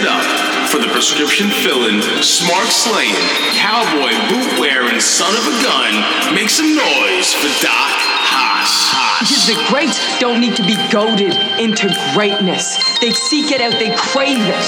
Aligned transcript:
it 0.00 0.08
up 0.08 0.24
for 0.72 0.78
the 0.78 0.88
prescription 0.88 1.48
filling, 1.60 2.00
smart 2.24 2.68
slaying, 2.68 3.14
cowboy 3.52 4.16
boot 4.32 4.58
wearing 4.58 5.00
son 5.00 5.28
of 5.36 5.44
a 5.44 5.56
gun. 5.60 5.92
Make 6.34 6.48
some 6.48 6.72
noise 6.72 7.34
for 7.36 7.52
Doc 7.60 7.92
Haas. 8.32 8.72
Because 9.20 9.44
the 9.44 9.60
greats 9.68 10.00
don't 10.18 10.40
need 10.40 10.56
to 10.56 10.64
be 10.64 10.76
goaded 10.88 11.36
into 11.60 11.92
greatness. 12.14 12.80
They 13.00 13.12
seek 13.12 13.52
it 13.52 13.60
out, 13.60 13.76
they 13.76 13.94
crave 13.94 14.40
it. 14.40 14.66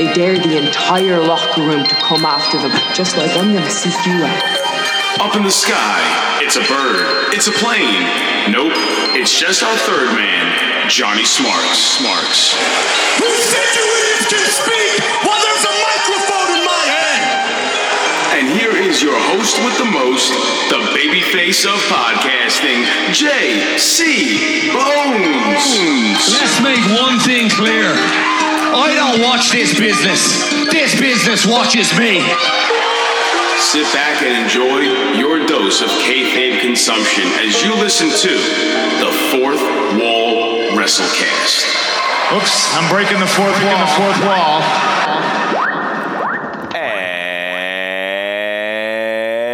They 0.00 0.08
dare 0.14 0.38
the 0.38 0.56
entire 0.56 1.20
locker 1.20 1.60
room 1.60 1.84
to 1.84 1.94
come 1.96 2.24
after 2.24 2.56
them, 2.56 2.72
just 2.94 3.16
like 3.16 3.30
I'm 3.36 3.52
gonna 3.52 3.68
seek 3.68 3.94
you 4.06 4.24
out. 4.24 4.42
Up 5.20 5.36
in 5.36 5.42
the 5.42 5.52
sky, 5.52 6.00
it's 6.40 6.56
a 6.56 6.64
bird, 6.64 7.34
it's 7.34 7.46
a 7.46 7.52
plane. 7.52 8.02
Nope, 8.50 8.72
it's 9.14 9.38
just 9.38 9.62
our 9.62 9.76
third 9.84 10.16
man, 10.16 10.88
Johnny 10.88 11.24
Smarks. 11.24 12.00
Smarks. 12.00 12.54
Who 14.24 14.30
said 14.30 14.40
you 14.40 14.46
idiots 14.46 14.64
can 14.64 14.64
speak 14.64 15.04
while 15.20 15.40
there's 15.42 15.64
a 15.64 15.74
microphone 15.84 16.50
in 16.56 16.64
my 16.64 16.84
hand? 16.88 17.24
And 18.40 18.44
here 18.56 18.72
is 18.72 19.02
your 19.02 19.18
host 19.18 19.60
with 19.60 19.76
the 19.76 19.84
most, 19.84 20.32
the 20.72 20.80
babyface 20.96 21.66
of 21.68 21.76
podcasting, 21.92 22.88
J.C. 23.12 24.72
Bones. 24.72 25.64
Let's 26.32 26.56
make 26.62 26.80
one 26.96 27.18
thing 27.20 27.50
clear. 27.50 27.92
I 27.92 28.96
don't 28.96 29.20
watch 29.28 29.52
this 29.52 29.78
business. 29.78 30.40
This 30.72 30.98
business 30.98 31.44
watches 31.44 31.92
me. 31.98 32.24
Sit 33.60 33.84
back 33.92 34.22
and 34.22 34.32
enjoy 34.44 34.88
your 35.18 35.44
dose 35.46 35.82
of 35.82 35.88
kayfabe 36.00 36.60
consumption 36.60 37.24
as 37.44 37.62
you 37.62 37.74
listen 37.76 38.08
to 38.08 38.34
the 39.04 39.12
Fourth 39.30 39.60
Wall 40.00 40.72
WrestleCast. 40.72 42.13
Oops, 42.32 42.74
I'm 42.74 42.90
breaking 42.90 43.20
the 43.20 43.26
fourth 43.26 43.62
wall. 43.62 43.78
The 43.78 43.86
fourth 43.86 44.20
wall. 44.24 44.62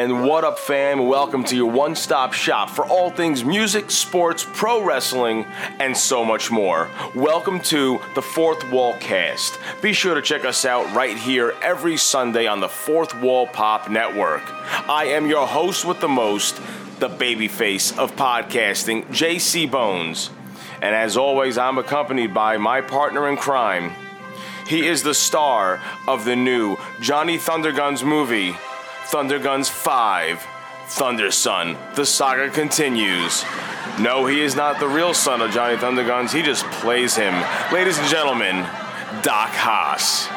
And 0.01 0.25
what 0.25 0.45
up, 0.45 0.59
fam? 0.59 1.09
Welcome 1.09 1.43
to 1.45 1.57
your 1.57 1.71
one 1.71 1.97
stop 1.97 2.33
shop 2.33 2.71
for 2.71 2.87
all 2.87 3.11
things 3.11 3.45
music, 3.45 3.91
sports, 3.91 4.47
pro 4.53 4.83
wrestling, 4.83 5.47
and 5.81 5.97
so 5.97 6.25
much 6.25 6.53
more. 6.53 6.89
Welcome 7.15 7.59
to 7.61 8.01
the 8.15 8.23
Fourth 8.23 8.71
Wall 8.71 8.95
Cast. 8.99 9.59
Be 9.83 9.93
sure 9.93 10.15
to 10.15 10.23
check 10.23 10.45
us 10.45 10.65
out 10.65 10.95
right 10.95 11.17
here 11.17 11.55
every 11.63 11.97
Sunday 11.97 12.47
on 12.47 12.61
the 12.61 12.69
Fourth 12.69 13.21
Wall 13.21 13.49
Pop 13.49 13.91
Network. 13.91 14.43
I 14.89 15.07
am 15.07 15.27
your 15.27 15.47
host 15.47 15.85
with 15.85 16.01
the 16.01 16.09
most, 16.09 16.57
the 17.01 17.11
babyface 17.11 17.99
of 17.99 18.15
podcasting, 18.15 19.05
JC 19.07 19.69
Bones. 19.71 20.31
And 20.83 20.95
as 20.95 21.17
always, 21.17 21.59
I'm 21.59 21.79
accompanied 21.79 22.33
by 22.33 22.57
my 22.57 22.81
partner 22.81 23.29
in 23.29 23.37
crime. 23.37 23.93
He 24.67 24.87
is 24.87 25.03
the 25.03 25.15
star 25.15 25.81
of 26.07 26.25
the 26.25 26.37
new 26.37 26.77
Johnny 27.01 27.39
Thunderguns 27.39 28.05
movie, 28.05 28.53
Thunderguns 29.07 29.69
5, 29.69 30.47
Thunder 30.87 31.31
Son. 31.31 31.77
The 31.95 32.07
saga 32.07 32.51
continues. 32.51 33.45
No, 33.99 34.27
he 34.27 34.41
is 34.41 34.55
not 34.55 34.79
the 34.79 34.89
real 34.89 35.13
son 35.13 35.43
of 35.43 35.51
Johnny 35.51 35.77
Thunderguns, 35.77 36.33
he 36.33 36.43
just 36.43 36.65
plays 36.67 37.17
him. 37.17 37.35
Ladies 37.73 37.99
and 37.99 38.09
gentlemen, 38.09 38.57
Doc 39.23 39.51
Haas. 39.51 40.29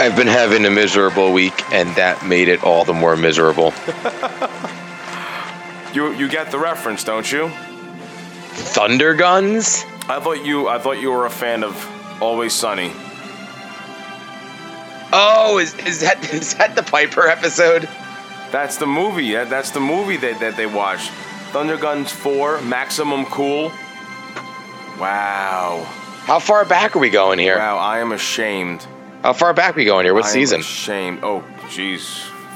I've 0.00 0.16
been 0.16 0.26
having 0.26 0.64
a 0.64 0.70
miserable 0.70 1.32
week, 1.32 1.70
and 1.72 1.94
that 1.96 2.26
made 2.26 2.48
it 2.48 2.64
all 2.64 2.84
the 2.84 2.94
more 2.94 3.16
miserable. 3.16 3.72
You 5.96 6.12
you 6.12 6.28
get 6.28 6.50
the 6.50 6.58
reference, 6.58 7.04
don't 7.04 7.32
you? 7.32 7.50
Thunder 8.56 9.14
guns? 9.14 9.84
I 10.08 10.20
thought 10.20 10.44
you 10.44 10.68
I 10.68 10.78
thought 10.78 10.98
you 11.00 11.10
were 11.10 11.26
a 11.26 11.30
fan 11.30 11.62
of 11.62 11.74
Always 12.22 12.52
Sunny. 12.52 12.90
Oh, 15.12 15.58
is, 15.60 15.74
is 15.86 16.00
that 16.00 16.22
is 16.34 16.54
that 16.54 16.74
the 16.74 16.82
Piper 16.82 17.28
episode? 17.28 17.88
That's 18.50 18.76
the 18.76 18.86
movie. 18.86 19.32
That, 19.32 19.50
that's 19.50 19.70
the 19.70 19.80
movie 19.80 20.16
that, 20.18 20.40
that 20.40 20.56
they 20.56 20.66
watched. 20.66 21.10
Thunderguns 21.50 22.10
4, 22.10 22.60
Maximum 22.62 23.24
Cool. 23.26 23.72
Wow. 24.98 25.84
How 26.24 26.38
far 26.38 26.64
back 26.64 26.96
are 26.96 26.98
we 26.98 27.10
going 27.10 27.38
here? 27.38 27.56
Wow, 27.58 27.76
I 27.78 27.98
am 27.98 28.12
ashamed. 28.12 28.86
How 29.22 29.32
far 29.32 29.52
back 29.52 29.74
are 29.74 29.78
we 29.78 29.84
going 29.84 30.04
here? 30.04 30.14
What 30.14 30.24
I 30.24 30.28
am 30.28 30.32
season? 30.32 30.60
ashamed. 30.60 31.20
Oh, 31.22 31.42
jeez. 31.68 32.00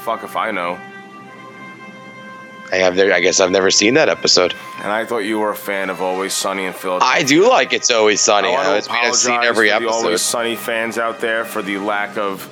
Fuck 0.03 0.23
if 0.23 0.37
I 0.37 0.51
know. 0.51 0.79
I 2.73 2.77
have. 2.77 2.97
There, 2.97 3.13
I 3.13 3.21
guess 3.21 3.41
I've 3.41 3.51
never 3.51 3.71
seen 3.71 3.95
that 3.95 4.09
episode. 4.09 4.55
And 4.83 4.93
I 4.93 5.05
thought 5.05 5.19
you 5.21 5.39
were 5.39 5.51
a 5.51 5.57
fan 5.57 5.91
of 5.91 6.01
Always 6.01 6.33
Sunny 6.33 6.65
in 6.65 6.73
Philadelphia. 6.73 7.09
I 7.21 7.23
do 7.23 7.49
like 7.49 7.73
It's 7.73 7.91
Always 7.91 8.21
Sunny. 8.21 8.49
I 8.49 8.53
I 8.61 8.65
to 8.65 8.71
it's- 8.79 8.89
I 8.89 8.95
mean, 8.95 9.05
I've 9.07 9.17
seen 9.17 9.43
every 9.43 9.69
the 9.69 9.89
Always. 9.89 10.23
Sunny 10.23 10.57
fans 10.57 10.99
out 10.99 11.21
there 11.21 11.45
for 11.45 11.63
the 11.63 11.79
lack 11.79 12.17
of 12.17 12.49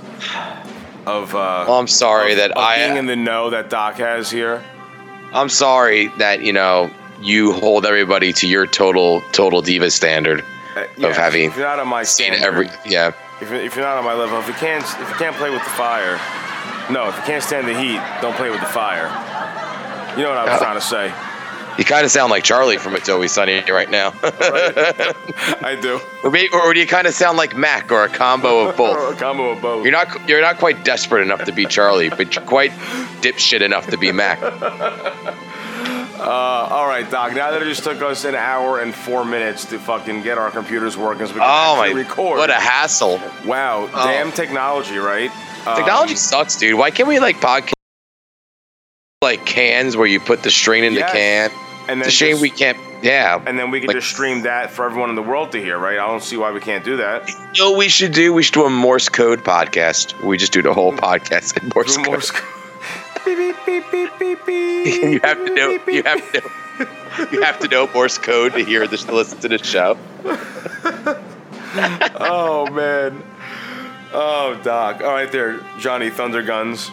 of 1.06 1.34
uh, 1.34 1.64
Well, 1.68 1.78
I'm 1.78 1.86
sorry 1.88 2.32
of- 2.32 2.38
that 2.38 2.50
of 2.52 2.58
I- 2.58 2.84
being 2.86 2.96
in 2.98 3.06
the 3.06 3.16
know 3.16 3.50
that 3.50 3.70
Doc 3.70 3.96
has 3.96 4.30
here. 4.30 4.62
I'm 5.32 5.48
sorry 5.48 6.08
that 6.18 6.42
you 6.42 6.52
know 6.52 6.90
you 7.20 7.52
hold 7.52 7.84
everybody 7.86 8.32
to 8.34 8.46
your 8.46 8.66
total 8.66 9.20
total 9.32 9.60
diva 9.62 9.90
standard 9.90 10.44
Uh, 10.76 10.84
yeah, 10.96 11.08
of 11.08 11.16
having 11.16 11.44
if 11.50 11.56
you're 11.56 11.66
not 11.66 11.78
on 11.78 11.88
my 11.88 12.02
seen 12.02 12.32
standard, 12.34 12.46
every. 12.46 12.90
Yeah. 12.90 13.12
If, 13.40 13.52
if 13.52 13.76
you're 13.76 13.84
not 13.84 13.98
on 13.98 14.04
my 14.04 14.14
level, 14.14 14.38
if 14.40 14.48
you 14.48 14.54
can't 14.54 14.82
if 14.84 15.08
you 15.08 15.14
can't 15.16 15.36
play 15.36 15.50
with 15.50 15.62
the 15.62 15.70
fire, 15.70 16.18
no, 16.90 17.08
if 17.08 17.16
you 17.16 17.22
can't 17.22 17.42
stand 17.42 17.68
the 17.68 17.78
heat, 17.78 18.00
don't 18.20 18.34
play 18.36 18.50
with 18.50 18.60
the 18.60 18.66
fire. 18.66 19.06
You 20.18 20.24
know 20.24 20.30
what 20.30 20.38
I 20.38 20.44
was 20.44 20.54
Uh, 20.54 20.64
trying 20.64 20.74
to 20.74 20.80
say. 20.80 21.12
You 21.78 21.84
kind 21.84 22.04
of 22.04 22.10
sound 22.10 22.30
like 22.32 22.42
Charlie 22.42 22.76
from 22.76 22.96
It's 22.96 23.08
Always 23.08 23.30
Sunny 23.30 23.62
right 23.70 23.88
now. 23.88 24.12
I 24.24 25.78
do. 25.80 26.00
or, 26.24 26.30
maybe, 26.32 26.48
or 26.52 26.74
do 26.74 26.80
you 26.80 26.88
kind 26.88 27.06
of 27.06 27.14
sound 27.14 27.38
like 27.38 27.56
Mac 27.56 27.92
or 27.92 28.02
a 28.02 28.08
combo 28.08 28.66
of 28.68 28.76
both? 28.76 29.14
a 29.16 29.18
combo 29.20 29.50
of 29.50 29.62
both. 29.62 29.84
You're 29.84 29.92
not 29.92 30.28
you're 30.28 30.40
not 30.40 30.58
quite 30.58 30.84
desperate 30.84 31.22
enough 31.22 31.44
to 31.44 31.52
be 31.52 31.66
Charlie, 31.66 32.08
but 32.10 32.34
you're 32.34 32.44
quite 32.44 32.72
dipshit 33.22 33.60
enough 33.62 33.86
to 33.90 33.96
be 33.96 34.10
Mac. 34.10 34.42
All 36.20 36.88
right, 36.88 37.08
Doc. 37.08 37.32
Now 37.34 37.52
that 37.52 37.62
it 37.62 37.66
just 37.66 37.84
took 37.84 38.02
us 38.02 38.24
an 38.24 38.34
hour 38.34 38.80
and 38.80 38.92
four 38.92 39.24
minutes 39.24 39.64
to 39.66 39.78
fucking 39.78 40.22
get 40.22 40.36
our 40.36 40.50
computers 40.50 40.96
working, 40.96 41.26
so 41.26 41.34
we 41.34 41.38
can 41.40 41.48
Oh 41.48 41.80
actually 41.80 41.94
my! 42.02 42.08
record. 42.08 42.38
What 42.38 42.50
a 42.50 42.54
hassle! 42.54 43.20
wow, 43.46 43.86
damn 43.86 44.32
technology, 44.32 44.98
right? 44.98 45.30
Um, 45.64 45.76
Technology 45.76 46.16
sucks, 46.16 46.56
dude. 46.56 46.76
Why 46.76 46.90
can't 46.90 47.08
we 47.08 47.20
like 47.20 47.36
podcast 47.36 47.72
like 49.20 49.44
cans 49.44 49.96
where 49.96 50.06
you 50.06 50.20
put 50.20 50.44
the 50.44 50.50
string 50.50 50.84
in 50.84 50.92
Yes. 50.92 51.10
the 51.10 51.18
can? 51.18 51.50
and 51.88 52.00
then 52.00 52.06
It's 52.06 52.08
a 52.08 52.10
shame 52.16 52.30
just- 52.32 52.42
we 52.42 52.50
can't. 52.50 52.78
Yeah. 53.02 53.40
And 53.46 53.58
then 53.58 53.72
we 53.72 53.80
can 53.80 53.88
Like- 53.88 53.96
just 53.96 54.10
stream 54.10 54.42
that 54.42 54.70
for 54.70 54.84
everyone 54.84 55.10
in 55.10 55.16
the 55.16 55.22
world 55.22 55.50
to 55.52 55.60
hear, 55.60 55.76
right? 55.76 55.98
I 55.98 56.06
don't 56.06 56.22
see 56.22 56.36
why 56.36 56.52
we 56.52 56.60
can't 56.60 56.84
do 56.84 56.98
that. 56.98 57.28
You 57.28 57.64
know 57.64 57.70
what 57.70 57.78
we 57.78 57.88
should 57.88 58.12
do? 58.12 58.32
We 58.32 58.44
should 58.44 58.54
do 58.54 58.64
a 58.64 58.70
Morse 58.70 59.08
code 59.08 59.42
podcast. 59.42 60.14
We 60.22 60.36
just 60.36 60.52
do 60.52 60.62
the 60.62 60.72
whole 60.72 60.92
mm. 60.92 61.00
podcast 61.00 61.60
in 61.60 61.68
Morse 61.74 61.96
code. 61.96 62.06
Morse 62.06 62.30
code. 62.30 62.44
beep, 63.24 63.56
beep, 63.66 63.90
beep, 63.90 63.90
beep, 63.90 64.18
beep, 64.20 64.46
beep. 64.46 64.86
you 65.02 65.20
have 65.24 65.44
to 65.44 65.52
know. 65.52 65.78
You 65.88 66.02
have 66.04 66.32
to 66.32 66.40
know. 66.40 67.26
You 67.32 67.42
have 67.42 67.58
to 67.58 67.66
know 67.68 67.88
Morse 67.92 68.18
code 68.18 68.52
to 68.52 68.64
hear 68.64 68.86
this, 68.86 69.02
to 69.02 69.12
listen 69.12 69.40
to 69.40 69.48
the 69.48 69.58
show. 69.58 69.98
Oh 72.20 72.66
man. 72.70 73.22
Oh, 74.12 74.58
Doc. 74.64 75.02
All 75.02 75.12
right, 75.12 75.30
there, 75.30 75.60
Johnny 75.78 76.10
Thunderguns. 76.10 76.90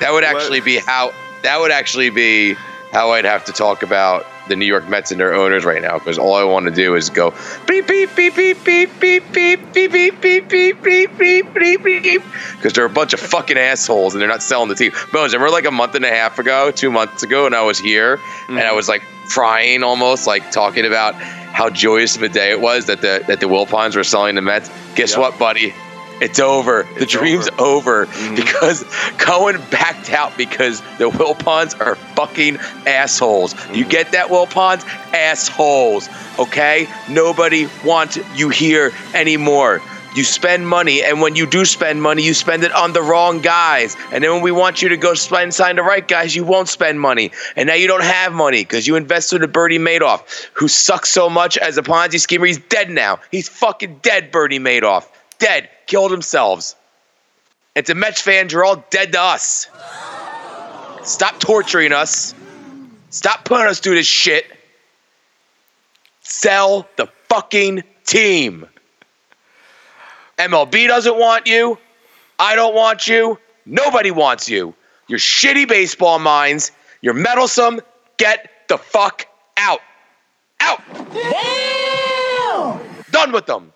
That 0.00 0.12
would 0.12 0.24
actually 0.24 0.60
be 0.60 0.78
how. 0.78 1.12
That 1.42 1.60
would 1.60 1.70
actually 1.70 2.10
be 2.10 2.54
how 2.92 3.12
I'd 3.12 3.24
have 3.24 3.44
to 3.46 3.52
talk 3.52 3.82
about 3.82 4.26
the 4.48 4.56
New 4.56 4.66
York 4.66 4.88
Mets 4.88 5.12
and 5.12 5.20
their 5.20 5.32
owners 5.32 5.64
right 5.64 5.80
now, 5.80 5.98
because 5.98 6.18
all 6.18 6.34
I 6.34 6.42
want 6.42 6.66
to 6.66 6.72
do 6.72 6.96
is 6.96 7.08
go 7.08 7.32
beep 7.66 7.86
beep 7.86 8.14
beep 8.16 8.34
beep 8.34 8.64
beep 8.64 9.00
beep 9.00 9.32
beep 9.32 9.72
beep 9.72 9.92
beep 9.92 10.20
beep 10.20 10.48
beep 10.48 10.82
beep 10.82 11.18
beep 11.18 11.54
beep 11.54 11.82
beep, 11.84 12.22
because 12.56 12.72
they're 12.72 12.84
a 12.84 12.90
bunch 12.90 13.12
of 13.12 13.20
fucking 13.20 13.56
assholes 13.56 14.14
and 14.14 14.20
they're 14.20 14.28
not 14.28 14.42
selling 14.42 14.68
the 14.68 14.74
team. 14.74 14.92
Bones, 15.12 15.32
remember 15.32 15.52
like 15.52 15.66
a 15.66 15.70
month 15.70 15.94
and 15.94 16.04
a 16.04 16.08
half 16.10 16.38
ago, 16.40 16.72
two 16.72 16.90
months 16.90 17.22
ago, 17.22 17.46
and 17.46 17.54
I 17.54 17.62
was 17.62 17.78
here 17.78 18.18
and 18.48 18.58
I 18.58 18.72
was 18.72 18.88
like 18.88 19.02
crying 19.28 19.84
almost, 19.84 20.26
like 20.26 20.50
talking 20.50 20.84
about 20.84 21.14
how 21.14 21.70
joyous 21.70 22.16
of 22.16 22.22
a 22.22 22.28
day 22.28 22.50
it 22.50 22.60
was 22.60 22.86
that 22.86 23.02
the 23.02 23.22
that 23.28 23.38
the 23.38 23.46
Wilpons 23.46 23.94
were 23.94 24.02
selling 24.04 24.34
the 24.34 24.42
Mets. 24.42 24.68
Guess 24.96 25.12
Yep. 25.12 25.18
what, 25.20 25.38
buddy? 25.38 25.74
It's 26.20 26.38
over. 26.38 26.86
The 26.98 27.06
dream's 27.06 27.48
over. 27.58 27.60
over, 27.70 28.06
mm-hmm. 28.06 28.34
because 28.34 28.84
Cohen 29.18 29.60
backed 29.70 30.10
out 30.10 30.36
because 30.36 30.80
the 30.98 31.10
Wilpons 31.10 31.78
are 31.80 31.94
fucking 31.94 32.58
assholes. 32.86 33.52
You 33.52 33.58
mm-hmm. 33.58 33.88
get 33.88 34.12
that, 34.12 34.28
Wilpons? 34.28 34.84
Assholes. 35.14 36.08
Okay? 36.38 36.88
Nobody 37.08 37.68
wants 37.84 38.18
you 38.36 38.48
here 38.50 38.92
anymore. 39.14 39.80
You 40.16 40.24
spend 40.24 40.66
money, 40.66 41.04
and 41.04 41.20
when 41.20 41.36
you 41.36 41.46
do 41.46 41.64
spend 41.64 42.02
money, 42.02 42.24
you 42.24 42.34
spend 42.34 42.64
it 42.64 42.72
on 42.72 42.92
the 42.92 43.00
wrong 43.00 43.40
guys. 43.40 43.96
And 44.10 44.24
then 44.24 44.32
when 44.32 44.42
we 44.42 44.50
want 44.50 44.82
you 44.82 44.88
to 44.88 44.96
go 44.96 45.14
spend 45.14 45.54
sign 45.54 45.76
the 45.76 45.84
right 45.84 46.06
guys, 46.06 46.34
you 46.34 46.42
won't 46.42 46.68
spend 46.68 47.00
money. 47.00 47.30
And 47.54 47.68
now 47.68 47.74
you 47.74 47.86
don't 47.86 48.02
have 48.02 48.32
money 48.32 48.62
because 48.62 48.88
you 48.88 48.96
invested 48.96 49.44
in 49.44 49.52
Bernie 49.52 49.78
Madoff, 49.78 50.48
who 50.52 50.66
sucks 50.66 51.10
so 51.10 51.30
much 51.30 51.56
as 51.58 51.78
a 51.78 51.82
Ponzi 51.82 52.18
schemer. 52.18 52.46
He's 52.46 52.58
dead 52.58 52.90
now. 52.90 53.20
He's 53.30 53.48
fucking 53.48 54.00
dead, 54.02 54.32
Bernie 54.32 54.58
Madoff. 54.58 55.06
Dead. 55.40 55.68
Killed 55.86 56.12
themselves. 56.12 56.76
And 57.74 57.84
to 57.86 57.94
Mets 57.94 58.20
fans, 58.20 58.52
you're 58.52 58.64
all 58.64 58.84
dead 58.90 59.12
to 59.12 59.20
us. 59.20 59.68
Stop 61.02 61.40
torturing 61.40 61.92
us. 61.92 62.34
Stop 63.10 63.44
putting 63.44 63.66
us 63.66 63.80
through 63.80 63.96
this 63.96 64.06
shit. 64.06 64.46
Sell 66.22 66.86
the 66.96 67.08
fucking 67.28 67.82
team. 68.06 68.66
MLB 70.38 70.86
doesn't 70.86 71.18
want 71.18 71.46
you. 71.46 71.76
I 72.38 72.54
don't 72.54 72.74
want 72.74 73.08
you. 73.08 73.38
Nobody 73.66 74.10
wants 74.10 74.48
you. 74.48 74.74
You're 75.08 75.18
shitty 75.18 75.68
baseball 75.68 76.18
minds. 76.18 76.72
You're 77.02 77.14
meddlesome. 77.14 77.80
Get 78.16 78.50
the 78.68 78.78
fuck 78.78 79.26
out. 79.56 79.80
Out. 80.60 80.80
Done 83.10 83.32
with 83.32 83.46
them. 83.46 83.72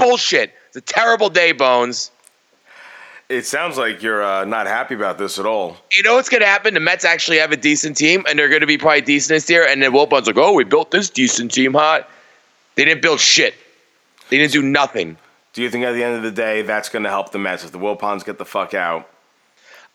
Bullshit. 0.00 0.52
It's 0.68 0.76
a 0.76 0.80
terrible 0.80 1.28
day, 1.28 1.52
Bones. 1.52 2.10
It 3.28 3.46
sounds 3.46 3.78
like 3.78 4.02
you're 4.02 4.22
uh, 4.22 4.44
not 4.44 4.66
happy 4.66 4.94
about 4.96 5.18
this 5.18 5.38
at 5.38 5.46
all. 5.46 5.76
You 5.96 6.02
know 6.02 6.16
what's 6.16 6.28
going 6.28 6.40
to 6.40 6.48
happen? 6.48 6.74
The 6.74 6.80
Mets 6.80 7.04
actually 7.04 7.38
have 7.38 7.52
a 7.52 7.56
decent 7.56 7.96
team, 7.96 8.24
and 8.28 8.36
they're 8.38 8.48
going 8.48 8.62
to 8.62 8.66
be 8.66 8.76
probably 8.76 9.02
decent 9.02 9.36
this 9.36 9.48
year. 9.48 9.64
And 9.64 9.80
then 9.80 9.92
Wilpon's 9.92 10.26
like, 10.26 10.36
"Oh, 10.36 10.52
we 10.52 10.64
built 10.64 10.90
this 10.90 11.08
decent 11.10 11.52
team, 11.52 11.74
huh?" 11.74 12.02
They 12.74 12.84
didn't 12.84 13.02
build 13.02 13.20
shit. 13.20 13.54
They 14.30 14.38
didn't 14.38 14.52
do 14.52 14.62
nothing. 14.62 15.16
Do 15.52 15.62
you 15.62 15.70
think 15.70 15.84
at 15.84 15.92
the 15.92 16.02
end 16.02 16.16
of 16.16 16.22
the 16.22 16.30
day 16.30 16.62
that's 16.62 16.88
going 16.88 17.02
to 17.04 17.08
help 17.08 17.30
the 17.30 17.38
Mets 17.38 17.64
if 17.64 17.70
the 17.70 17.78
Wilpons 17.78 18.24
get 18.24 18.38
the 18.38 18.44
fuck 18.44 18.74
out? 18.74 19.08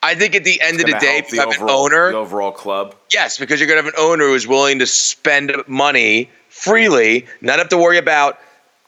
I 0.03 0.13
think 0.13 0.35
at 0.35 0.43
the 0.43 0.61
end 0.61 0.79
of 0.79 0.85
the 0.85 0.97
day, 0.99 1.17
if 1.17 1.33
you 1.33 1.39
have 1.39 1.49
an 1.49 1.69
owner, 1.69 2.11
the 2.11 2.17
overall 2.17 2.51
club. 2.51 2.95
yes, 3.11 3.37
because 3.39 3.59
you're 3.59 3.67
going 3.67 3.79
to 3.79 3.85
have 3.85 3.93
an 3.93 3.99
owner 3.99 4.25
who's 4.25 4.47
willing 4.47 4.79
to 4.79 4.85
spend 4.85 5.51
money 5.67 6.29
freely, 6.49 7.25
not 7.41 7.57
have 7.59 7.69
to 7.69 7.77
worry 7.77 7.97
about 7.97 8.39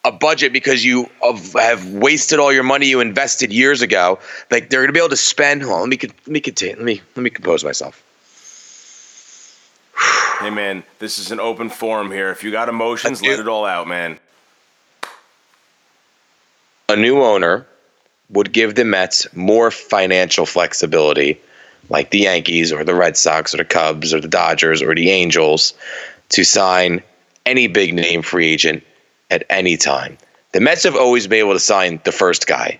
a 0.04 0.12
budget 0.12 0.54
because 0.54 0.86
you 0.86 1.10
have- 1.56 1.86
wasted 1.90 2.40
all 2.40 2.54
your 2.54 2.64
money 2.64 2.88
you 2.88 3.00
invested 3.02 3.52
years 3.52 3.82
ago. 3.82 4.20
Like 4.50 4.70
they're 4.70 4.80
going 4.82 4.90
to 4.90 4.94
be 4.94 5.00
able 5.00 5.10
to 5.10 5.18
spend. 5.18 5.64
Hold 5.64 5.74
on, 5.76 5.82
let 5.82 5.90
me 5.90 6.10
let 6.10 6.28
me 6.28 6.40
continue. 6.40 6.76
Let 6.76 6.86
me 6.86 7.02
let 7.16 7.24
me 7.24 7.30
compose 7.30 7.64
myself. 7.64 8.04
Hey 10.40 10.52
man, 10.52 10.84
this 11.00 11.18
is 11.18 11.32
an 11.32 11.40
open 11.40 11.68
forum 11.68 12.12
here. 12.12 12.30
If 12.30 12.44
you 12.44 12.52
got 12.52 12.70
emotions, 12.70 13.22
Dude. 13.22 13.32
let 13.32 13.40
it 13.40 13.48
all 13.48 13.66
out, 13.66 13.88
man. 13.88 14.20
a 16.90 16.96
new 16.96 17.24
owner 17.24 17.66
would 18.30 18.54
give 18.54 18.76
the 18.76 18.86
Mets 18.86 19.26
more 19.36 19.72
financial 19.72 20.46
flexibility, 20.46 21.40
like 21.90 22.12
the 22.12 22.20
Yankees 22.20 22.72
or 22.72 22.84
the 22.84 22.94
Red 22.94 23.18
Sox 23.18 23.54
or 23.56 23.58
the 23.58 23.66
Cubs 23.66 24.14
or 24.14 24.22
the 24.22 24.28
Dodgers 24.28 24.82
or 24.84 24.94
the 24.94 25.10
Angels, 25.10 25.74
to 26.30 26.44
sign 26.44 27.02
any 27.48 27.68
big 27.68 27.94
name 27.96 28.22
free 28.22 28.48
agent 28.48 28.84
at 29.30 29.46
any 29.50 29.78
time. 29.78 30.18
The 30.54 30.60
Mets 30.60 30.84
have 30.84 30.96
always 30.96 31.28
been 31.28 31.40
able 31.40 31.54
to 31.54 31.60
sign 31.60 32.00
the 32.04 32.12
first 32.12 32.48
guy 32.48 32.80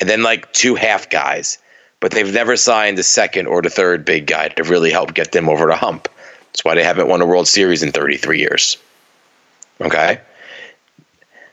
and 0.00 0.08
then 0.08 0.22
like 0.22 0.52
two 0.52 0.74
half 0.74 1.10
guys, 1.10 1.58
but 2.00 2.12
they've 2.12 2.32
never 2.32 2.56
signed 2.56 2.96
the 2.96 3.02
second 3.02 3.46
or 3.46 3.62
the 3.62 3.70
third 3.70 4.04
big 4.04 4.26
guy 4.26 4.48
to 4.48 4.64
really 4.64 4.90
help 4.90 5.14
get 5.14 5.32
them 5.32 5.48
over 5.48 5.66
the 5.66 5.76
hump. 5.76 6.08
That's 6.46 6.64
why 6.64 6.74
they 6.74 6.82
haven't 6.82 7.08
won 7.08 7.20
a 7.20 7.26
World 7.26 7.46
Series 7.46 7.82
in 7.82 7.92
33 7.92 8.38
years. 8.38 8.76
Okay? 9.80 10.20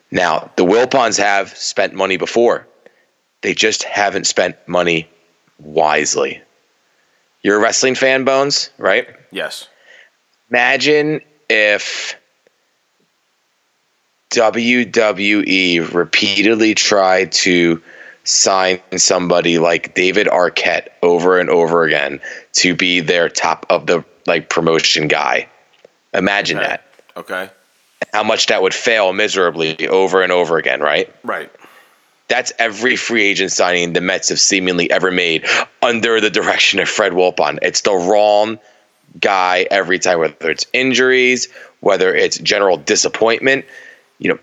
Now, 0.09 0.49
the 0.55 0.63
Wilpons 0.63 1.17
have 1.17 1.55
spent 1.57 1.93
money 1.93 2.17
before. 2.17 2.65
They 3.41 3.53
just 3.53 3.83
haven't 3.83 4.25
spent 4.25 4.55
money 4.67 5.07
wisely. 5.59 6.41
You're 7.43 7.57
a 7.57 7.59
wrestling 7.59 7.95
fan, 7.95 8.23
Bones, 8.23 8.69
right? 8.77 9.07
Yes. 9.31 9.67
Imagine 10.49 11.21
if 11.49 12.16
WWE 14.31 15.93
repeatedly 15.93 16.75
tried 16.75 17.31
to 17.31 17.81
sign 18.23 18.79
somebody 18.97 19.57
like 19.57 19.95
David 19.95 20.27
Arquette 20.27 20.87
over 21.01 21.39
and 21.39 21.49
over 21.49 21.83
again 21.83 22.19
to 22.53 22.75
be 22.75 22.99
their 22.99 23.29
top 23.29 23.65
of 23.69 23.87
the 23.87 24.03
like 24.25 24.49
promotion 24.49 25.07
guy. 25.07 25.47
Imagine 26.13 26.57
Okay. 26.57 26.67
that. 26.67 26.83
Okay. 27.15 27.49
How 28.13 28.23
much 28.23 28.47
that 28.47 28.61
would 28.61 28.73
fail 28.73 29.13
miserably 29.13 29.87
over 29.87 30.21
and 30.21 30.31
over 30.31 30.57
again, 30.57 30.81
right? 30.81 31.13
Right. 31.23 31.49
That's 32.27 32.51
every 32.59 32.97
free 32.97 33.23
agent 33.23 33.51
signing 33.53 33.93
the 33.93 34.01
Mets 34.01 34.29
have 34.29 34.39
seemingly 34.39 34.91
ever 34.91 35.11
made 35.11 35.45
under 35.81 36.19
the 36.19 36.29
direction 36.29 36.79
of 36.79 36.89
Fred 36.89 37.13
Wilpon. 37.13 37.59
It's 37.61 37.81
the 37.81 37.93
wrong 37.93 38.59
guy 39.21 39.65
every 39.71 39.97
time, 39.99 40.19
whether 40.19 40.51
it's 40.51 40.65
injuries, 40.73 41.47
whether 41.79 42.13
it's 42.13 42.37
general 42.39 42.75
disappointment. 42.77 43.63
You 44.19 44.33
know, 44.33 44.39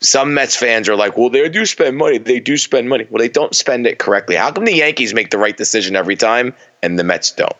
some 0.00 0.34
Mets 0.34 0.56
fans 0.56 0.88
are 0.88 0.96
like, 0.96 1.16
well, 1.16 1.30
they 1.30 1.48
do 1.48 1.64
spend 1.64 1.96
money. 1.96 2.18
They 2.18 2.40
do 2.40 2.56
spend 2.56 2.88
money. 2.88 3.06
Well, 3.08 3.20
they 3.20 3.28
don't 3.28 3.54
spend 3.54 3.86
it 3.86 3.98
correctly. 3.98 4.36
How 4.36 4.50
come 4.50 4.64
the 4.64 4.74
Yankees 4.74 5.14
make 5.14 5.30
the 5.30 5.38
right 5.38 5.56
decision 5.56 5.96
every 5.96 6.16
time 6.16 6.54
and 6.82 6.98
the 6.98 7.04
Mets 7.04 7.32
don't? 7.32 7.56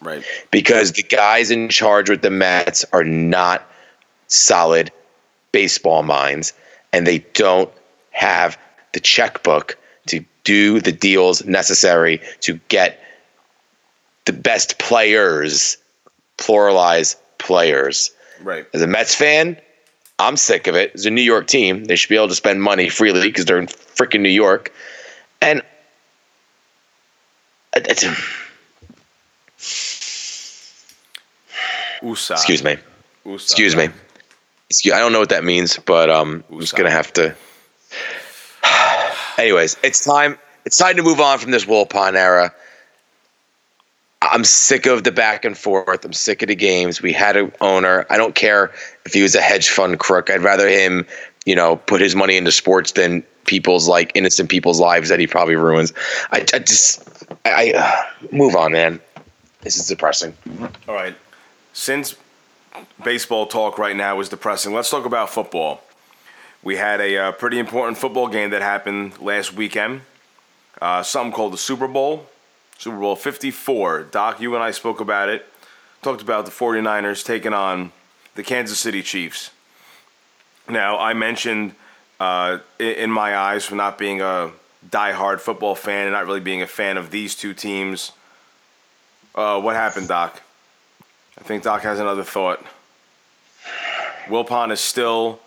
Right. 0.00 0.22
because 0.50 0.92
the 0.92 1.02
guys 1.02 1.50
in 1.50 1.70
charge 1.70 2.10
with 2.10 2.20
the 2.20 2.30
Mets 2.30 2.84
are 2.92 3.04
not 3.04 3.66
solid 4.26 4.92
baseball 5.50 6.02
minds 6.02 6.52
and 6.92 7.06
they 7.06 7.18
don't 7.32 7.70
have 8.10 8.58
the 8.92 9.00
checkbook 9.00 9.78
to 10.06 10.22
do 10.44 10.80
the 10.80 10.92
deals 10.92 11.44
necessary 11.46 12.20
to 12.40 12.60
get 12.68 13.00
the 14.26 14.32
best 14.32 14.78
players, 14.78 15.78
pluralize 16.36 17.16
players. 17.38 18.10
Right. 18.42 18.66
As 18.74 18.82
a 18.82 18.86
Mets 18.86 19.14
fan, 19.14 19.56
I'm 20.18 20.36
sick 20.36 20.66
of 20.66 20.76
it. 20.76 20.92
It's 20.94 21.06
a 21.06 21.10
New 21.10 21.22
York 21.22 21.46
team. 21.46 21.84
They 21.84 21.96
should 21.96 22.08
be 22.08 22.16
able 22.16 22.28
to 22.28 22.34
spend 22.34 22.62
money 22.62 22.88
freely 22.88 23.22
because 23.22 23.44
they're 23.44 23.58
in 23.58 23.66
freaking 23.66 24.20
New 24.20 24.28
York. 24.28 24.72
And 25.40 25.62
it's, 27.74 28.04
USA. 32.02 32.34
excuse 32.34 32.62
me. 32.62 32.76
USA. 33.24 33.44
Excuse 33.44 33.76
me. 33.76 33.88
Excuse, 34.70 34.94
I 34.94 35.00
don't 35.00 35.12
know 35.12 35.20
what 35.20 35.30
that 35.30 35.44
means, 35.44 35.78
but 35.78 36.10
um, 36.10 36.44
I'm 36.50 36.60
just 36.60 36.76
gonna 36.76 36.90
have 36.90 37.12
to. 37.14 37.34
Anyways, 39.38 39.76
it's 39.82 40.04
time. 40.04 40.38
It's 40.64 40.76
time 40.76 40.96
to 40.96 41.02
move 41.02 41.20
on 41.20 41.38
from 41.38 41.50
this 41.50 41.64
Wilpon 41.64 42.14
era. 42.14 42.54
I'm 44.30 44.44
sick 44.44 44.86
of 44.86 45.04
the 45.04 45.12
back 45.12 45.44
and 45.44 45.56
forth. 45.56 46.04
I'm 46.04 46.12
sick 46.12 46.42
of 46.42 46.48
the 46.48 46.54
games. 46.54 47.02
We 47.02 47.12
had 47.12 47.36
an 47.36 47.52
owner. 47.60 48.06
I 48.10 48.16
don't 48.16 48.34
care 48.34 48.72
if 49.04 49.12
he 49.12 49.22
was 49.22 49.34
a 49.34 49.40
hedge 49.40 49.68
fund 49.68 49.98
crook. 49.98 50.30
I'd 50.30 50.42
rather 50.42 50.68
him, 50.68 51.06
you 51.44 51.54
know, 51.54 51.76
put 51.76 52.00
his 52.00 52.14
money 52.14 52.36
into 52.36 52.52
sports 52.52 52.92
than 52.92 53.22
people's 53.46 53.88
like 53.88 54.12
innocent 54.14 54.48
people's 54.48 54.80
lives 54.80 55.08
that 55.08 55.20
he 55.20 55.26
probably 55.26 55.56
ruins. 55.56 55.92
I, 56.30 56.44
I 56.52 56.58
just, 56.58 57.26
I, 57.44 57.72
I 57.72 57.78
uh, 57.78 58.26
move 58.32 58.56
on, 58.56 58.72
man. 58.72 59.00
This 59.60 59.76
is 59.76 59.88
depressing. 59.88 60.34
All 60.88 60.94
right. 60.94 61.16
Since 61.72 62.16
baseball 63.02 63.46
talk 63.46 63.78
right 63.78 63.96
now 63.96 64.20
is 64.20 64.28
depressing, 64.28 64.74
let's 64.74 64.90
talk 64.90 65.06
about 65.06 65.30
football. 65.30 65.82
We 66.62 66.76
had 66.76 67.00
a 67.00 67.16
uh, 67.18 67.32
pretty 67.32 67.58
important 67.58 67.98
football 67.98 68.28
game 68.28 68.50
that 68.50 68.62
happened 68.62 69.18
last 69.20 69.54
weekend. 69.54 70.02
Uh, 70.80 71.02
something 71.02 71.32
called 71.32 71.52
the 71.52 71.58
Super 71.58 71.86
Bowl. 71.86 72.26
Super 72.78 72.98
Bowl 72.98 73.16
54. 73.16 74.04
Doc, 74.04 74.40
you 74.40 74.54
and 74.54 74.62
I 74.62 74.70
spoke 74.70 75.00
about 75.00 75.28
it. 75.28 75.46
Talked 76.02 76.22
about 76.22 76.44
the 76.44 76.50
49ers 76.50 77.24
taking 77.24 77.54
on 77.54 77.92
the 78.34 78.42
Kansas 78.42 78.78
City 78.78 79.02
Chiefs. 79.02 79.50
Now, 80.68 80.98
I 80.98 81.14
mentioned 81.14 81.74
uh, 82.20 82.58
in 82.78 83.10
my 83.10 83.36
eyes 83.36 83.64
for 83.64 83.74
not 83.74 83.98
being 83.98 84.20
a 84.20 84.50
diehard 84.88 85.40
football 85.40 85.74
fan 85.74 86.06
and 86.06 86.12
not 86.12 86.26
really 86.26 86.40
being 86.40 86.62
a 86.62 86.66
fan 86.66 86.96
of 86.96 87.10
these 87.10 87.34
two 87.34 87.54
teams. 87.54 88.12
Uh, 89.34 89.60
what 89.60 89.76
happened, 89.76 90.08
Doc? 90.08 90.42
I 91.38 91.42
think 91.42 91.62
Doc 91.62 91.82
has 91.82 91.98
another 91.98 92.24
thought. 92.24 92.64
Wilpon 94.26 94.70
is 94.72 94.80
still 94.80 95.40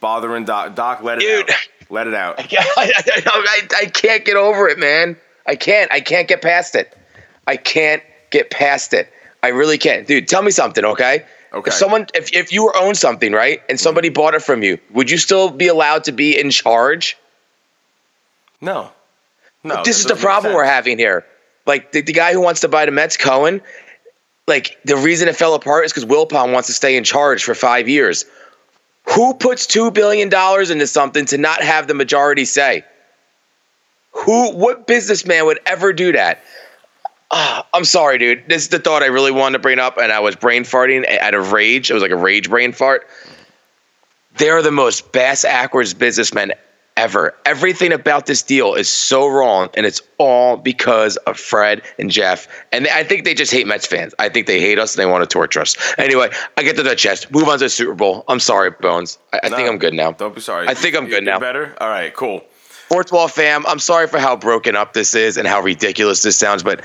bothering 0.00 0.44
Doc. 0.44 0.74
Doc, 0.74 1.02
let 1.02 1.18
it 1.18 1.20
Dude. 1.22 1.50
out. 1.50 1.56
Let 1.90 2.06
it 2.06 2.14
out. 2.14 2.36
I, 2.52 2.92
I, 3.06 3.68
I 3.82 3.86
can't 3.86 4.24
get 4.24 4.36
over 4.36 4.68
it, 4.68 4.78
man. 4.78 5.16
I 5.46 5.56
can't. 5.56 5.90
I 5.92 6.00
can't 6.00 6.28
get 6.28 6.42
past 6.42 6.74
it. 6.74 6.96
I 7.46 7.56
can't 7.56 8.02
get 8.30 8.50
past 8.50 8.92
it. 8.92 9.12
I 9.42 9.48
really 9.48 9.78
can't. 9.78 10.06
Dude, 10.06 10.28
tell 10.28 10.42
me 10.42 10.50
something, 10.50 10.84
okay? 10.84 11.24
Okay. 11.52 11.68
If 11.68 11.74
someone 11.74 12.06
if, 12.14 12.32
if 12.32 12.52
you 12.52 12.64
were 12.64 12.76
owned 12.76 12.96
something, 12.96 13.32
right, 13.32 13.60
and 13.68 13.78
somebody 13.78 14.08
bought 14.08 14.34
it 14.34 14.42
from 14.42 14.62
you, 14.62 14.78
would 14.90 15.10
you 15.10 15.18
still 15.18 15.50
be 15.50 15.68
allowed 15.68 16.04
to 16.04 16.12
be 16.12 16.38
in 16.38 16.50
charge? 16.50 17.16
No. 18.60 18.90
No. 19.64 19.82
this 19.84 20.00
is 20.00 20.06
the 20.06 20.16
problem 20.16 20.54
we're 20.54 20.64
having 20.64 20.98
here. 20.98 21.24
Like 21.66 21.92
the, 21.92 22.00
the 22.00 22.12
guy 22.12 22.32
who 22.32 22.40
wants 22.40 22.60
to 22.62 22.68
buy 22.68 22.84
the 22.84 22.90
Mets, 22.90 23.16
Cohen, 23.16 23.60
like 24.48 24.78
the 24.84 24.96
reason 24.96 25.28
it 25.28 25.36
fell 25.36 25.54
apart 25.54 25.84
is 25.84 25.92
because 25.92 26.04
Wilpon 26.04 26.52
wants 26.52 26.66
to 26.68 26.74
stay 26.74 26.96
in 26.96 27.04
charge 27.04 27.44
for 27.44 27.54
five 27.54 27.88
years. 27.88 28.24
Who 29.14 29.34
puts 29.34 29.66
two 29.66 29.90
billion 29.90 30.28
dollars 30.28 30.70
into 30.70 30.86
something 30.86 31.26
to 31.26 31.38
not 31.38 31.62
have 31.62 31.86
the 31.86 31.94
majority 31.94 32.44
say? 32.44 32.84
Who? 34.12 34.52
What 34.52 34.86
businessman 34.86 35.46
would 35.46 35.60
ever 35.66 35.92
do 35.92 36.12
that? 36.12 36.42
Ah, 37.30 37.66
I'm 37.72 37.84
sorry, 37.84 38.18
dude. 38.18 38.44
This 38.46 38.62
is 38.62 38.68
the 38.68 38.78
thought 38.78 39.02
I 39.02 39.06
really 39.06 39.32
wanted 39.32 39.54
to 39.54 39.62
bring 39.62 39.78
up, 39.78 39.96
and 39.96 40.12
I 40.12 40.20
was 40.20 40.36
brain 40.36 40.64
farting 40.64 41.06
out 41.20 41.34
of 41.34 41.52
rage. 41.52 41.90
It 41.90 41.94
was 41.94 42.02
like 42.02 42.10
a 42.12 42.16
rage 42.16 42.50
brain 42.50 42.72
fart. 42.72 43.06
They're 44.36 44.62
the 44.62 44.70
most 44.70 45.12
bass 45.12 45.42
backwards 45.44 45.94
businessmen 45.94 46.52
ever. 46.96 47.34
Everything 47.46 47.90
about 47.92 48.26
this 48.26 48.42
deal 48.42 48.74
is 48.74 48.86
so 48.88 49.26
wrong, 49.28 49.70
and 49.74 49.86
it's 49.86 50.02
all 50.18 50.58
because 50.58 51.16
of 51.18 51.38
Fred 51.38 51.80
and 51.98 52.10
Jeff. 52.10 52.46
And 52.70 52.86
I 52.88 53.02
think 53.02 53.24
they 53.24 53.32
just 53.32 53.50
hate 53.50 53.66
Mets 53.66 53.86
fans. 53.86 54.14
I 54.18 54.28
think 54.28 54.46
they 54.46 54.60
hate 54.60 54.78
us 54.78 54.94
and 54.94 55.02
they 55.02 55.10
want 55.10 55.22
to 55.22 55.26
torture 55.32 55.60
us. 55.60 55.74
Anyway, 55.96 56.28
I 56.58 56.62
get 56.62 56.76
to 56.76 56.82
the 56.82 56.94
chest. 56.94 57.30
Move 57.32 57.48
on 57.48 57.58
to 57.58 57.64
the 57.64 57.70
Super 57.70 57.94
Bowl. 57.94 58.24
I'm 58.28 58.40
sorry, 58.40 58.70
Bones. 58.72 59.18
I, 59.32 59.40
I 59.44 59.48
think 59.48 59.68
I'm 59.68 59.78
good 59.78 59.94
now. 59.94 60.12
Don't 60.12 60.34
be 60.34 60.42
sorry. 60.42 60.68
I 60.68 60.74
think 60.74 60.96
I'm 60.96 61.04
You- 61.04 61.10
good 61.10 61.24
now. 61.24 61.38
Better. 61.38 61.74
All 61.80 61.88
right. 61.88 62.12
Cool. 62.12 62.44
Fourth 62.92 63.10
wall 63.10 63.26
fam, 63.26 63.64
I'm 63.66 63.78
sorry 63.78 64.06
for 64.06 64.18
how 64.18 64.36
broken 64.36 64.76
up 64.76 64.92
this 64.92 65.14
is 65.14 65.38
and 65.38 65.48
how 65.48 65.62
ridiculous 65.62 66.22
this 66.22 66.36
sounds, 66.36 66.62
but 66.62 66.84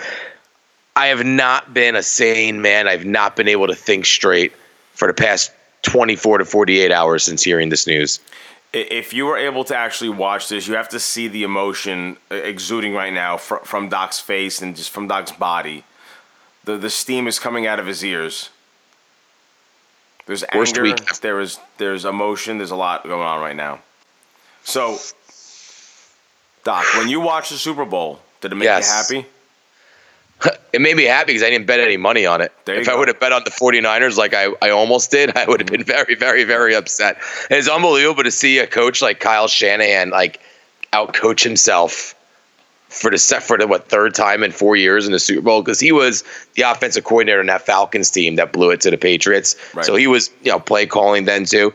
I 0.96 1.08
have 1.08 1.26
not 1.26 1.74
been 1.74 1.98
a 1.98 2.02
sane 2.02 2.62
man. 2.62 2.88
I've 2.88 3.04
not 3.04 3.36
been 3.36 3.50
able 3.50 3.68
to 3.68 3.76
think 3.76 4.06
straight 4.06 4.54
for 4.94 5.10
the 5.10 5.14
past 5.14 5.52
24 5.82 6.38
to 6.38 6.46
48 6.46 6.94
hours 6.94 7.26
since 7.26 7.44
hearing 7.44 7.68
this 7.68 7.88
news. 7.88 8.22
If 8.72 9.14
you 9.14 9.26
were 9.26 9.38
able 9.38 9.66
to 9.66 9.76
actually 9.76 10.12
watch 10.12 10.48
this, 10.48 10.66
you 10.66 10.76
have 10.76 10.88
to 10.90 11.00
see 11.02 11.28
the 11.28 11.44
emotion 11.44 12.16
uh, 12.32 12.36
exuding 12.36 12.94
right 12.94 13.12
now 13.12 13.36
from 13.36 13.90
Doc's 13.90 14.22
face 14.22 14.62
and 14.62 14.78
just 14.78 14.92
from 14.92 15.10
Doc's 15.10 15.34
body. 15.34 15.84
The 16.64 16.78
the 16.78 16.90
steam 16.90 17.28
is 17.28 17.38
coming 17.38 17.68
out 17.68 17.82
of 17.82 17.86
his 17.86 18.02
ears. 18.02 18.50
There's 20.26 20.46
Worst 20.56 20.78
anger. 20.78 20.84
week. 20.84 21.20
There 21.20 21.42
is 21.42 21.60
there's 21.78 22.06
emotion. 22.06 22.60
There's 22.60 22.72
a 22.72 22.78
lot 22.78 23.04
going 23.04 23.28
on 23.28 23.42
right 23.42 23.58
now. 23.58 23.80
So, 24.64 25.00
Doc, 26.68 26.84
when 26.98 27.08
you 27.08 27.22
watched 27.22 27.50
the 27.50 27.58
Super 27.58 27.86
Bowl, 27.86 28.20
did 28.42 28.52
it 28.52 28.56
make 28.56 28.66
Yes. 28.66 29.10
you 29.10 29.20
happy? 29.22 29.30
It 30.74 30.82
made 30.82 30.98
me 30.98 31.06
happy 31.06 31.28
because 31.28 31.42
I 31.42 31.50
didn't 31.50 31.66
bet 31.66 31.80
any 31.80 31.96
money 31.96 32.26
on 32.26 32.42
it. 32.42 32.52
If 32.68 32.90
I 32.90 32.96
would 32.96 33.08
have 33.08 33.22
bet 33.22 33.32
on 33.32 33.44
the 33.46 33.50
49ers 33.52 34.18
like 34.18 34.34
I, 34.34 34.50
I 34.62 34.70
almost 34.70 35.10
did, 35.10 35.36
I 35.38 35.46
would 35.46 35.62
have 35.62 35.70
been 35.70 35.84
very, 35.84 36.14
very, 36.14 36.44
very 36.44 36.76
upset. 36.76 37.18
It's 37.50 37.70
unbelievable 37.70 38.24
to 38.24 38.32
see 38.32 38.60
a 38.60 38.68
coach 38.68 39.02
like 39.02 39.22
Kyle 39.22 39.48
Shanahan 39.48 40.10
like 40.10 40.42
outcoach 40.92 41.42
himself 41.42 42.14
for 42.90 43.10
the 43.10 43.18
for 43.18 43.58
the 43.58 43.66
what 43.66 43.88
third 43.88 44.14
time 44.14 44.44
in 44.44 44.52
four 44.52 44.76
years 44.76 45.06
in 45.06 45.14
the 45.14 45.20
Super 45.20 45.42
Bowl 45.42 45.62
because 45.62 45.80
he 45.80 45.94
was 45.94 46.26
the 46.56 46.64
offensive 46.64 47.06
coordinator 47.06 47.40
in 47.40 47.48
that 47.48 47.66
Falcons 47.66 48.12
team 48.12 48.36
that 48.36 48.52
blew 48.52 48.70
it 48.72 48.82
to 48.82 48.92
the 48.92 48.98
Patriots. 48.98 49.56
Right. 49.74 49.86
So 49.86 49.96
he 49.96 50.06
was 50.06 50.30
you 50.44 50.52
know 50.52 50.60
play 50.60 50.86
calling 50.86 51.24
then 51.24 51.46
too. 51.46 51.74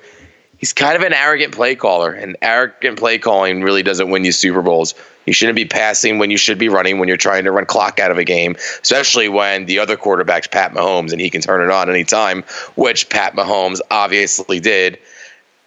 He's 0.62 0.72
kind 0.72 0.94
of 0.94 1.02
an 1.02 1.12
arrogant 1.12 1.52
play 1.52 1.74
caller, 1.74 2.12
and 2.12 2.36
arrogant 2.40 2.96
play 2.96 3.18
calling 3.18 3.64
really 3.64 3.82
doesn't 3.82 4.10
win 4.10 4.24
you 4.24 4.30
Super 4.30 4.62
Bowls. 4.62 4.94
You 5.26 5.32
shouldn't 5.32 5.56
be 5.56 5.64
passing 5.64 6.20
when 6.20 6.30
you 6.30 6.36
should 6.36 6.56
be 6.56 6.68
running 6.68 7.00
when 7.00 7.08
you're 7.08 7.16
trying 7.16 7.42
to 7.42 7.50
run 7.50 7.66
clock 7.66 7.98
out 7.98 8.12
of 8.12 8.18
a 8.18 8.22
game, 8.22 8.54
especially 8.80 9.28
when 9.28 9.66
the 9.66 9.80
other 9.80 9.96
quarterback's 9.96 10.46
Pat 10.46 10.72
Mahomes 10.72 11.10
and 11.10 11.20
he 11.20 11.30
can 11.30 11.40
turn 11.40 11.68
it 11.68 11.72
on 11.72 11.90
anytime, 11.90 12.44
which 12.76 13.08
Pat 13.08 13.34
Mahomes 13.34 13.80
obviously 13.90 14.60
did 14.60 15.00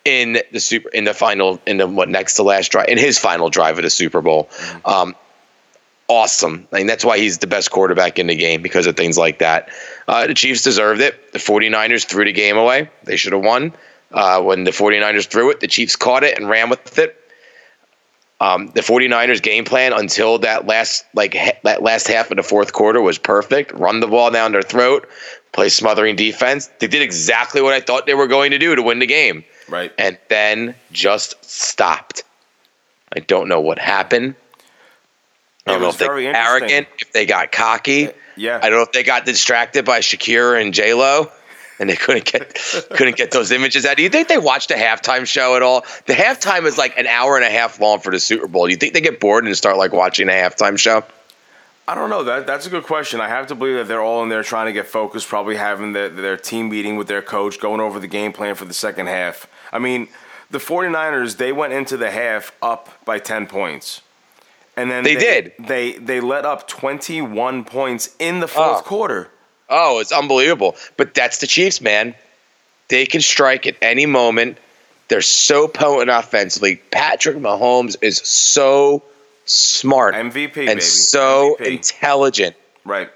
in 0.05 0.37
the 0.53 0.61
super 0.61 0.87
in 0.91 1.03
the 1.03 1.13
final 1.13 1.59
in 1.65 1.75
the 1.75 1.87
what 1.87 2.07
next 2.07 2.35
to 2.35 2.43
last 2.43 2.71
drive 2.71 2.87
in 2.87 2.97
his 2.97 3.19
final 3.19 3.49
drive 3.49 3.77
of 3.77 3.83
the 3.83 3.89
Super 3.89 4.21
Bowl. 4.21 4.49
Um, 4.85 5.13
awesome. 6.07 6.69
I 6.71 6.77
mean, 6.77 6.87
that's 6.87 7.03
why 7.03 7.17
he's 7.17 7.39
the 7.39 7.47
best 7.47 7.69
quarterback 7.69 8.17
in 8.17 8.27
the 8.27 8.35
game 8.35 8.61
because 8.61 8.87
of 8.87 8.95
things 8.95 9.17
like 9.17 9.39
that. 9.39 9.67
Uh, 10.07 10.25
the 10.27 10.33
Chiefs 10.33 10.63
deserved 10.63 11.01
it. 11.01 11.33
The 11.33 11.39
49ers 11.39 12.05
threw 12.05 12.23
the 12.23 12.31
game 12.31 12.55
away. 12.55 12.89
They 13.03 13.17
should 13.17 13.33
have 13.33 13.43
won. 13.43 13.73
Uh, 14.15 14.41
when 14.41 14.63
the 14.63 14.71
49ers 14.71 15.27
threw 15.27 15.51
it, 15.51 15.59
the 15.59 15.67
Chiefs 15.67 15.95
caught 15.95 16.23
it 16.23 16.37
and 16.39 16.49
ran 16.49 16.69
with 16.69 16.97
it. 16.97 17.21
Um, 18.39 18.67
the 18.67 18.81
49ers 18.81 19.41
game 19.41 19.63
plan 19.65 19.93
until 19.93 20.39
that 20.39 20.65
last 20.67 21.05
like 21.13 21.33
ha- 21.35 21.57
that 21.63 21.83
last 21.83 22.07
half 22.07 22.31
of 22.31 22.37
the 22.37 22.43
fourth 22.43 22.73
quarter 22.73 23.01
was 23.01 23.17
perfect. 23.17 23.71
Run 23.73 23.99
the 23.99 24.07
ball 24.07 24.31
down 24.31 24.51
their 24.51 24.61
throat, 24.61 25.07
play 25.53 25.69
smothering 25.69 26.15
defense. 26.15 26.69
They 26.79 26.87
did 26.87 27.01
exactly 27.01 27.61
what 27.61 27.73
I 27.73 27.79
thought 27.81 28.05
they 28.05 28.13
were 28.13 28.27
going 28.27 28.51
to 28.51 28.57
do 28.57 28.73
to 28.75 28.81
win 28.81 28.99
the 28.99 29.05
game 29.05 29.43
Right. 29.69 29.91
and 29.97 30.17
then 30.29 30.75
just 30.91 31.43
stopped. 31.45 32.23
I 33.15 33.19
don't 33.19 33.47
know 33.47 33.61
what 33.61 33.79
happened. 33.79 34.35
I 35.67 35.71
don't 35.71 35.81
know 35.81 35.87
was 35.87 36.01
if 36.01 36.07
they 36.07 36.27
arrogant, 36.27 36.87
if 36.99 37.11
they 37.13 37.25
got 37.25 37.51
cocky. 37.51 38.09
yeah. 38.35 38.59
I 38.61 38.69
don't 38.69 38.79
know 38.79 38.83
if 38.83 38.91
they 38.91 39.03
got 39.03 39.25
distracted 39.25 39.83
by 39.85 39.99
Shakira 39.99 40.61
and 40.61 40.73
J 40.73 40.93
Lo, 40.93 41.31
and 41.79 41.89
they 41.89 41.95
couldn't 41.95 42.25
get 42.25 42.53
couldn't 42.91 43.17
get 43.17 43.31
those 43.31 43.51
images 43.51 43.85
out. 43.85 43.97
Do 43.97 44.03
you 44.03 44.09
think 44.09 44.27
they 44.27 44.37
watched 44.37 44.69
the 44.69 44.75
halftime 44.75 45.25
show 45.25 45.55
at 45.55 45.61
all? 45.61 45.85
The 46.05 46.13
halftime 46.13 46.65
is 46.65 46.77
like 46.77 46.97
an 46.97 47.07
hour 47.07 47.35
and 47.35 47.45
a 47.45 47.49
half 47.49 47.79
long 47.79 47.99
for 47.99 48.11
the 48.11 48.19
Super 48.19 48.47
Bowl. 48.47 48.65
Do 48.65 48.71
you 48.71 48.77
think 48.77 48.93
they 48.93 49.01
get 49.01 49.19
bored 49.19 49.45
and 49.45 49.55
start 49.55 49.77
like 49.77 49.91
watching 49.93 50.27
a 50.29 50.33
halftime 50.33 50.77
show? 50.77 51.03
I 51.87 51.93
don't 51.93 52.09
know. 52.09 52.23
That 52.23 52.47
that's 52.47 52.65
a 52.65 52.69
good 52.69 52.83
question. 52.83 53.21
I 53.21 53.27
have 53.27 53.47
to 53.47 53.55
believe 53.55 53.75
that 53.75 53.87
they're 53.87 54.01
all 54.01 54.23
in 54.23 54.29
there 54.29 54.41
trying 54.43 54.65
to 54.67 54.73
get 54.73 54.87
focused, 54.87 55.27
probably 55.27 55.55
having 55.55 55.93
their, 55.93 56.09
their 56.09 56.37
team 56.37 56.69
meeting 56.69 56.95
with 56.95 57.07
their 57.07 57.21
coach, 57.21 57.59
going 57.59 57.79
over 57.79 57.99
the 57.99 58.07
game 58.07 58.33
plan 58.33 58.55
for 58.55 58.65
the 58.65 58.73
second 58.73 59.05
half. 59.07 59.45
I 59.71 59.77
mean, 59.77 60.07
the 60.49 60.57
49ers, 60.57 61.37
they 61.37 61.51
went 61.51 61.73
into 61.73 61.95
the 61.97 62.09
half 62.09 62.53
up 62.61 62.89
by 63.05 63.19
10 63.19 63.45
points. 63.47 64.01
And 64.77 64.89
then 64.89 65.03
They 65.03 65.15
did. 65.15 65.53
They 65.59 65.93
they 65.93 66.19
let 66.19 66.43
up 66.45 66.67
21 66.67 67.63
points 67.65 68.15
in 68.19 68.39
the 68.39 68.47
fourth 68.47 68.79
Oh. 68.79 68.81
quarter. 68.83 69.29
Oh, 69.69 69.99
it's 69.99 70.11
unbelievable. 70.11 70.75
But 70.97 71.13
that's 71.13 71.39
the 71.39 71.47
Chiefs, 71.47 71.81
man. 71.81 72.13
They 72.87 73.05
can 73.05 73.21
strike 73.21 73.65
at 73.65 73.75
any 73.81 74.05
moment. 74.05 74.57
They're 75.07 75.21
so 75.21 75.67
potent 75.67 76.09
offensively. 76.09 76.77
Patrick 76.91 77.37
Mahomes 77.37 77.95
is 78.01 78.17
so 78.19 79.03
smart 79.45 80.15
MVP, 80.15 80.57
and 80.57 80.67
baby. 80.67 80.81
so 80.81 81.55
MVP. 81.59 81.65
intelligent. 81.67 82.55
Right. 82.83 83.09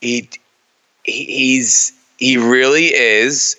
He 0.00 0.28
he- 1.04 1.24
he's 1.24 1.92
he 2.18 2.36
really 2.36 2.86
is 2.94 3.56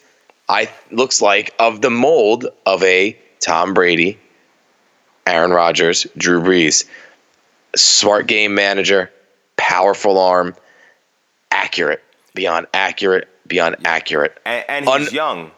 I 0.49 0.69
looks 0.91 1.21
like 1.21 1.53
of 1.59 1.81
the 1.81 1.89
mold 1.89 2.47
of 2.65 2.81
a 2.83 3.17
Tom 3.39 3.73
Brady, 3.73 4.17
Aaron 5.25 5.51
Rodgers, 5.51 6.05
Drew 6.17 6.41
Brees. 6.41 6.85
Smart 7.75 8.27
game 8.27 8.55
manager, 8.55 9.11
powerful 9.57 10.17
arm, 10.17 10.55
accurate, 11.61 12.03
beyond 12.33 12.67
accurate, 12.73 13.27
beyond 13.47 13.75
accurate. 13.85 14.37
And, 14.45 14.65
and 14.69 14.85
he's 14.85 15.07
Un- 15.09 15.13
young. 15.13 15.51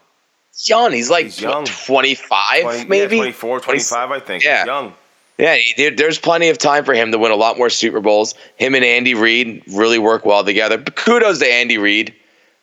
young. 0.66 0.92
He's 0.94 1.10
like 1.10 1.26
He's 1.26 1.42
young. 1.42 1.64
what, 1.64 1.68
25, 1.86 2.62
20, 2.62 2.86
maybe? 2.86 3.16
Yeah, 3.18 3.22
24, 3.24 3.60
25, 3.60 4.12
I 4.12 4.20
think. 4.20 4.44
Yeah. 4.44 4.58
He's 4.60 4.66
young. 4.68 4.94
Yeah, 5.38 5.58
there- 5.78 5.92
there's 5.92 6.20
plenty 6.20 6.50
of 6.50 6.58
time 6.58 6.84
for 6.86 6.94
him 6.94 7.12
to 7.12 7.18
win 7.18 7.32
a 7.32 7.36
lot 7.36 7.58
more 7.58 7.70
Super 7.70 8.00
Bowls. 8.02 8.36
Him 8.58 8.76
and 8.76 8.84
Andy 8.84 9.14
Reid 9.14 9.64
really 9.68 10.00
work 10.00 10.26
well 10.26 10.44
together. 10.44 10.78
But 10.78 10.96
kudos 10.96 11.40
to 11.40 11.48
Andy 11.48 11.78
Reid 11.78 12.14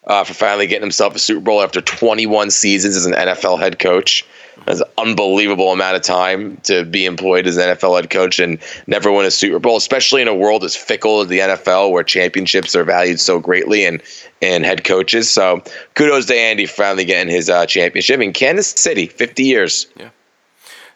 uh, 0.06 0.24
for 0.24 0.34
finally 0.34 0.66
getting 0.66 0.82
himself 0.82 1.14
a 1.14 1.18
Super 1.18 1.40
Bowl 1.40 1.62
after 1.62 1.80
21 1.80 2.50
seasons 2.50 2.94
as 2.96 3.06
an 3.06 3.12
NFL 3.12 3.58
head 3.58 3.78
coach. 3.78 4.24
That's 4.64 4.80
an 4.80 4.88
unbelievable 4.98 5.72
amount 5.72 5.96
of 5.96 6.02
time 6.02 6.56
to 6.64 6.84
be 6.84 7.04
employed 7.04 7.46
as 7.46 7.56
an 7.56 7.76
NFL 7.76 7.96
head 7.96 8.10
coach 8.10 8.38
and 8.38 8.58
never 8.86 9.12
win 9.12 9.26
a 9.26 9.30
Super 9.30 9.58
Bowl, 9.58 9.76
especially 9.76 10.22
in 10.22 10.28
a 10.28 10.34
world 10.34 10.64
as 10.64 10.74
fickle 10.74 11.20
as 11.20 11.28
the 11.28 11.40
NFL, 11.40 11.90
where 11.90 12.02
championships 12.02 12.74
are 12.74 12.84
valued 12.84 13.20
so 13.20 13.38
greatly 13.38 13.84
and 13.84 14.02
and 14.40 14.64
head 14.64 14.84
coaches. 14.84 15.30
So 15.30 15.62
kudos 15.94 16.26
to 16.26 16.34
Andy 16.34 16.66
for 16.66 16.74
finally 16.74 17.04
getting 17.04 17.32
his 17.32 17.50
uh, 17.50 17.66
championship 17.66 18.20
in 18.20 18.32
Kansas 18.32 18.68
City, 18.68 19.06
50 19.06 19.44
years. 19.44 19.86
Yeah. 19.96 20.10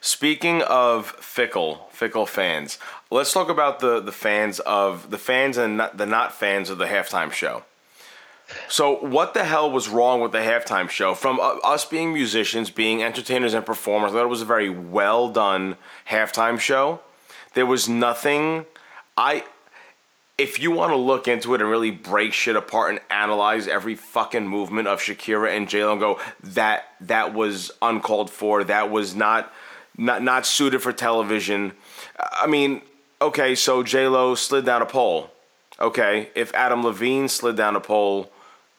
Speaking 0.00 0.62
of 0.62 1.11
fickle, 1.11 1.88
fickle 1.93 2.25
fans, 2.25 2.79
let's 3.11 3.33
talk 3.33 3.50
about 3.50 3.81
the 3.81 4.00
the 4.00 4.12
fans 4.12 4.59
of 4.61 5.11
the 5.11 5.19
fans 5.19 5.59
and 5.59 5.76
not, 5.76 5.99
the 5.99 6.07
not 6.07 6.33
fans 6.33 6.71
of 6.71 6.79
the 6.79 6.87
halftime 6.87 7.31
show. 7.31 7.64
So, 8.69 8.97
what 8.97 9.35
the 9.35 9.45
hell 9.45 9.71
was 9.71 9.88
wrong 9.88 10.21
with 10.21 10.33
the 10.33 10.38
halftime 10.38 10.88
show? 10.88 11.14
From 11.14 11.40
uh, 11.40 11.57
us 11.64 11.85
being 11.85 12.12
musicians, 12.12 12.71
being 12.71 13.02
entertainers 13.02 13.54
and 13.54 13.64
performers, 13.64 14.11
I 14.11 14.14
thought 14.14 14.25
it 14.25 14.28
was 14.28 14.42
a 14.42 14.47
very 14.47 14.71
well 14.71 15.28
done 15.28 15.76
halftime 16.09 16.59
show. 16.59 17.00
There 17.54 17.66
was 17.66 17.88
nothing. 17.88 18.66
I, 19.16 19.45
if 20.38 20.61
you 20.61 20.71
want 20.71 20.92
to 20.92 20.97
look 20.97 21.28
into 21.28 21.54
it 21.54 21.61
and 21.61 21.69
really 21.69 21.90
break 21.90 22.33
shit 22.33 22.57
apart 22.57 22.90
and 22.90 23.00
analyze 23.11 23.69
every 23.69 23.95
fucking 23.95 24.47
movement 24.47 24.88
of 24.88 25.00
Shakira 25.00 25.54
and 25.54 25.69
J 25.69 25.85
Lo 25.85 25.97
go 25.97 26.21
that 26.42 26.85
that 27.00 27.35
was 27.35 27.71
uncalled 27.83 28.30
for, 28.30 28.64
that 28.64 28.90
was 28.90 29.14
not 29.14 29.52
not 29.97 30.23
not 30.23 30.47
suited 30.47 30.80
for 30.80 30.92
television. 30.92 31.73
I 32.19 32.47
mean, 32.47 32.83
okay, 33.21 33.54
so 33.54 33.83
J 33.83 34.09
Lo 34.09 34.35
slid 34.35 34.64
down 34.64 34.80
a 34.80 34.87
pole. 34.87 35.30
Okay, 35.80 36.30
if 36.35 36.54
Adam 36.54 36.85
Levine 36.85 37.28
slid 37.28 37.57
down 37.57 37.75
a 37.75 37.80
pole 37.80 38.30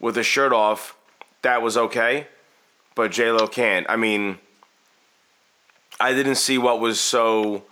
with 0.01 0.15
his 0.17 0.25
shirt 0.25 0.51
off, 0.51 0.97
that 1.43 1.61
was 1.61 1.77
okay, 1.77 2.27
but 2.95 3.11
J 3.11 3.31
Lo 3.31 3.47
can't. 3.47 3.85
I 3.89 3.95
mean, 3.95 4.39
I 5.99 6.13
didn't 6.13 6.35
see 6.35 6.57
what 6.57 6.81
was 6.81 6.99
so 6.99 7.63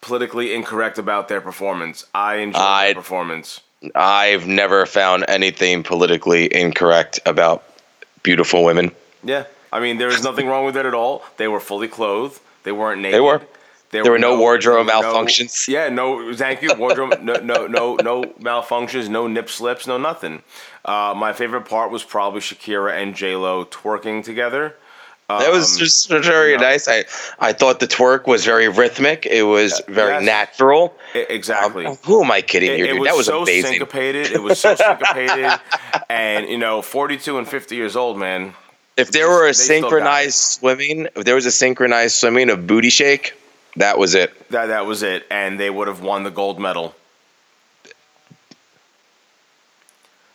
politically 0.00 0.54
incorrect 0.54 0.96
about 0.98 1.28
their 1.28 1.40
performance. 1.40 2.06
I 2.14 2.36
enjoyed 2.36 2.62
I- 2.62 2.86
their 2.86 2.94
performance. 2.94 3.60
I've 3.96 4.46
never 4.46 4.86
found 4.86 5.24
anything 5.26 5.82
politically 5.82 6.54
incorrect 6.54 7.18
about 7.26 7.64
beautiful 8.22 8.62
women. 8.62 8.92
Yeah, 9.24 9.44
I 9.72 9.80
mean, 9.80 9.98
there 9.98 10.08
is 10.08 10.22
nothing 10.22 10.46
wrong 10.46 10.64
with 10.64 10.76
it 10.76 10.86
at 10.86 10.94
all. 10.94 11.24
They 11.36 11.48
were 11.48 11.58
fully 11.58 11.88
clothed. 11.88 12.40
They 12.62 12.70
weren't 12.70 13.00
naked. 13.00 13.16
They 13.16 13.20
were. 13.20 13.42
There 13.92 14.10
were 14.10 14.18
no 14.18 14.38
wardrobe 14.38 14.88
malfunctions. 14.88 15.68
yeah, 15.68 15.88
no. 15.88 16.34
Thank 16.34 16.62
you. 16.62 16.74
Wardrobe. 16.76 17.20
no, 17.22 17.34
no, 17.34 17.66
no, 17.66 17.94
no 17.96 18.22
malfunctions. 18.40 19.08
No 19.08 19.28
nip 19.28 19.48
slips. 19.50 19.86
No 19.86 19.98
nothing. 19.98 20.42
Uh, 20.84 21.14
my 21.16 21.32
favorite 21.32 21.66
part 21.68 21.90
was 21.92 22.02
probably 22.02 22.40
Shakira 22.40 22.92
and 23.00 23.14
J 23.14 23.36
Lo 23.36 23.64
twerking 23.66 24.24
together. 24.24 24.74
That 25.28 25.50
was 25.50 25.74
Um, 25.74 25.78
just 25.78 26.08
very 26.10 26.52
you 26.52 26.58
know. 26.58 26.64
nice. 26.64 26.88
I 26.88 27.04
I 27.38 27.52
thought 27.54 27.80
the 27.80 27.86
twerk 27.86 28.26
was 28.26 28.44
very 28.44 28.68
rhythmic. 28.68 29.24
It 29.24 29.44
was 29.44 29.80
very 29.88 30.12
yes. 30.14 30.24
natural. 30.24 30.94
I- 31.14 31.26
exactly. 31.30 31.86
Um, 31.86 31.96
who 32.04 32.22
am 32.24 32.30
I 32.30 32.42
kidding 32.42 32.70
It, 32.72 32.76
here, 32.78 32.86
it 32.94 32.98
was, 32.98 33.08
that 33.08 33.16
was 33.16 33.26
so 33.26 33.42
amazing. 33.42 33.72
syncopated. 33.72 34.32
It 34.32 34.42
was 34.42 34.58
so 34.60 34.74
syncopated, 34.74 35.58
and 36.10 36.48
you 36.48 36.58
know, 36.58 36.82
forty-two 36.82 37.38
and 37.38 37.48
fifty 37.48 37.76
years 37.76 37.96
old, 37.96 38.18
man. 38.18 38.52
If 38.98 39.10
there 39.12 39.28
were 39.28 39.44
a 39.44 39.48
They 39.48 39.52
still 39.54 39.80
got 39.82 39.88
synchronized 39.90 40.38
swimming, 40.38 41.08
if 41.16 41.24
there 41.24 41.34
was 41.34 41.46
a 41.46 41.50
synchronized 41.50 42.16
swimming 42.16 42.50
of 42.50 42.66
booty 42.66 42.90
shake, 42.90 43.32
that 43.76 43.98
was 43.98 44.14
it. 44.14 44.32
That 44.50 44.66
that 44.66 44.86
was 44.86 45.02
it, 45.02 45.26
and 45.30 45.58
they 45.58 45.70
would 45.70 45.88
have 45.88 46.00
won 46.00 46.22
the 46.24 46.30
gold 46.30 46.58
medal. 46.60 46.94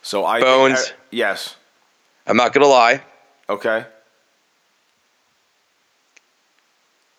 So 0.02 0.26
I 0.26 0.40
Bones. 0.42 0.80
I- 0.80 0.94
yes. 1.12 1.56
I'm 2.26 2.38
not 2.38 2.54
gonna 2.54 2.68
lie. 2.68 3.02
Okay. 3.50 3.86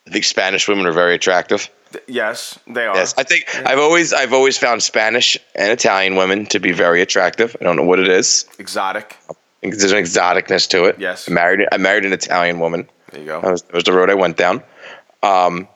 I 0.07 0.11
think 0.11 0.25
Spanish 0.25 0.67
women 0.69 0.87
are 0.87 0.93
very 0.93 1.15
attractive. 1.15 1.69
Th- 1.93 2.05
Yes, 2.07 2.59
they 2.67 2.87
are. 2.87 2.95
Yes, 2.97 3.15
I 3.17 3.23
think 3.25 3.47
I've 3.67 3.79
always 3.79 4.13
I've 4.13 4.33
always 4.33 4.59
found 4.59 4.83
Spanish 4.83 5.39
and 5.55 5.71
Italian 5.71 6.17
women 6.17 6.47
to 6.47 6.59
be 6.61 6.73
very 6.73 7.01
attractive. 7.03 7.57
I 7.61 7.65
don't 7.65 7.77
know 7.77 7.83
what 7.85 7.99
it 7.99 8.09
is. 8.09 8.47
Exotic. 8.59 9.17
I 9.31 9.35
there's 9.63 9.93
an 9.93 9.99
exoticness 10.03 10.69
to 10.71 10.85
it. 10.85 10.97
Yes. 10.99 11.29
I 11.29 11.33
married 11.33 11.67
I 11.73 11.77
married 11.79 12.05
an 12.05 12.13
Italian 12.13 12.59
woman. 12.61 12.89
There 13.11 13.21
you 13.21 13.27
go. 13.27 13.41
That 13.41 13.51
was, 13.51 13.63
that 13.63 13.73
was 13.75 13.85
the 13.85 13.93
road 13.93 14.09
I 14.11 14.15
went 14.15 14.37
down. 14.37 14.63
Um, 15.23 15.67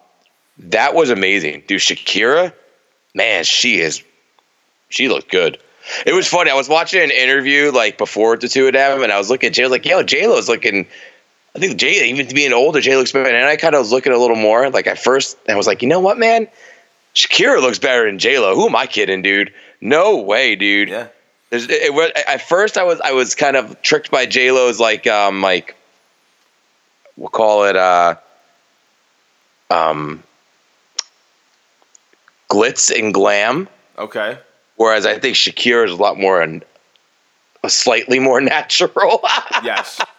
that 0.70 0.94
was 0.94 1.10
amazing, 1.10 1.64
dude. 1.66 1.80
Shakira, 1.80 2.52
man, 3.14 3.44
she 3.44 3.80
is, 3.80 4.02
she 4.88 5.08
looked 5.08 5.30
good. 5.30 5.58
It 6.06 6.14
was 6.14 6.28
funny. 6.28 6.50
I 6.50 6.54
was 6.54 6.68
watching 6.68 7.02
an 7.02 7.10
interview 7.10 7.72
like 7.72 7.98
before 7.98 8.36
the 8.36 8.48
two 8.48 8.66
of 8.68 8.72
them, 8.72 9.02
and 9.02 9.10
I 9.12 9.18
was 9.18 9.30
looking 9.30 9.50
at 9.50 9.58
was 9.58 9.70
Like, 9.70 9.84
yo, 9.84 10.02
J 10.02 10.26
Lo's 10.28 10.48
looking. 10.48 10.86
I 11.54 11.58
think 11.58 11.76
J, 11.76 12.08
even 12.08 12.34
being 12.34 12.52
older, 12.52 12.80
J 12.80 12.96
looks 12.96 13.12
better. 13.12 13.28
And 13.28 13.44
I 13.46 13.56
kind 13.56 13.74
of 13.74 13.80
was 13.80 13.92
looking 13.92 14.12
a 14.12 14.16
little 14.18 14.36
more. 14.36 14.70
Like 14.70 14.86
at 14.86 14.98
first, 14.98 15.36
I 15.48 15.54
was 15.54 15.66
like, 15.66 15.82
you 15.82 15.88
know 15.88 16.00
what, 16.00 16.18
man, 16.18 16.46
Shakira 17.14 17.60
looks 17.60 17.78
better 17.78 18.06
than 18.06 18.18
J 18.18 18.38
Lo. 18.38 18.54
Who 18.54 18.66
am 18.68 18.76
I 18.76 18.86
kidding, 18.86 19.22
dude? 19.22 19.52
No 19.80 20.18
way, 20.18 20.54
dude. 20.54 20.88
Yeah. 20.88 21.08
There's, 21.50 21.64
it, 21.64 21.82
it, 21.82 21.94
was- 21.94 22.12
at 22.26 22.40
first, 22.42 22.78
I 22.78 22.84
was 22.84 23.00
I 23.00 23.12
was 23.12 23.34
kind 23.34 23.56
of 23.56 23.82
tricked 23.82 24.10
by 24.10 24.24
J 24.26 24.52
Lo's 24.52 24.78
like 24.80 25.06
um 25.06 25.42
like 25.42 25.74
we'll 27.16 27.28
call 27.28 27.64
it 27.64 27.76
uh 27.76 28.14
um 29.70 30.22
glitz 32.52 32.90
and 32.96 33.14
glam, 33.14 33.68
Okay. 33.98 34.38
whereas 34.76 35.06
I 35.06 35.18
think 35.18 35.36
Shakira 35.36 35.86
is 35.86 35.92
a 35.92 35.96
lot 35.96 36.18
more 36.18 36.40
and 36.42 36.64
a 37.64 37.70
slightly 37.70 38.18
more 38.18 38.40
natural. 38.54 39.20
Yes. 39.62 40.00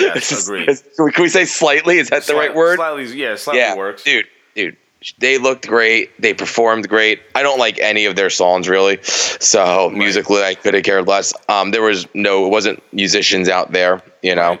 Yes. 0.00 0.48
Agreed. 0.48 0.64
Can 0.96 1.04
we- 1.04 1.12
can 1.12 1.22
we 1.24 1.28
say 1.28 1.44
slightly? 1.44 1.98
Is 1.98 2.08
that 2.08 2.22
the 2.24 2.34
right 2.34 2.54
word? 2.54 2.76
Slightly. 2.78 3.04
Yeah. 3.14 3.36
Slightly 3.36 3.60
yeah, 3.60 3.76
works. 3.76 4.02
dude, 4.04 4.24
dude. 4.54 4.74
They 5.18 5.36
looked 5.36 5.68
great. 5.68 6.18
They 6.18 6.32
performed 6.32 6.88
great. 6.88 7.20
I 7.34 7.42
don't 7.42 7.58
like 7.58 7.78
any 7.78 8.06
of 8.06 8.16
their 8.16 8.30
songs 8.30 8.70
really, 8.70 8.98
so 9.02 9.90
musically 9.90 10.42
I 10.42 10.54
could 10.54 10.72
have 10.72 10.82
cared 10.82 11.06
less. 11.06 11.34
Um, 11.50 11.72
there 11.72 11.82
was 11.82 12.06
no, 12.14 12.46
it 12.46 12.48
wasn't 12.48 12.82
musicians 12.94 13.50
out 13.50 13.72
there. 13.72 14.00
You 14.22 14.34
know, 14.34 14.52
Right. 14.52 14.60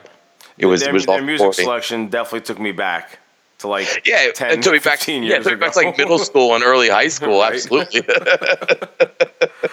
it 0.58 0.66
was 0.66 0.80
their, 0.82 0.90
it 0.90 0.92
was 0.92 1.06
their 1.06 1.14
all 1.14 1.22
music 1.22 1.44
recording. 1.46 1.64
selection 1.64 2.08
definitely 2.08 2.42
took 2.42 2.60
me 2.60 2.72
back 2.72 3.18
to 3.58 3.68
like 3.68 4.02
Yeah, 4.06 4.30
10, 4.32 4.50
it 4.58 4.62
took 4.62 4.72
me 4.72 4.78
back. 4.78 4.98
15 4.98 5.22
Yeah, 5.22 5.28
years 5.28 5.46
it 5.46 5.50
took 5.50 5.58
me 5.58 5.64
back 5.66 5.72
to 5.74 5.78
like 5.80 5.96
middle 5.98 6.18
school 6.18 6.54
and 6.54 6.62
early 6.64 6.88
high 6.88 7.08
school. 7.18 7.42
Absolutely. 7.44 8.02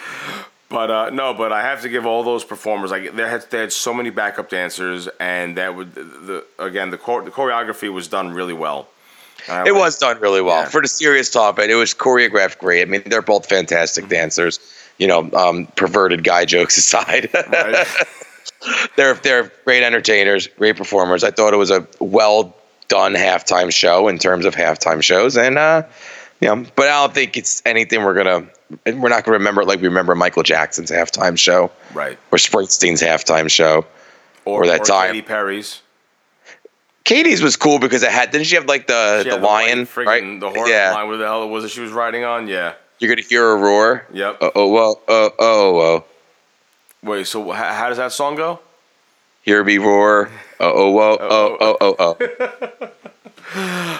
But 0.69 0.89
uh, 0.89 1.09
no, 1.11 1.35
but 1.35 1.51
I 1.53 1.61
have 1.61 1.83
to 1.83 1.89
give 1.89 2.07
all 2.07 2.23
those 2.23 2.43
performers 2.43 2.89
like 2.89 3.15
they 3.15 3.29
had 3.29 3.45
they 3.51 3.59
had 3.59 3.71
so 3.71 3.93
many 3.93 4.09
backup 4.09 4.49
dancers, 4.49 5.07
and 5.19 5.55
that 5.57 5.75
would 5.75 5.93
the 5.93 6.43
again 6.57 6.89
the 6.89 6.97
chor- 6.97 7.21
the 7.23 7.29
choreography 7.29 7.93
was 7.93 8.07
done 8.07 8.33
really 8.33 8.55
well. 8.55 8.87
I 9.47 9.67
It 9.67 9.75
was 9.75 9.99
done 9.99 10.19
really 10.19 10.41
well 10.41 10.61
Yeah. 10.63 10.69
for 10.69 10.81
the 10.81 10.87
serious 10.87 11.29
topic. 11.29 11.69
It 11.69 11.75
was 11.75 11.93
choreographed 11.93 12.57
great. 12.57 12.81
I 12.81 12.85
mean, 12.85 13.03
they're 13.05 13.21
both 13.21 13.45
fantastic 13.47 14.07
dancers. 14.07 14.59
You 14.97 15.05
know, 15.05 15.29
um, 15.33 15.67
perverted 15.75 16.23
guy 16.23 16.45
jokes 16.45 16.75
aside, 16.77 17.29
right? 17.51 17.85
they're 18.95 19.13
they're 19.13 19.51
great 19.65 19.83
entertainers, 19.83 20.47
great 20.47 20.75
performers. 20.75 21.23
I 21.23 21.29
thought 21.29 21.53
it 21.53 21.57
was 21.57 21.69
a 21.69 21.85
well 21.99 22.55
done 22.93 23.15
halftime 23.15 23.73
show 23.73 24.07
in 24.07 24.19
terms 24.19 24.45
of 24.45 24.53
halftime 24.53 25.01
shows, 25.01 25.35
and 25.35 25.57
uh, 25.57 25.81
you 26.39 26.47
know, 26.47 26.63
but 26.75 26.87
I 26.87 27.01
don't 27.01 27.13
think 27.13 27.35
it's 27.35 27.63
anything 27.65 28.03
we're 28.03 28.13
gonna 28.13 28.47
we're 28.85 29.09
not 29.09 29.23
gonna 29.23 29.39
remember 29.39 29.63
it 29.63 29.67
like 29.67 29.81
we 29.81 29.87
remember 29.87 30.13
Michael 30.13 30.43
Jackson's 30.43 30.91
halftime 30.91 31.35
show 31.35 31.71
right. 31.95 32.19
or 32.31 32.37
Springsteen's 32.37 33.01
halftime 33.01 33.49
show. 33.49 33.85
Or, 34.45 34.63
Or 34.63 34.67
that 34.67 34.83
time. 34.83 35.13
Katy 35.13 35.21
Perry's. 35.21 35.81
Katy's 37.05 37.41
was 37.41 37.55
cool 37.55 37.79
because 37.79 38.03
it 38.03 38.11
had 38.11 38.29
didn't 38.29 38.45
she 38.45 38.55
have 38.55 38.65
like 38.65 38.87
the 38.87 39.21
the 39.23 39.31
had 39.31 39.41
lion 39.41 39.79
white 39.79 39.87
friggin- 39.87 40.05
right? 40.05 40.39
The 40.39 40.49
horse 40.49 40.69
yeah, 40.69 40.93
line. 40.93 41.07
What 41.07 41.17
the 41.17 41.25
hell 41.25 41.43
it 41.43 41.47
was 41.47 41.63
it 41.63 41.69
she 41.69 41.79
was 41.79 41.91
riding 41.91 42.25
on? 42.25 42.47
Yeah. 42.47 42.73
you're 42.99 43.09
gonna 43.09 43.27
hear 43.27 43.49
a 43.49 43.55
roar. 43.55 44.05
Yep. 44.13 44.37
Oh, 44.41 44.51
oh 44.53 44.67
well, 44.67 45.01
oh 45.07 45.31
oh 45.39 45.79
oh. 45.79 46.05
Wait. 47.01 47.25
So 47.25 47.51
how 47.51 47.87
does 47.89 47.97
that 47.97 48.11
song 48.11 48.35
go? 48.35 48.59
Here 49.43 49.63
be 49.63 49.77
roar. 49.77 50.29
Oh 50.59 50.71
oh 50.73 50.91
whoa, 50.91 51.17
oh 51.19 51.57
oh 51.59 51.95
oh 51.99 52.17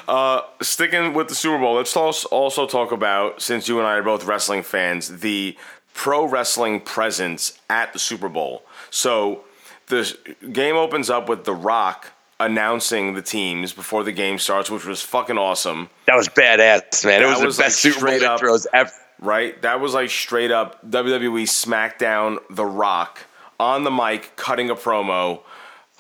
oh. 0.08 0.45
Sticking 0.62 1.13
with 1.13 1.27
the 1.27 1.36
Super 1.36 1.60
Bowl, 1.60 1.75
let's 1.75 1.95
als- 1.95 2.25
also 2.25 2.65
talk 2.65 2.91
about 2.91 3.41
since 3.41 3.67
you 3.67 3.77
and 3.79 3.88
I 3.88 3.95
are 3.95 4.03
both 4.03 4.23
wrestling 4.25 4.63
fans, 4.63 5.19
the 5.19 5.58
pro 5.93 6.25
wrestling 6.25 6.79
presence 6.79 7.60
at 7.69 7.93
the 7.93 7.99
Super 7.99 8.29
Bowl. 8.29 8.63
So 8.89 9.43
the 9.88 10.17
game 10.51 10.75
opens 10.75 11.10
up 11.10 11.27
with 11.27 11.43
The 11.43 11.53
Rock 11.53 12.12
announcing 12.39 13.13
the 13.13 13.21
teams 13.21 13.73
before 13.73 14.03
the 14.03 14.12
game 14.12 14.39
starts, 14.39 14.69
which 14.71 14.86
was 14.86 15.01
fucking 15.01 15.38
awesome. 15.38 15.89
That 16.08 16.15
was 16.15 16.29
badass, 16.29 17.06
man. 17.06 17.21
It 17.21 17.25
was, 17.25 17.41
was, 17.43 17.58
the 17.58 17.63
like, 17.63 17.67
best 17.67 17.79
Super 17.82 18.06
Bowl 18.08 18.23
up- 18.25 18.39
intros 18.41 18.65
ever. 18.73 18.91
right? 19.19 19.62
That 19.62 19.82
was 19.82 19.93
like 19.93 20.10
straight 20.10 20.51
up 20.51 20.89
WWE 20.89 21.43
SmackDown 21.43 22.38
The 22.49 22.65
Rock 22.65 23.19
on 23.59 23.83
the 23.83 23.91
mic 23.91 24.35
cutting 24.35 24.69
a 24.69 24.75
promo. 24.75 25.41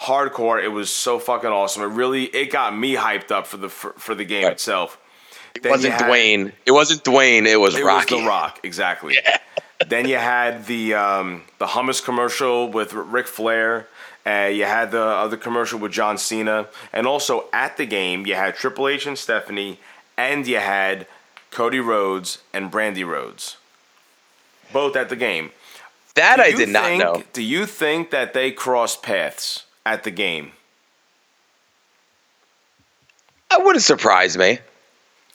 Hardcore. 0.01 0.61
It 0.61 0.69
was 0.69 0.89
so 0.89 1.19
fucking 1.19 1.49
awesome. 1.49 1.83
It 1.83 1.87
really 1.87 2.23
it 2.25 2.51
got 2.51 2.75
me 2.75 2.95
hyped 2.95 3.31
up 3.31 3.47
for 3.47 3.57
the 3.57 3.69
for, 3.69 3.91
for 3.93 4.15
the 4.15 4.25
game 4.25 4.43
Right. 4.43 4.53
itself. 4.53 4.97
It 5.55 5.61
Then 5.63 5.71
wasn't 5.71 5.93
had- 5.93 6.01
Dwayne. 6.09 6.51
It 6.65 6.71
wasn't 6.71 7.03
Dwayne. 7.03 7.45
It 7.45 7.57
was 7.57 7.75
Rocky. 7.75 7.81
It 7.81 7.85
Rocky. 7.85 8.15
was 8.15 8.23
The 8.23 8.27
Rock, 8.27 8.59
exactly. 8.63 9.17
then 9.87 10.07
you 10.07 10.15
had 10.17 10.65
the 10.65 10.95
um, 10.95 11.43
the 11.59 11.67
hummus 11.67 12.03
commercial 12.03 12.69
with 12.69 12.93
Ric 12.93 13.27
Flair. 13.27 13.87
Uh, 14.25 14.49
you 14.51 14.63
had 14.65 14.91
the 14.91 15.01
other 15.03 15.35
commercial 15.37 15.77
with 15.79 15.91
John 15.91 16.17
Cena, 16.17 16.67
and 16.93 17.05
also 17.05 17.45
at 17.53 17.75
the 17.77 17.85
game 17.85 18.25
you 18.25 18.35
had 18.35 18.55
Triple 18.55 18.87
H 18.87 19.05
and 19.05 19.17
Stephanie, 19.17 19.79
and 20.17 20.47
you 20.47 20.57
had 20.59 21.07
Cody 21.51 21.79
Rhodes 21.81 22.39
and 22.53 22.71
Brandi 22.71 23.05
Rhodes, 23.05 23.57
both 24.71 24.95
at 24.95 25.09
the 25.09 25.15
game. 25.17 25.51
That 26.15 26.35
Do 26.37 26.43
I 26.43 26.51
did 26.51 26.69
not 26.69 26.83
think- 26.85 27.03
know. 27.03 27.23
Do 27.33 27.41
you 27.41 27.65
think 27.65 28.11
that 28.11 28.33
they 28.33 28.51
crossed 28.51 29.01
paths 29.01 29.63
at 29.85 30.03
the 30.03 30.11
game? 30.11 30.51
That 33.49 33.63
wouldn't 33.63 33.83
surprise 33.83 34.37
me. 34.37 34.59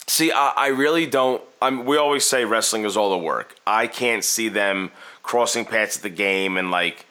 See, 0.07 0.33
I, 0.33 0.53
I 0.57 0.67
really 0.69 1.07
don't. 1.07 1.43
I'm, 1.61 1.85
we 1.85 1.97
always 1.97 2.25
say 2.25 2.45
wrestling 2.45 2.85
is 2.85 2.97
all 2.97 3.11
the 3.11 3.19
work. 3.19 3.55
I 3.67 3.87
can't 3.87 4.25
see 4.25 4.49
them 4.49 4.91
crossing 5.23 5.65
paths 5.65 5.97
at 5.99 6.03
the 6.03 6.09
game 6.11 6.57
and 6.57 6.71
like 6.71 7.05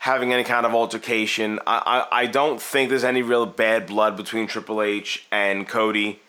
having 0.00 0.32
any 0.32 0.44
kind 0.44 0.66
of 0.66 0.74
altercation. 0.74 1.60
I, 1.66 2.06
I, 2.10 2.22
I 2.22 2.26
don't 2.26 2.60
think 2.60 2.90
there's 2.90 3.04
any 3.04 3.22
real 3.22 3.46
bad 3.46 3.86
blood 3.86 4.16
between 4.16 4.46
Triple 4.46 4.82
H 4.82 5.26
and 5.30 5.68
Cody. 5.68 6.20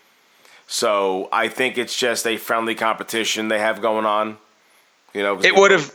So 0.67 1.27
I 1.31 1.47
think 1.47 1.77
it's 1.77 1.95
just 1.97 2.25
a 2.27 2.37
friendly 2.37 2.75
competition 2.75 3.47
they 3.47 3.59
have 3.59 3.81
going 3.81 4.05
on. 4.05 4.37
You 5.13 5.23
know, 5.23 5.39
It 5.41 5.55
would 5.55 5.71
have. 5.71 5.93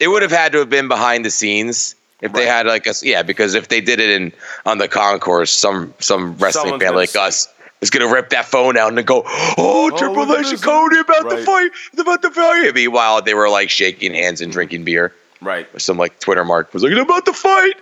It 0.00 0.08
would 0.08 0.22
have 0.22 0.30
had 0.32 0.52
to 0.52 0.58
have 0.58 0.70
been 0.70 0.88
behind 0.88 1.24
the 1.24 1.30
scenes 1.30 1.94
if 2.20 2.32
they 2.32 2.46
had 2.46 2.66
like 2.66 2.86
us. 2.86 3.02
Yeah, 3.02 3.22
because 3.22 3.54
if 3.54 3.68
they 3.68 3.80
did 3.80 4.00
it 4.00 4.10
in 4.10 4.32
on 4.66 4.78
the 4.78 4.88
concourse, 4.88 5.50
some 5.52 5.94
some 6.00 6.36
wrestling 6.38 6.64
Someone's 6.64 6.82
fan 6.82 6.94
like 6.94 7.14
us 7.16 7.48
is 7.80 7.90
gonna 7.90 8.08
rip 8.12 8.30
that 8.30 8.44
phone 8.46 8.76
out 8.76 8.92
and 8.92 9.06
go, 9.06 9.22
"Oh, 9.56 9.90
Triple 9.96 10.26
look 10.26 10.38
at 10.38 10.40
H 10.40 10.46
and 10.46 10.52
this." 10.54 10.64
Cody 10.64 10.98
about 10.98 11.28
to 11.30 11.36
Right. 11.36 11.44
fight, 11.44 11.70
about 11.98 12.22
to 12.22 12.30
fight." 12.30 12.74
Meanwhile, 12.74 13.22
they 13.22 13.34
were 13.34 13.48
like 13.48 13.70
shaking 13.70 14.14
hands 14.14 14.40
and 14.40 14.50
drinking 14.52 14.84
beer. 14.84 15.12
right. 15.40 15.68
Some 15.80 15.96
like 15.98 16.18
Twitter 16.18 16.44
mark 16.44 16.72
was 16.72 16.82
like, 16.82 16.92
"They're 16.92 17.02
about 17.02 17.26
to 17.26 17.32
fight." 17.32 17.74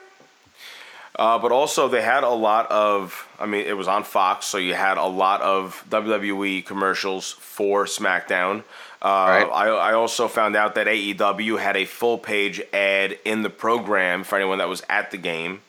Uh, 1.17 1.39
but 1.39 1.53
also, 1.53 1.89
they 1.89 2.01
had 2.03 2.25
a 2.25 2.31
lot 2.31 2.71
of. 2.71 3.29
I 3.39 3.47
mean, 3.47 3.67
it 3.67 3.77
was 3.77 3.87
on 3.87 4.03
Fox, 4.03 4.47
so 4.47 4.57
you 4.59 4.75
had 4.75 4.97
a 4.99 5.05
lot 5.07 5.43
of 5.43 5.85
WWE 5.91 6.63
commercials 6.65 7.33
for 7.33 7.85
SmackDown. 7.85 8.65
Uh, 9.03 9.09
Right. 9.09 9.49
I, 9.53 9.69
I 9.69 9.93
also 9.95 10.29
found 10.29 10.55
out 10.55 10.75
that 10.77 10.87
AEW 10.87 11.59
had 11.61 11.77
a 11.77 11.85
full 11.85 12.19
page 12.19 12.63
ad 12.73 13.19
in 13.25 13.43
the 13.43 13.51
program 13.51 14.23
for 14.25 14.37
anyone 14.37 14.59
that 14.59 14.69
was 14.69 14.83
at 14.89 15.11
the 15.11 15.19
game. 15.19 15.61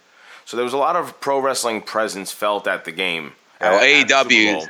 So 0.46 0.56
there 0.58 0.64
was 0.64 0.74
a 0.74 0.78
lot 0.78 0.96
of 0.96 1.20
pro 1.20 1.40
wrestling 1.40 1.82
presence 1.82 2.32
felt 2.32 2.68
at 2.68 2.86
the 2.86 2.92
game. 2.92 3.34
Well, 3.60 3.80
at- 3.80 4.12
at 4.12 4.28
the 4.30 4.60
Super 4.60 4.70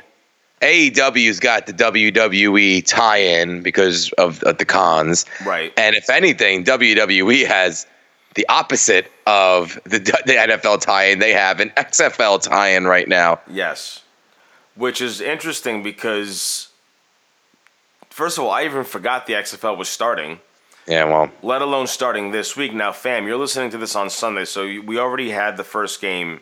AEW's 0.62 1.40
got 1.40 1.66
the 1.66 1.74
WWE 1.74 2.86
tie-in 2.86 3.60
because 3.62 4.10
of, 4.12 4.42
of 4.44 4.56
the 4.56 4.64
cons, 4.64 5.26
Right. 5.44 5.72
And 5.76 5.94
if 5.94 6.08
anything, 6.08 6.64
WWE 6.64 7.44
has 7.46 7.86
the 8.34 8.46
opposite 8.48 9.12
of 9.26 9.78
the 9.84 9.98
the 10.26 10.32
NFL 10.32 10.80
tie-in. 10.80 11.18
They 11.18 11.32
have 11.32 11.60
an 11.60 11.70
XFL 11.76 12.40
tie-in 12.42 12.86
right 12.86 13.06
now. 13.08 13.40
Yes. 13.50 14.02
Which 14.74 15.00
is 15.02 15.20
interesting 15.20 15.82
because, 15.82 16.68
first 18.14 18.38
of 18.38 18.44
all, 18.44 18.50
I 18.50 18.64
even 18.64 18.84
forgot 18.84 19.26
the 19.26 19.32
XFL 19.34 19.76
was 19.76 19.88
starting, 19.88 20.38
Yeah, 20.86 21.04
well, 21.04 21.30
let 21.42 21.62
alone 21.62 21.88
starting 21.88 22.30
this 22.30 22.56
week. 22.56 22.72
Now, 22.72 22.92
fam, 22.92 23.26
you're 23.26 23.36
listening 23.36 23.70
to 23.70 23.78
this 23.78 23.96
on 23.96 24.08
Sunday, 24.08 24.44
so 24.44 24.64
we 24.64 24.98
already 24.98 25.30
had 25.30 25.56
the 25.56 25.64
first 25.64 26.00
game 26.00 26.40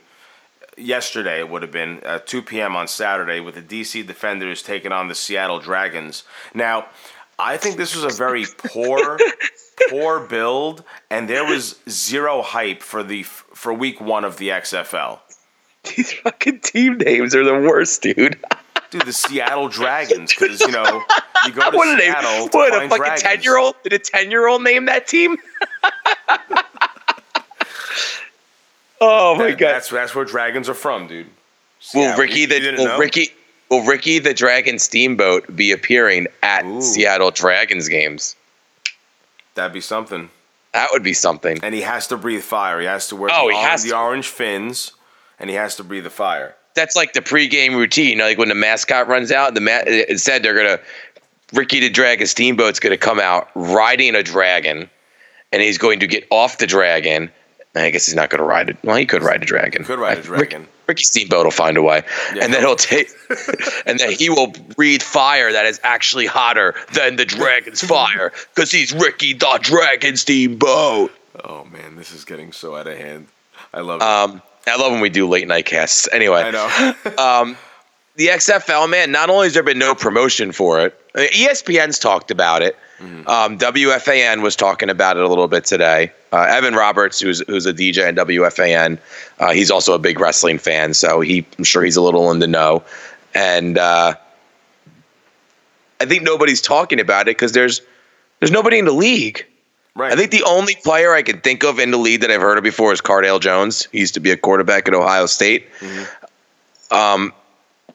yesterday, 0.77 1.39
it 1.39 1.49
would 1.49 1.63
have 1.63 1.71
been 1.73 2.01
at 2.01 2.27
2 2.27 2.43
p.m. 2.43 2.77
on 2.77 2.89
Saturday, 2.89 3.41
with 3.41 3.55
the 3.55 3.63
DC 3.63 4.07
Defenders 4.07 4.63
taking 4.63 4.93
on 4.93 5.09
the 5.09 5.15
Seattle 5.15 5.61
Dragons. 5.61 6.25
Now, 6.55 6.87
I 7.39 7.57
think 7.57 7.77
this 7.77 7.95
was 7.95 8.05
a 8.05 8.17
very 8.17 8.45
poor, 8.59 9.19
poor 9.91 10.21
build, 10.21 10.85
and 11.11 11.29
there 11.29 11.45
was 11.45 11.81
zero 11.89 12.43
hype 12.43 12.83
for 12.83 13.03
the 13.03 13.23
for 13.23 13.73
week 13.73 14.01
one 14.01 14.25
of 14.25 14.37
the 14.37 14.51
XFL. 14.51 15.21
these 15.85 16.13
fucking 16.13 16.61
team 16.61 16.99
names 16.99 17.35
are 17.35 17.45
the 17.45 17.55
worst, 17.55 18.03
dude. 18.03 18.39
Dude, 18.93 19.03
the 19.03 19.13
Seattle 19.13 19.69
Dragons, 19.69 20.33
because 20.35 20.61
you 20.61 20.71
know 20.71 21.03
you 21.47 21.53
go 21.53 21.71
to 21.71 21.77
what 21.77 21.87
did 21.87 21.99
they? 21.99 22.13
Seattle 22.13 22.49
to 22.49 22.57
What 22.59 22.85
a 22.85 22.89
fucking 22.89 23.17
ten-year-old? 23.17 23.75
Did 23.83 23.95
a 23.95 23.99
ten-year-old 23.99 24.63
name 24.63 24.85
that 24.87 25.07
team? 25.09 25.37
oh 29.01 29.35
my 29.37 29.49
That- 29.51 29.59
god! 29.59 29.69
That's 29.75 29.89
that's 29.91 30.15
where 30.15 30.25
dragons 30.25 30.69
are 30.69 30.75
from, 30.75 31.07
dude. 31.07 31.27
Will 31.27 31.33
Seattle. 31.81 32.21
Ricky 32.21 32.47
the 32.47 32.55
you 32.57 32.61
didn't 32.61 32.79
will 32.81 32.87
know? 32.87 32.99
Ricky 32.99 33.29
will 33.71 33.85
Ricky 33.85 34.19
the 34.19 34.35
Dragon 34.35 34.79
Steamboat 34.79 35.55
be 35.57 35.73
appearing 35.73 36.27
at 36.43 36.65
Ooh. 36.65 36.81
Seattle 36.81 37.31
Dragons 37.31 37.89
games? 37.89 38.37
That'd 39.55 39.73
be 39.73 39.81
something. 39.81 40.31
That 40.73 40.89
would 40.93 41.03
be 41.03 41.13
something. 41.13 41.59
And 41.63 41.75
he 41.75 41.83
has 41.83 42.07
to 42.09 42.17
breathe 42.17 42.43
fire. 42.43 42.81
He 42.81 42.87
has 42.87 43.09
to 43.09 43.17
wear 43.17 43.31
Oh, 43.33 43.49
the, 43.49 43.53
he 43.53 43.57
orange, 43.59 43.71
has 43.71 43.83
the 43.83 43.89
to. 43.91 43.97
orange 43.99 44.27
fins, 44.29 44.93
and 45.39 45.51
he 45.51 45.57
has 45.57 45.77
to 45.77 45.85
breathe 45.85 46.05
the 46.05 46.11
fire. 46.11 46.57
That's 46.75 46.97
like 46.97 47.13
the 47.13 47.21
pregame 47.21 47.77
routine. 47.77 48.11
You 48.11 48.17
know, 48.17 48.25
like 48.25 48.39
when 48.39 48.49
the 48.49 48.55
mascot 48.55 49.09
runs 49.09 49.31
out, 49.33 49.55
the 49.55 49.61
ma- 49.61 49.83
it 49.87 50.21
said 50.21 50.43
they're 50.43 50.55
gonna 50.57 50.81
Ricky 51.53 51.81
the 51.81 51.91
Dragon 51.91 52.27
Steamboat's 52.27 52.81
gonna 52.81 52.97
come 52.97 53.21
out 53.21 53.49
riding 53.55 54.15
a 54.15 54.23
dragon, 54.23 54.89
and 55.53 55.63
he's 55.63 55.79
going 55.79 56.01
to 56.01 56.07
get 56.07 56.27
off 56.31 56.59
the 56.59 56.67
dragon. 56.67 57.31
I 57.75 57.91
guess 57.91 58.05
he's 58.07 58.15
not 58.15 58.31
gonna 58.31 58.45
ride 58.45 58.69
it. 58.71 58.77
Well, 58.85 58.97
he 58.97 59.07
could 59.07 59.23
ride 59.23 59.43
a 59.43 59.47
dragon. 59.47 59.85
Could 59.85 59.99
ride 59.99 60.19
a 60.19 60.21
Uh, 60.21 60.31
Rick- 60.31 60.51
dragon. 60.51 60.69
Ricky 60.89 61.05
Steamboat 61.05 61.45
will 61.45 61.51
find 61.53 61.77
a 61.77 61.83
way, 61.83 62.03
Yeah. 62.35 62.45
and 62.45 62.53
then 62.53 62.61
he'll 62.61 62.75
take, 62.77 63.09
and 63.87 63.99
then 64.01 64.11
he 64.13 64.29
will 64.29 64.49
breathe 64.49 65.01
fire 65.01 65.53
that 65.53 65.65
is 65.65 65.81
actually 65.85 66.27
hotter 66.27 66.75
than 66.93 67.17
the 67.17 67.25
dragon's 67.25 67.81
fire 67.81 68.33
because 68.55 68.71
he's 68.71 68.93
Ricky 68.93 69.33
the 69.33 69.59
Dragon 69.63 70.17
Steamboat. 70.17 71.13
Oh 71.45 71.65
man, 71.67 71.97
this 71.97 72.13
is 72.13 72.25
getting 72.25 72.53
so 72.53 72.77
out 72.77 72.89
of 72.89 72.99
hand. 72.99 73.29
I 73.73 73.81
love 73.81 74.01
it. 74.03 74.05
Um, 74.07 74.43
I 74.67 74.77
love 74.77 74.93
when 74.93 75.01
we 75.01 75.11
do 75.11 75.29
late 75.29 75.49
night 75.49 75.67
casts. 75.67 76.09
Anyway, 76.13 76.43
I 76.43 76.51
know. 76.51 76.69
the 78.17 78.27
XFL, 78.29 78.89
man, 78.89 79.11
not 79.11 79.31
only 79.31 79.47
has 79.47 79.55
there 79.55 79.63
been 79.63 79.79
no 79.79 79.95
promotion 79.95 80.53
for 80.53 80.81
it, 80.81 80.99
ESPN's 81.15 81.99
talked 81.99 82.31
about 82.31 82.63
it. 82.63 82.77
Um, 83.27 83.59
WFAN 83.59 84.43
was 84.43 84.55
talking 84.55 84.89
about 84.89 85.17
it 85.17 85.25
a 85.25 85.29
little 85.29 85.49
bit 85.49 85.65
today. 85.65 86.13
Uh, 86.33 86.47
Evan 86.49 86.75
Roberts, 86.75 87.19
who's 87.19 87.43
who's 87.49 87.67
a 87.67 87.73
DJ 87.73 88.09
in 88.09 88.15
WFAN, 88.15 88.99
uh, 89.41 89.53
he's 89.53 89.71
also 89.71 89.95
a 89.95 89.99
big 89.99 90.21
wrestling 90.21 90.59
fan, 90.59 90.95
so 90.95 91.21
he 91.21 91.45
I'm 91.59 91.65
sure 91.65 91.83
he's 91.83 91.97
a 91.97 92.03
little 92.03 92.31
in 92.31 92.39
the 92.39 92.47
know. 92.47 92.85
And 93.35 93.77
uh, 93.77 94.15
I 96.01 96.05
think 96.05 96.23
nobody's 96.23 96.61
talking 96.61 97.01
about 97.01 97.23
it 97.23 97.37
because 97.37 97.53
there's 97.53 97.83
there's 98.39 98.53
nobody 98.53 98.79
in 98.79 98.85
the 98.85 98.93
league. 98.93 99.47
Right. 99.95 100.13
I 100.13 100.17
think 100.17 100.31
the 100.31 100.45
only 100.45 100.77
player 100.77 101.13
I 101.13 101.23
can 101.23 101.41
think 101.41 101.65
of 101.65 101.79
in 101.79 101.91
the 101.91 101.99
league 101.99 102.21
that 102.23 102.31
I've 102.31 102.41
heard 102.41 102.59
of 102.59 102.65
before 102.65 102.93
is 102.93 103.01
Cardale 103.01 103.41
Jones. 103.41 103.89
He 103.93 104.01
used 104.01 104.15
to 104.15 104.21
be 104.21 104.31
a 104.31 104.37
quarterback 104.37 104.89
at 104.89 104.95
Ohio 104.95 105.27
State. 105.27 105.67
Um, 106.91 107.33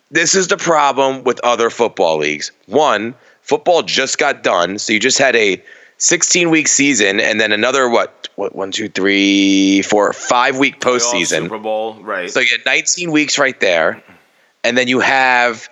this 0.10 0.36
is 0.36 0.48
the 0.48 0.58
problem 0.58 1.24
with 1.24 1.40
other 1.44 1.70
football 1.70 2.18
leagues. 2.18 2.52
One, 2.66 3.14
football 3.42 3.84
just 3.84 4.18
got 4.18 4.42
done, 4.44 4.80
so 4.80 4.94
you 4.94 5.00
just 5.00 5.18
had 5.18 5.36
a 5.36 5.62
16 5.98 6.50
week 6.50 6.68
season 6.68 7.20
and 7.20 7.40
then 7.40 7.52
another 7.52 7.90
what? 7.90 8.30
What? 8.36 8.56
One, 8.56 8.72
two, 8.72 8.88
three, 8.88 9.82
four, 9.82 10.14
five 10.14 10.60
week 10.60 10.80
postseason. 10.80 11.44
Super 11.44 11.58
Bowl, 11.58 11.96
right? 12.04 12.30
So 12.30 12.40
you 12.40 12.48
had 12.52 12.66
19 12.66 13.12
weeks 13.12 13.40
right 13.40 13.60
there, 13.60 14.02
and 14.64 14.78
then 14.78 14.88
you 14.88 15.00
have 15.00 15.68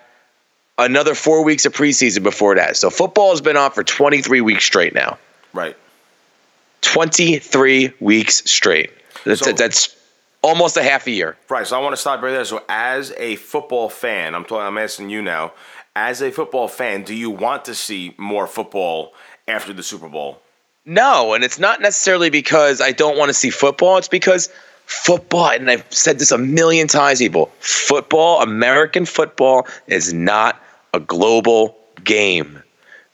another 0.77 1.13
four 1.13 1.43
weeks 1.43 1.65
of 1.65 1.73
preseason 1.73 2.23
before 2.23 2.55
that. 2.55 2.75
So 2.75 2.89
football 2.89 3.29
has 3.31 3.41
been 3.41 3.55
on 3.55 3.71
for 3.71 3.83
23 3.83 4.41
weeks 4.41 4.65
straight 4.65 4.93
now. 4.93 5.17
right. 5.53 5.77
23 6.85 7.91
weeks 7.99 8.43
straight. 8.49 8.91
That's, 9.25 9.41
So- 9.41 9.51
that's 9.51 9.95
almost 10.41 10.77
a 10.77 10.83
half 10.83 11.07
a 11.07 11.11
year. 11.11 11.35
Right. 11.49 11.65
So 11.65 11.77
I 11.77 11.81
want 11.81 11.93
to 11.93 11.97
stop 12.01 12.21
right 12.21 12.31
there. 12.31 12.45
So 12.45 12.63
as 12.69 13.11
a 13.17 13.35
football 13.37 13.89
fan, 13.89 14.35
I'm 14.35 14.43
talking. 14.45 14.65
I'm 14.65 14.77
asking 14.77 15.09
you 15.09 15.21
now. 15.21 15.53
As 15.95 16.21
a 16.21 16.31
football 16.31 16.67
fan, 16.67 17.03
do 17.03 17.13
you 17.15 17.29
want 17.29 17.65
to 17.65 17.75
see 17.75 18.13
more 18.17 18.47
football 18.47 19.13
after 19.47 19.73
the 19.73 19.81
Super 19.83 20.09
Bowl? 20.09 20.41
No, 20.85 21.33
and 21.33 21.43
it's 21.43 21.57
not 21.57 21.81
necessarily 21.81 22.29
because 22.29 22.79
I 22.81 22.91
don't 22.91 23.17
want 23.17 23.29
to 23.29 23.33
see 23.33 23.49
football. 23.49 23.97
It's 23.97 24.07
because 24.09 24.49
football, 24.85 25.49
and 25.49 25.71
I've 25.71 25.85
said 25.91 26.19
this 26.19 26.31
a 26.31 26.37
million 26.37 26.87
times, 26.87 27.19
people, 27.19 27.49
football, 27.59 28.41
American 28.41 29.05
football, 29.05 29.65
is 29.87 30.13
not 30.13 30.61
a 30.93 30.99
global 30.99 31.75
game. 32.03 32.61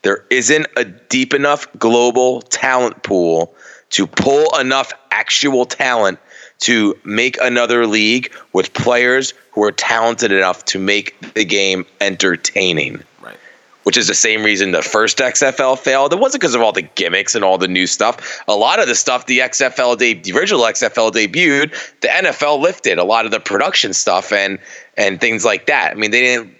There 0.04 0.26
isn't 0.30 0.68
a 0.78 0.86
deep 0.86 1.34
enough 1.34 1.68
global 1.78 2.42
talent 2.42 3.04
pool 3.04 3.54
to 3.92 4.08
pull 4.08 4.58
enough 4.58 4.92
actual 5.12 5.66
talent 5.66 6.18
to 6.60 6.98
make 7.04 7.40
another 7.42 7.86
league 7.88 8.32
with 8.54 8.74
players 8.74 9.34
who 9.52 9.64
are 9.64 9.72
talented 9.72 10.32
enough 10.32 10.64
to 10.66 10.80
make 10.80 11.34
the 11.34 11.44
game 11.46 11.86
entertaining 12.00 13.04
Right. 13.22 13.36
which 13.84 13.98
is 13.98 14.08
the 14.08 14.16
same 14.16 14.44
reason 14.44 14.72
the 14.72 14.82
first 14.82 15.18
XFL 15.18 15.78
failed. 15.78 16.14
It 16.14 16.20
wasn't 16.20 16.42
because 16.42 16.56
of 16.56 16.62
all 16.62 16.72
the 16.72 16.84
gimmicks 16.84 17.36
and 17.36 17.44
all 17.44 17.58
the 17.58 17.68
new 17.68 17.88
stuff. 17.88 18.42
A 18.48 18.56
lot 18.56 18.80
of 18.80 18.88
the 18.88 18.96
stuff 18.96 19.26
the 19.26 19.40
XFL 19.40 19.98
de- 19.98 20.14
the 20.14 20.38
original 20.38 20.62
XFL 20.62 21.12
debuted, 21.12 21.72
the 22.02 22.08
NFL 22.08 22.60
lifted 22.60 22.98
a 23.00 23.04
lot 23.04 23.26
of 23.26 23.32
the 23.32 23.40
production 23.40 23.94
stuff 23.94 24.32
and 24.32 24.60
and 24.98 25.20
things 25.20 25.44
like 25.44 25.66
that. 25.66 25.92
I 25.92 25.94
mean, 25.96 26.12
they 26.12 26.22
didn't 26.22 26.56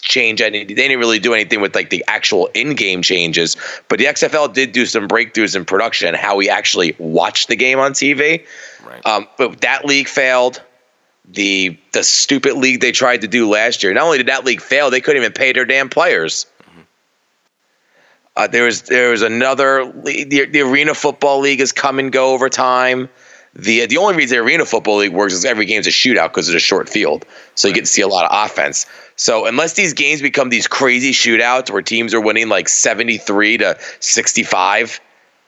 change 0.00 0.40
any 0.40 0.64
they 0.64 0.74
didn't 0.74 0.98
really 0.98 1.18
do 1.18 1.34
anything 1.34 1.60
with 1.60 1.74
like 1.74 1.90
the 1.90 2.04
actual 2.06 2.48
in-game 2.54 3.02
changes, 3.02 3.56
but 3.88 3.98
the 3.98 4.04
XFL 4.06 4.52
did 4.52 4.72
do 4.72 4.86
some 4.86 5.08
breakthroughs 5.08 5.56
in 5.56 5.64
production 5.64 6.14
how 6.14 6.36
we 6.36 6.48
actually 6.48 6.94
watch 6.98 7.46
the 7.46 7.56
game 7.56 7.78
on 7.78 7.92
TV. 7.92 8.46
Right. 8.86 9.04
Um, 9.06 9.26
but 9.36 9.60
that 9.62 9.84
league 9.84 10.08
failed. 10.08 10.62
The 11.28 11.76
the 11.92 12.04
stupid 12.04 12.54
league 12.54 12.80
they 12.80 12.92
tried 12.92 13.22
to 13.22 13.28
do 13.28 13.48
last 13.48 13.82
year. 13.82 13.92
Not 13.92 14.04
only 14.04 14.18
did 14.18 14.28
that 14.28 14.44
league 14.44 14.60
fail, 14.60 14.90
they 14.90 15.00
couldn't 15.00 15.22
even 15.22 15.32
pay 15.32 15.52
their 15.52 15.64
damn 15.64 15.88
players. 15.88 16.46
Uh, 18.36 18.46
there 18.46 18.64
was 18.64 18.82
there 18.82 19.10
was 19.10 19.22
another 19.22 19.86
league, 19.86 20.28
the, 20.28 20.44
the 20.44 20.60
arena 20.60 20.94
football 20.94 21.40
league 21.40 21.60
has 21.60 21.72
come 21.72 21.98
and 21.98 22.12
go 22.12 22.34
over 22.34 22.48
time. 22.48 23.08
The 23.54 23.86
the 23.86 23.96
only 23.96 24.14
reason 24.14 24.36
the 24.36 24.44
arena 24.44 24.66
football 24.66 24.98
league 24.98 25.14
works 25.14 25.32
is 25.32 25.46
every 25.46 25.64
game's 25.64 25.86
a 25.86 25.90
shootout 25.90 26.28
because 26.28 26.48
it's 26.48 26.56
a 26.56 26.60
short 26.60 26.90
field, 26.90 27.24
so 27.54 27.66
you 27.66 27.74
get 27.74 27.80
to 27.80 27.90
see 27.90 28.02
a 28.02 28.08
lot 28.08 28.30
of 28.30 28.44
offense. 28.44 28.84
So 29.16 29.46
unless 29.46 29.72
these 29.72 29.94
games 29.94 30.20
become 30.20 30.50
these 30.50 30.68
crazy 30.68 31.12
shootouts 31.12 31.70
where 31.70 31.82
teams 31.82 32.12
are 32.14 32.20
winning 32.20 32.48
like 32.48 32.68
seventy 32.68 33.16
three 33.18 33.56
to 33.58 33.78
sixty 34.00 34.42
five, 34.42 35.00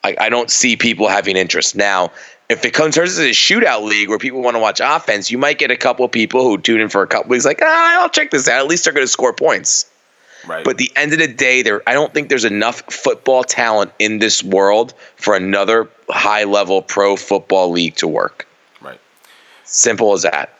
I, 0.02 0.16
I 0.18 0.28
don't 0.30 0.50
see 0.50 0.76
people 0.76 1.08
having 1.08 1.36
interest. 1.36 1.76
Now, 1.76 2.10
if 2.48 2.64
it 2.64 2.72
comes 2.72 2.94
turns 2.94 3.18
into 3.18 3.30
a 3.30 3.32
shootout 3.32 3.84
league 3.84 4.08
where 4.08 4.18
people 4.18 4.40
want 4.40 4.56
to 4.56 4.60
watch 4.60 4.80
offense, 4.82 5.30
you 5.30 5.36
might 5.36 5.58
get 5.58 5.70
a 5.70 5.76
couple 5.76 6.04
of 6.04 6.10
people 6.10 6.42
who 6.42 6.56
tune 6.56 6.80
in 6.80 6.88
for 6.88 7.02
a 7.02 7.06
couple 7.06 7.28
weeks, 7.28 7.44
like, 7.44 7.60
ah, 7.62 8.00
I'll 8.00 8.08
check 8.08 8.30
this 8.30 8.48
out. 8.48 8.58
At 8.58 8.68
least 8.68 8.84
they're 8.84 8.94
going 8.94 9.04
to 9.04 9.10
score 9.10 9.34
points. 9.34 9.90
Right. 10.46 10.64
But 10.64 10.72
at 10.72 10.78
the 10.78 10.92
end 10.96 11.12
of 11.12 11.18
the 11.18 11.28
day, 11.28 11.62
there 11.62 11.82
I 11.86 11.92
don't 11.92 12.14
think 12.14 12.30
there's 12.30 12.46
enough 12.46 12.82
football 12.90 13.44
talent 13.44 13.92
in 13.98 14.18
this 14.18 14.42
world 14.42 14.94
for 15.16 15.34
another 15.34 15.90
high 16.08 16.44
level 16.44 16.80
pro 16.80 17.16
football 17.16 17.70
league 17.70 17.96
to 17.96 18.08
work. 18.08 18.48
right. 18.80 19.00
Simple 19.64 20.14
as 20.14 20.22
that. 20.22 20.57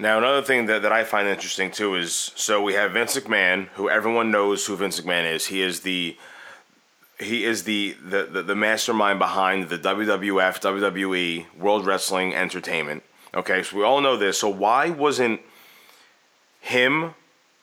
Now, 0.00 0.16
another 0.16 0.40
thing 0.40 0.64
that, 0.66 0.80
that 0.80 0.92
I 0.92 1.04
find 1.04 1.28
interesting 1.28 1.70
too 1.70 1.94
is 1.94 2.32
so 2.34 2.62
we 2.62 2.72
have 2.72 2.92
Vince 2.92 3.18
McMahon, 3.18 3.66
who 3.74 3.90
everyone 3.90 4.30
knows 4.30 4.64
who 4.64 4.74
Vince 4.74 4.98
McMahon 4.98 5.30
is. 5.30 5.48
He 5.48 5.60
is 5.60 5.80
the 5.80 6.16
he 7.18 7.44
is 7.44 7.64
the 7.64 7.94
the, 8.02 8.22
the, 8.24 8.42
the 8.42 8.54
mastermind 8.54 9.18
behind 9.18 9.68
the 9.68 9.76
WWF, 9.76 10.58
WWE, 10.62 11.54
World 11.54 11.84
Wrestling 11.84 12.34
Entertainment. 12.34 13.02
Okay, 13.34 13.62
so 13.62 13.76
we 13.76 13.84
all 13.84 14.00
know 14.00 14.16
this. 14.16 14.38
So 14.38 14.48
why 14.48 14.88
wasn't 14.88 15.42
him 16.62 17.14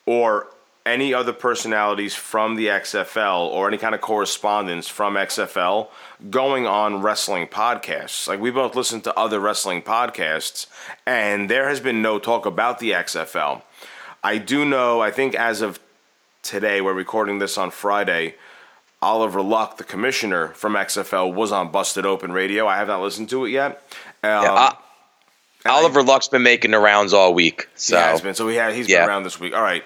or 0.05 0.47
any 0.85 1.15
other 1.15 1.33
personalities 1.33 2.13
from 2.13 2.55
the 2.55 2.67
XFL 2.67 3.47
or 3.47 3.67
any 3.67 3.79
kind 3.79 3.95
of 3.95 4.01
correspondence 4.01 4.87
from 4.87 5.15
XFL 5.15 5.89
going 6.29 6.65
on 6.65 7.01
wrestling 7.01 7.47
podcasts. 7.47 8.27
Like 8.27 8.39
we 8.39 8.51
both 8.51 8.75
listen 8.75 9.01
to 9.01 9.13
other 9.17 9.39
wrestling 9.39 9.81
podcasts, 9.81 10.67
and 11.05 11.49
there 11.49 11.69
has 11.69 11.79
been 11.79 12.01
no 12.01 12.19
talk 12.19 12.45
about 12.45 12.79
the 12.79 12.91
XFL. 12.91 13.61
I 14.23 14.37
do 14.37 14.65
know. 14.65 14.99
I 15.01 15.11
think 15.11 15.35
as 15.35 15.61
of 15.61 15.79
today, 16.41 16.81
we're 16.81 16.93
recording 16.93 17.39
this 17.39 17.57
on 17.57 17.71
Friday. 17.71 18.35
Oliver 19.01 19.41
Luck, 19.43 19.77
the 19.77 19.83
commissioner 19.83 20.47
from 20.49 20.73
XFL, 20.73 21.31
was 21.33 21.51
on 21.51 21.71
Busted 21.71 22.05
Open 22.05 22.31
Radio. 22.31 22.65
I 22.67 22.77
have 22.77 22.87
not 22.87 23.01
listened 23.01 23.29
to 23.29 23.45
it 23.45 23.51
yet. 23.51 23.83
Um, 24.23 24.43
Yeah, 24.43 24.53
uh, 24.53 24.73
Oliver 25.67 26.01
Luck's 26.01 26.27
been 26.27 26.41
making 26.43 26.71
the 26.71 26.79
rounds 26.79 27.13
all 27.13 27.33
week. 27.33 27.67
So 27.75 27.95
He 27.95 28.01
has 28.01 28.21
been. 28.21 28.33
So 28.33 28.47
he 28.47 28.55
had, 28.55 28.73
he's 28.73 28.89
Yeah. 28.89 29.01
been 29.01 29.09
around 29.09 29.23
this 29.23 29.39
week. 29.39 29.53
All 29.53 29.61
right. 29.61 29.83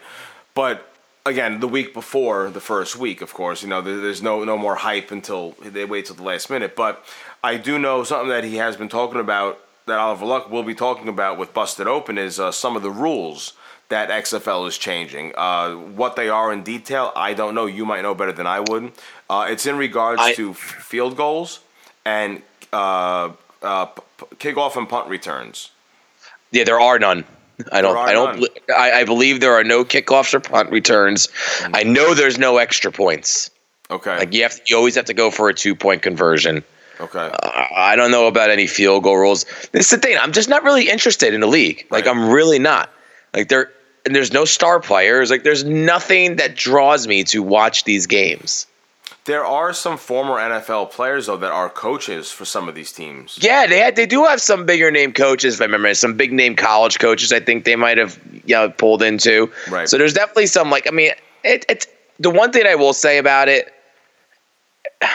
But 0.53 0.87
again, 1.25 1.59
the 1.59 1.67
week 1.67 1.93
before 1.93 2.49
the 2.49 2.59
first 2.61 2.95
week, 2.97 3.21
of 3.21 3.33
course, 3.33 3.61
you 3.63 3.69
know, 3.69 3.81
there's 3.81 4.21
no 4.21 4.43
no 4.43 4.57
more 4.57 4.75
hype 4.75 5.11
until 5.11 5.51
they 5.61 5.85
wait 5.85 6.05
till 6.07 6.15
the 6.15 6.23
last 6.23 6.49
minute. 6.49 6.75
But 6.75 7.03
I 7.43 7.57
do 7.57 7.77
know 7.79 8.03
something 8.03 8.29
that 8.29 8.43
he 8.43 8.57
has 8.57 8.75
been 8.77 8.89
talking 8.89 9.19
about 9.19 9.59
that 9.87 9.97
Oliver 9.97 10.25
Luck 10.25 10.49
will 10.51 10.63
be 10.63 10.75
talking 10.75 11.07
about 11.07 11.37
with 11.37 11.53
Busted 11.53 11.87
Open 11.87 12.17
is 12.17 12.39
uh, 12.39 12.51
some 12.51 12.75
of 12.75 12.83
the 12.83 12.91
rules 12.91 13.53
that 13.89 14.09
XFL 14.09 14.67
is 14.67 14.77
changing. 14.77 15.33
Uh, 15.35 15.73
what 15.73 16.15
they 16.15 16.29
are 16.29 16.53
in 16.53 16.63
detail, 16.63 17.11
I 17.15 17.33
don't 17.33 17.55
know. 17.55 17.65
You 17.65 17.85
might 17.85 18.01
know 18.03 18.13
better 18.15 18.31
than 18.31 18.47
I 18.47 18.59
would. 18.61 18.91
Uh, 19.29 19.47
it's 19.49 19.65
in 19.65 19.77
regards 19.77 20.21
I- 20.21 20.33
to 20.35 20.51
f- 20.51 20.57
field 20.57 21.17
goals 21.17 21.59
and 22.05 22.41
uh, 22.71 23.31
uh, 23.61 23.87
kickoff 24.37 24.77
and 24.77 24.87
punt 24.87 25.09
returns. 25.09 25.71
yeah, 26.51 26.63
there 26.63 26.79
are 26.79 26.99
none. 26.99 27.25
I 27.71 27.81
don't. 27.81 27.97
I 27.97 28.13
don't. 28.13 28.47
I, 28.75 29.01
I 29.01 29.03
believe 29.03 29.39
there 29.39 29.53
are 29.53 29.63
no 29.63 29.83
kickoffs 29.83 30.33
or 30.33 30.39
punt 30.39 30.71
returns. 30.71 31.27
Mm. 31.59 31.71
I 31.73 31.83
know 31.83 32.13
there's 32.13 32.37
no 32.37 32.57
extra 32.57 32.91
points. 32.91 33.49
Okay. 33.89 34.17
Like 34.17 34.33
you 34.33 34.43
have. 34.43 34.59
You 34.67 34.77
always 34.77 34.95
have 34.95 35.05
to 35.05 35.13
go 35.13 35.31
for 35.31 35.49
a 35.49 35.53
two 35.53 35.75
point 35.75 36.01
conversion. 36.01 36.63
okay. 36.99 37.29
I 37.43 37.67
I 37.91 37.95
don't 37.95 38.11
know 38.11 38.27
about 38.27 38.49
any 38.49 38.67
field 38.67 39.03
goal 39.03 39.17
rules. 39.17 39.45
This 39.71 39.85
is 39.85 39.89
the 39.91 39.97
thing. 39.97 40.17
I'm 40.19 40.31
just 40.31 40.49
not 40.49 40.63
really 40.63 40.89
interested 40.89 41.33
in 41.33 41.41
the 41.41 41.47
league. 41.47 41.85
Like 41.91 42.05
Right. 42.05 42.15
I'm 42.15 42.29
really 42.29 42.59
not. 42.59 42.89
Like 43.33 43.49
there 43.49 43.71
and 44.05 44.15
there's 44.15 44.33
no 44.33 44.45
star 44.45 44.79
players. 44.79 45.29
Like 45.29 45.43
there's 45.43 45.63
nothing 45.63 46.37
that 46.37 46.55
draws 46.55 47.07
me 47.07 47.23
to 47.25 47.43
watch 47.43 47.83
these 47.83 48.07
games. 48.07 48.67
There 49.25 49.45
are 49.45 49.71
some 49.71 49.97
former 49.97 50.37
NFL 50.37 50.91
players 50.91 51.27
though 51.27 51.37
that 51.37 51.51
are 51.51 51.69
coaches 51.69 52.31
for 52.31 52.43
some 52.43 52.67
of 52.67 52.73
these 52.73 52.91
teams. 52.91 53.37
Yeah, 53.39 53.67
they 53.67 53.77
had, 53.77 53.95
they 53.95 54.07
do 54.07 54.25
have 54.25 54.41
some 54.41 54.65
bigger 54.65 54.89
name 54.89 55.13
coaches. 55.13 55.55
If 55.55 55.61
I 55.61 55.65
remember, 55.65 55.93
some 55.93 56.17
big 56.17 56.33
name 56.33 56.55
college 56.55 56.97
coaches. 56.97 57.31
I 57.31 57.39
think 57.39 57.65
they 57.65 57.75
might 57.75 57.99
have 57.99 58.19
you 58.45 58.55
know, 58.55 58.69
pulled 58.69 59.03
into. 59.03 59.51
Right. 59.69 59.87
So 59.87 59.97
there's 59.99 60.13
definitely 60.13 60.47
some 60.47 60.71
like 60.71 60.87
I 60.87 60.91
mean, 60.91 61.11
it, 61.43 61.65
it's 61.69 61.87
the 62.19 62.31
one 62.31 62.51
thing 62.51 62.65
I 62.65 62.75
will 62.75 62.93
say 62.93 63.19
about 63.19 63.47
it. 63.47 63.71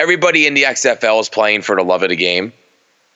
Everybody 0.00 0.46
in 0.46 0.54
the 0.54 0.62
XFL 0.62 1.20
is 1.20 1.28
playing 1.28 1.62
for 1.62 1.76
the 1.76 1.82
love 1.82 2.02
of 2.02 2.08
the 2.08 2.16
game. 2.16 2.52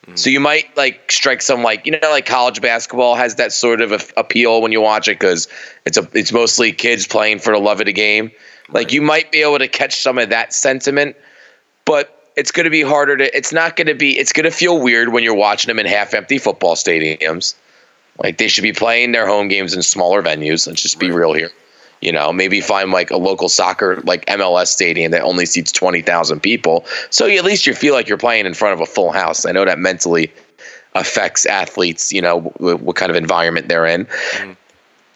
Mm. 0.07 0.18
So 0.18 0.31
you 0.31 0.40
might 0.40 0.77
like 0.77 1.11
strike 1.11 1.42
some 1.42 1.62
like 1.62 1.87
you 1.87 1.92
know 1.92 2.11
like 2.11 2.27
college 2.27 2.61
basketball 2.61 3.14
has 3.14 3.37
that 3.37 3.53
sort 3.53 3.81
of 3.81 3.92
a- 3.92 4.21
appeal 4.21 4.61
when 4.61 4.73
you 4.73 4.81
watch 4.81 5.09
it 5.09 5.18
because 5.18 5.49
it's 5.85 5.97
a 5.97 6.09
it's 6.12 6.33
mostly 6.33 6.73
kids 6.73 7.07
playing 7.07 7.38
for 7.38 7.53
the 7.53 7.61
love 7.61 7.81
of 7.81 7.87
the 7.87 7.92
game. 7.92 8.31
Like 8.68 8.92
you 8.92 9.03
might 9.03 9.33
be 9.33 9.42
able 9.42 9.59
to 9.59 9.68
catch 9.68 10.01
some 10.01 10.18
of 10.18 10.31
that 10.31 10.53
sentiment, 10.53 11.16
but 11.85 12.31
it's 12.37 12.51
going 12.51 12.64
to 12.64 12.70
be 12.70 12.83
harder 12.83 13.16
to. 13.16 13.37
It's 13.37 13.53
not 13.53 13.77
going 13.77 13.88
to 13.88 13.94
be. 13.94 14.18
It's 14.18 14.33
going 14.33 14.44
to 14.44 14.51
feel 14.51 14.81
weird 14.81 15.12
when 15.12 15.25
you're 15.25 15.35
watching 15.35 15.68
them 15.68 15.79
in 15.79 15.87
half 15.87 16.14
empty 16.14 16.38
football 16.38 16.75
stadiums. 16.75 17.55
Like 18.22 18.38
they 18.38 18.48
should 18.48 18.62
be 18.62 18.72
playing 18.72 19.12
their 19.12 19.27
home 19.27 19.48
games 19.48 19.75
in 19.75 19.83
smaller 19.83 20.22
venues. 20.22 20.66
Let's 20.66 20.83
just 20.83 20.98
be 20.98 21.11
real 21.11 21.33
here. 21.33 21.51
You 22.01 22.11
know, 22.12 22.33
maybe 22.33 22.61
find 22.61 22.90
like 22.90 23.11
a 23.11 23.16
local 23.16 23.48
soccer 23.48 24.01
like 24.03 24.27
MLS 24.27 24.68
stadium 24.68 25.12
that 25.12 25.22
only 25.22 25.46
seats 25.46 25.70
twenty 25.70 26.03
thousand 26.03 26.40
people, 26.40 26.85
so 27.11 27.27
you, 27.27 27.38
at 27.38 27.44
least 27.44 27.66
you 27.66 27.75
feel 27.75 27.94
like 27.94 28.09
you're 28.09 28.18
playing 28.18 28.44
in 28.44 28.55
front 28.55 28.75
of 28.75 28.81
a 28.81 28.87
full 28.87 29.12
house. 29.12 29.46
I 29.46 29.53
know 29.53 29.64
that 29.64 29.79
mentally 29.79 30.33
affects 30.94 31.46
athletes. 31.46 32.12
You 32.12 32.22
know, 32.22 32.40
w- 32.59 32.77
what 32.77 32.96
kind 32.96 33.11
of 33.11 33.16
environment 33.16 33.68
they're 33.68 33.87
in. 33.87 34.07
Mm-hmm. 34.07 34.53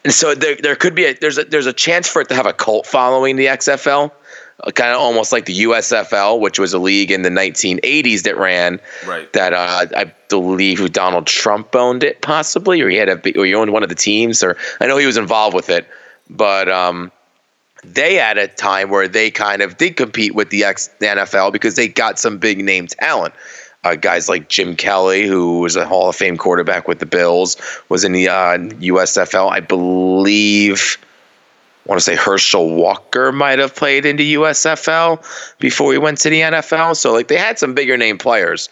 And 0.06 0.14
so 0.14 0.36
there, 0.36 0.54
there 0.54 0.76
could 0.76 0.94
be 0.94 1.04
a 1.04 1.14
there's 1.14 1.36
a 1.36 1.42
there's 1.42 1.66
a 1.66 1.72
chance 1.72 2.06
for 2.06 2.22
it 2.22 2.28
to 2.28 2.36
have 2.36 2.46
a 2.46 2.52
cult 2.52 2.86
following 2.86 3.34
the 3.34 3.46
XFL, 3.46 4.12
kind 4.76 4.92
of 4.92 5.00
almost 5.00 5.32
like 5.32 5.46
the 5.46 5.64
USFL, 5.64 6.38
which 6.38 6.60
was 6.60 6.72
a 6.72 6.78
league 6.78 7.10
in 7.10 7.22
the 7.22 7.28
1980s 7.28 8.22
that 8.22 8.36
ran. 8.36 8.78
Right. 9.04 9.32
That 9.32 9.52
uh, 9.52 9.86
I 9.96 10.12
believe 10.28 10.92
Donald 10.92 11.26
Trump 11.26 11.74
owned 11.74 12.04
it, 12.04 12.22
possibly, 12.22 12.80
or 12.82 12.88
he 12.88 12.94
had 12.94 13.08
a 13.08 13.36
or 13.36 13.46
he 13.46 13.52
owned 13.52 13.72
one 13.72 13.82
of 13.82 13.88
the 13.88 13.96
teams, 13.96 14.44
or 14.44 14.56
I 14.80 14.86
know 14.86 14.96
he 14.96 15.06
was 15.06 15.16
involved 15.16 15.56
with 15.56 15.70
it, 15.70 15.88
but 16.30 16.68
um, 16.68 17.10
they 17.82 18.14
had 18.14 18.38
a 18.38 18.46
time 18.46 18.90
where 18.90 19.08
they 19.08 19.32
kind 19.32 19.60
of 19.60 19.76
did 19.76 19.96
compete 19.96 20.36
with 20.36 20.50
the 20.50 20.62
X 20.62 20.86
the 21.00 21.06
NFL 21.06 21.52
because 21.52 21.74
they 21.74 21.88
got 21.88 22.20
some 22.20 22.38
big 22.38 22.64
name 22.64 22.86
talent. 22.86 23.34
Uh, 23.87 23.94
guys 23.94 24.29
like 24.29 24.49
Jim 24.49 24.75
Kelly, 24.75 25.29
who 25.29 25.61
was 25.61 25.77
a 25.77 25.87
Hall 25.87 26.09
of 26.09 26.16
Fame 26.16 26.37
quarterback 26.37 26.88
with 26.88 26.99
the 26.99 27.07
Bills, 27.07 27.57
was 27.88 28.03
in 28.03 28.11
the 28.11 28.29
uh, 28.29 28.59
USFL. 28.59 29.49
I 29.49 29.61
believe, 29.61 30.99
I 31.85 31.90
want 31.90 32.01
to 32.01 32.05
say 32.05 32.16
Herschel 32.16 32.75
Walker 32.75 33.31
might 33.31 33.61
have 33.61 33.77
played 33.77 34.05
in 34.05 34.16
the 34.16 34.35
USFL 34.35 35.25
before 35.61 35.92
he 35.92 35.99
went 35.99 36.18
to 36.18 36.31
the 36.31 36.40
NFL. 36.40 36.96
So, 36.96 37.12
like, 37.12 37.29
they 37.29 37.38
had 37.38 37.61
some 37.61 37.75
bigger 37.75 37.96
name 37.96 38.18
players. 38.18 38.68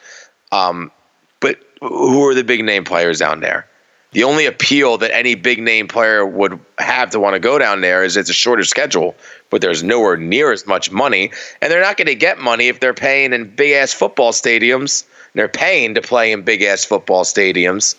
Um, 0.51 0.91
but 1.39 1.61
who 1.81 2.27
are 2.27 2.35
the 2.35 2.43
big 2.43 2.65
name 2.65 2.83
players 2.83 3.21
down 3.21 3.39
there? 3.39 3.69
The 4.15 4.23
only 4.23 4.47
appeal 4.47 4.97
that 4.99 5.13
any 5.13 5.35
big 5.35 5.61
name 5.61 5.89
player 5.89 6.25
would 6.25 6.59
have 6.79 7.11
to 7.11 7.21
want 7.21 7.35
to 7.35 7.41
go 7.41 7.59
down 7.59 7.81
there 7.81 8.05
is 8.05 8.17
it's 8.17 8.31
a 8.31 8.35
shorter 8.35 8.63
schedule, 8.63 9.17
but 9.51 9.61
there's 9.61 9.83
nowhere 9.83 10.17
near 10.17 10.53
as 10.53 10.69
much 10.69 10.93
money. 10.93 11.33
And 11.61 11.71
they're 11.71 11.83
not 11.83 11.97
going 11.97 12.07
to 12.07 12.15
get 12.15 12.39
money 12.39 12.69
if 12.69 12.79
they're 12.79 12.95
paying 12.95 13.33
in 13.33 13.55
big 13.57 13.73
ass 13.73 13.93
football 13.93 14.31
stadiums. 14.31 15.05
They're 15.35 15.49
paying 15.49 15.97
to 15.97 16.01
play 16.01 16.31
in 16.31 16.43
big 16.43 16.63
ass 16.63 16.85
football 16.85 17.25
stadiums. 17.25 17.97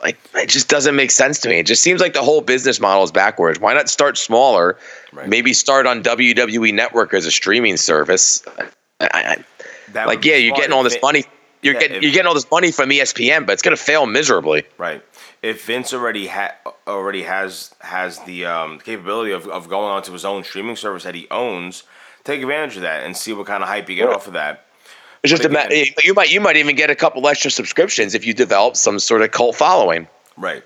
Like, 0.00 0.16
it 0.34 0.48
just 0.48 0.68
doesn't 0.68 0.96
make 0.96 1.10
sense 1.10 1.38
to 1.40 1.48
me. 1.50 1.58
It 1.58 1.66
just 1.66 1.82
seems 1.82 2.00
like 2.00 2.14
the 2.14 2.22
whole 2.22 2.40
business 2.40 2.80
model 2.80 3.04
is 3.04 3.12
backwards. 3.12 3.60
Why 3.60 3.74
not 3.74 3.90
start 3.90 4.16
smaller? 4.16 4.78
Right. 5.12 5.28
Maybe 5.28 5.52
start 5.52 5.86
on 5.86 6.02
WWE 6.02 6.72
Network 6.72 7.12
as 7.12 7.26
a 7.26 7.30
streaming 7.30 7.76
service. 7.76 8.42
I, 8.98 9.44
I, 9.94 10.04
like, 10.06 10.24
yeah, 10.24 10.36
you're 10.36 10.56
getting 10.56 10.72
all 10.72 10.82
this 10.82 10.96
money. 11.02 11.24
You're 11.62 11.74
Yeah, 11.74 11.80
getting 11.80 11.96
if- 11.98 12.02
you're 12.02 12.12
getting 12.12 12.26
all 12.26 12.34
this 12.34 12.50
money 12.50 12.72
from 12.72 12.90
ESPN, 12.90 13.46
but 13.46 13.52
it's 13.54 13.62
going 13.62 13.76
to 13.76 13.82
fail 13.82 14.04
miserably. 14.06 14.64
Right. 14.78 15.02
If 15.42 15.64
Vince 15.64 15.92
already 15.94 16.26
ha- 16.26 16.54
already 16.86 17.22
has 17.22 17.74
has 17.80 18.18
the 18.24 18.46
um, 18.46 18.78
capability 18.80 19.32
of, 19.32 19.46
of 19.48 19.68
going 19.68 19.88
onto 19.90 20.12
his 20.12 20.24
own 20.24 20.44
streaming 20.44 20.76
service 20.76 21.04
that 21.04 21.14
he 21.14 21.26
owns, 21.30 21.84
take 22.24 22.42
advantage 22.42 22.76
of 22.76 22.82
that 22.82 23.04
and 23.04 23.16
see 23.16 23.32
what 23.32 23.46
kind 23.46 23.62
of 23.62 23.68
hype 23.68 23.88
you 23.88 23.96
get 23.96 24.08
off 24.08 24.26
of 24.26 24.32
that. 24.34 24.66
It's 25.22 25.30
just 25.30 25.44
a 25.44 25.48
ma- 25.48 25.66
you 26.02 26.14
might 26.14 26.30
you 26.32 26.40
might 26.40 26.56
even 26.56 26.74
get 26.74 26.90
a 26.90 26.96
couple 26.96 27.26
extra 27.28 27.50
subscriptions 27.50 28.14
if 28.14 28.24
you 28.26 28.34
develop 28.34 28.76
some 28.76 28.98
sort 28.98 29.22
of 29.22 29.30
cult 29.30 29.54
following. 29.56 30.08
Right. 30.36 30.64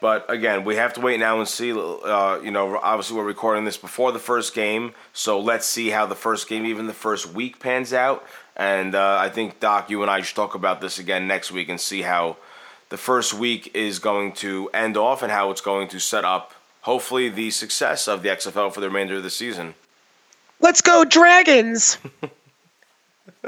But 0.00 0.30
again, 0.30 0.64
we 0.64 0.76
have 0.76 0.92
to 0.94 1.00
wait 1.00 1.18
now 1.18 1.38
and 1.38 1.48
see. 1.48 1.72
Uh, 1.72 2.38
you 2.42 2.50
know, 2.50 2.78
obviously 2.82 3.16
we're 3.16 3.24
recording 3.24 3.64
this 3.64 3.78
before 3.78 4.12
the 4.12 4.18
first 4.18 4.54
game, 4.54 4.92
so 5.14 5.40
let's 5.40 5.66
see 5.66 5.88
how 5.88 6.04
the 6.04 6.14
first 6.14 6.46
game, 6.46 6.66
even 6.66 6.86
the 6.86 6.92
first 6.92 7.32
week, 7.32 7.58
pans 7.58 7.94
out. 7.94 8.26
And 8.56 8.94
uh, 8.94 9.16
I 9.20 9.28
think 9.30 9.58
Doc, 9.60 9.90
you 9.90 10.02
and 10.02 10.10
I 10.10 10.20
should 10.22 10.36
talk 10.36 10.54
about 10.54 10.80
this 10.80 10.98
again 10.98 11.26
next 11.26 11.50
week 11.50 11.68
and 11.68 11.80
see 11.80 12.02
how 12.02 12.36
the 12.88 12.96
first 12.96 13.34
week 13.34 13.74
is 13.74 13.98
going 13.98 14.32
to 14.34 14.70
end 14.72 14.96
off 14.96 15.22
and 15.22 15.32
how 15.32 15.50
it's 15.50 15.60
going 15.60 15.88
to 15.88 15.98
set 15.98 16.24
up, 16.24 16.54
hopefully, 16.82 17.28
the 17.28 17.50
success 17.50 18.06
of 18.06 18.22
the 18.22 18.28
XFL 18.28 18.72
for 18.72 18.80
the 18.80 18.86
remainder 18.86 19.16
of 19.16 19.22
the 19.24 19.30
season. 19.30 19.74
Let's 20.60 20.80
go 20.80 21.04
Dragons! 21.04 21.98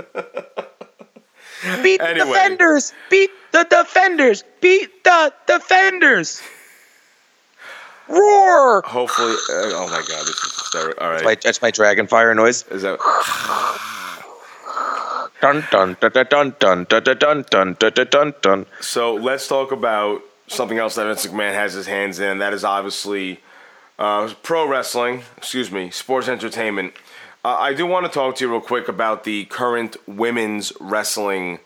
Beat 1.82 2.00
the 2.00 2.14
defenders! 2.14 2.92
Beat 3.08 3.30
the 3.52 3.64
defenders! 3.70 4.42
Beat 4.60 5.04
the 5.04 5.32
defenders! 5.46 6.42
Roar! 8.08 8.82
Hopefully, 8.82 9.32
uh, 9.32 9.70
oh 9.74 9.88
my 9.88 10.02
God, 10.08 10.26
this 10.26 10.36
is 10.36 10.52
hysterical. 10.58 11.02
All 11.02 11.10
right, 11.10 11.24
My, 11.24 11.36
that's 11.36 11.62
my 11.62 11.70
dragon 11.70 12.06
fire 12.06 12.34
noise. 12.34 12.64
is 12.70 12.82
that 12.82 12.98
Dun 15.40 15.64
dun 15.70 15.96
dun 16.00 16.10
dun 16.12 16.54
dun 16.58 16.84
dun 16.84 17.44
dun 17.50 17.76
dun 17.78 18.06
dun 18.10 18.34
dun. 18.42 18.66
So 18.80 19.14
let's 19.14 19.46
talk 19.46 19.70
about 19.70 20.22
something 20.46 20.78
else 20.78 20.94
that 20.94 21.06
Vince 21.06 21.26
McMahon 21.26 21.52
has 21.52 21.74
his 21.74 21.86
hands 21.86 22.18
in. 22.18 22.38
That 22.38 22.52
is 22.52 22.64
obviously 22.64 23.40
uh, 23.98 24.32
pro 24.42 24.66
wrestling, 24.66 25.22
excuse 25.36 25.70
me, 25.70 25.90
sports 25.90 26.28
entertainment. 26.28 26.94
Uh, 27.44 27.56
I 27.58 27.74
do 27.74 27.86
want 27.86 28.06
to 28.06 28.12
talk 28.12 28.36
to 28.36 28.44
you 28.44 28.50
real 28.50 28.60
quick 28.60 28.88
about 28.88 29.24
the 29.24 29.44
current 29.44 29.96
women's 30.06 30.72
wrestling 30.80 31.60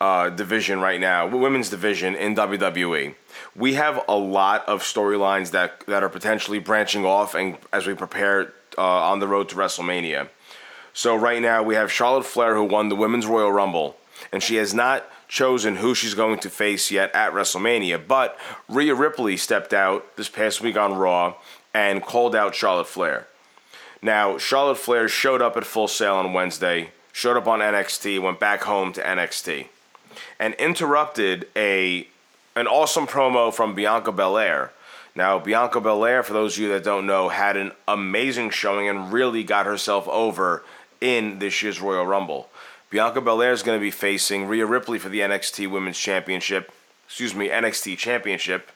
uh, 0.00 0.28
division 0.30 0.80
right 0.80 1.00
now, 1.00 1.26
women's 1.26 1.70
division 1.70 2.14
in 2.14 2.34
WWE. 2.36 3.14
We 3.56 3.74
have 3.74 4.02
a 4.06 4.16
lot 4.16 4.68
of 4.68 4.82
storylines 4.82 5.50
that, 5.52 5.80
that 5.86 6.02
are 6.02 6.08
potentially 6.08 6.58
branching 6.58 7.04
off, 7.04 7.34
and 7.34 7.56
as 7.72 7.86
we 7.86 7.94
prepare 7.94 8.52
uh, 8.76 8.82
on 8.82 9.18
the 9.20 9.26
road 9.26 9.48
to 9.48 9.56
WrestleMania. 9.56 10.28
So 10.96 11.16
right 11.16 11.42
now 11.42 11.60
we 11.64 11.74
have 11.74 11.90
Charlotte 11.90 12.24
Flair 12.24 12.54
who 12.54 12.62
won 12.62 12.88
the 12.88 12.94
Women's 12.94 13.26
Royal 13.26 13.50
Rumble, 13.50 13.96
and 14.32 14.40
she 14.40 14.54
has 14.56 14.72
not 14.72 15.04
chosen 15.26 15.76
who 15.76 15.92
she's 15.92 16.14
going 16.14 16.38
to 16.38 16.48
face 16.48 16.92
yet 16.92 17.12
at 17.12 17.32
WrestleMania, 17.32 18.06
but 18.06 18.38
Rhea 18.68 18.94
Ripley 18.94 19.36
stepped 19.36 19.74
out 19.74 20.16
this 20.16 20.28
past 20.28 20.60
week 20.60 20.76
on 20.76 20.94
Raw 20.94 21.34
and 21.74 22.00
called 22.00 22.36
out 22.36 22.54
Charlotte 22.54 22.86
Flair. 22.86 23.26
Now, 24.02 24.38
Charlotte 24.38 24.78
Flair 24.78 25.08
showed 25.08 25.42
up 25.42 25.56
at 25.56 25.66
Full 25.66 25.88
Sail 25.88 26.14
on 26.14 26.32
Wednesday, 26.32 26.92
showed 27.12 27.36
up 27.36 27.48
on 27.48 27.58
NXT, 27.58 28.22
went 28.22 28.38
back 28.38 28.62
home 28.62 28.92
to 28.92 29.02
NXT, 29.02 29.66
and 30.38 30.54
interrupted 30.54 31.48
a 31.56 32.06
an 32.54 32.68
awesome 32.68 33.08
promo 33.08 33.52
from 33.52 33.74
Bianca 33.74 34.12
Belair. 34.12 34.70
Now, 35.16 35.40
Bianca 35.40 35.80
Belair, 35.80 36.22
for 36.22 36.32
those 36.32 36.56
of 36.56 36.62
you 36.62 36.68
that 36.68 36.84
don't 36.84 37.06
know, 37.06 37.28
had 37.28 37.56
an 37.56 37.72
amazing 37.88 38.50
showing 38.50 38.88
and 38.88 39.12
really 39.12 39.42
got 39.42 39.66
herself 39.66 40.06
over 40.06 40.62
in 41.04 41.38
this 41.38 41.62
year's 41.62 41.82
Royal 41.82 42.06
Rumble. 42.06 42.48
Bianca 42.88 43.20
Belair 43.20 43.52
is 43.52 43.62
going 43.62 43.78
to 43.78 43.82
be 43.82 43.90
facing 43.90 44.46
Rhea 44.46 44.64
Ripley 44.64 44.98
for 44.98 45.10
the 45.10 45.20
NXT 45.20 45.70
Women's 45.70 45.98
Championship, 45.98 46.72
excuse 47.06 47.34
me, 47.34 47.48
NXT 47.48 47.98
Championship 47.98 48.70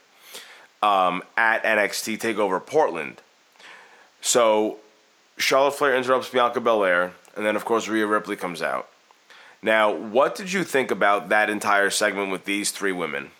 um, 0.83 1.23
at 1.39 1.65
NXT 1.65 2.19
Takeover 2.19 2.65
Portland. 2.65 3.23
So 4.21 4.77
Charlotte 5.39 5.75
Flair 5.75 5.97
interrupts 5.97 6.29
Bianca 6.29 6.61
Belair, 6.61 7.13
and 7.35 7.47
then 7.47 7.57
of 7.57 7.65
course 7.65 7.89
Rhea 7.89 8.07
Ripley 8.07 8.37
comes 8.37 8.61
out. 8.61 8.89
Now, 9.63 9.91
what 9.91 10.35
did 10.35 10.53
you 10.53 10.65
think 10.65 10.91
about 10.91 11.31
that 11.31 11.49
entire 11.49 11.89
segment 11.89 12.31
with 12.31 12.45
these 12.45 12.71
three 12.71 12.93
women? 12.93 13.31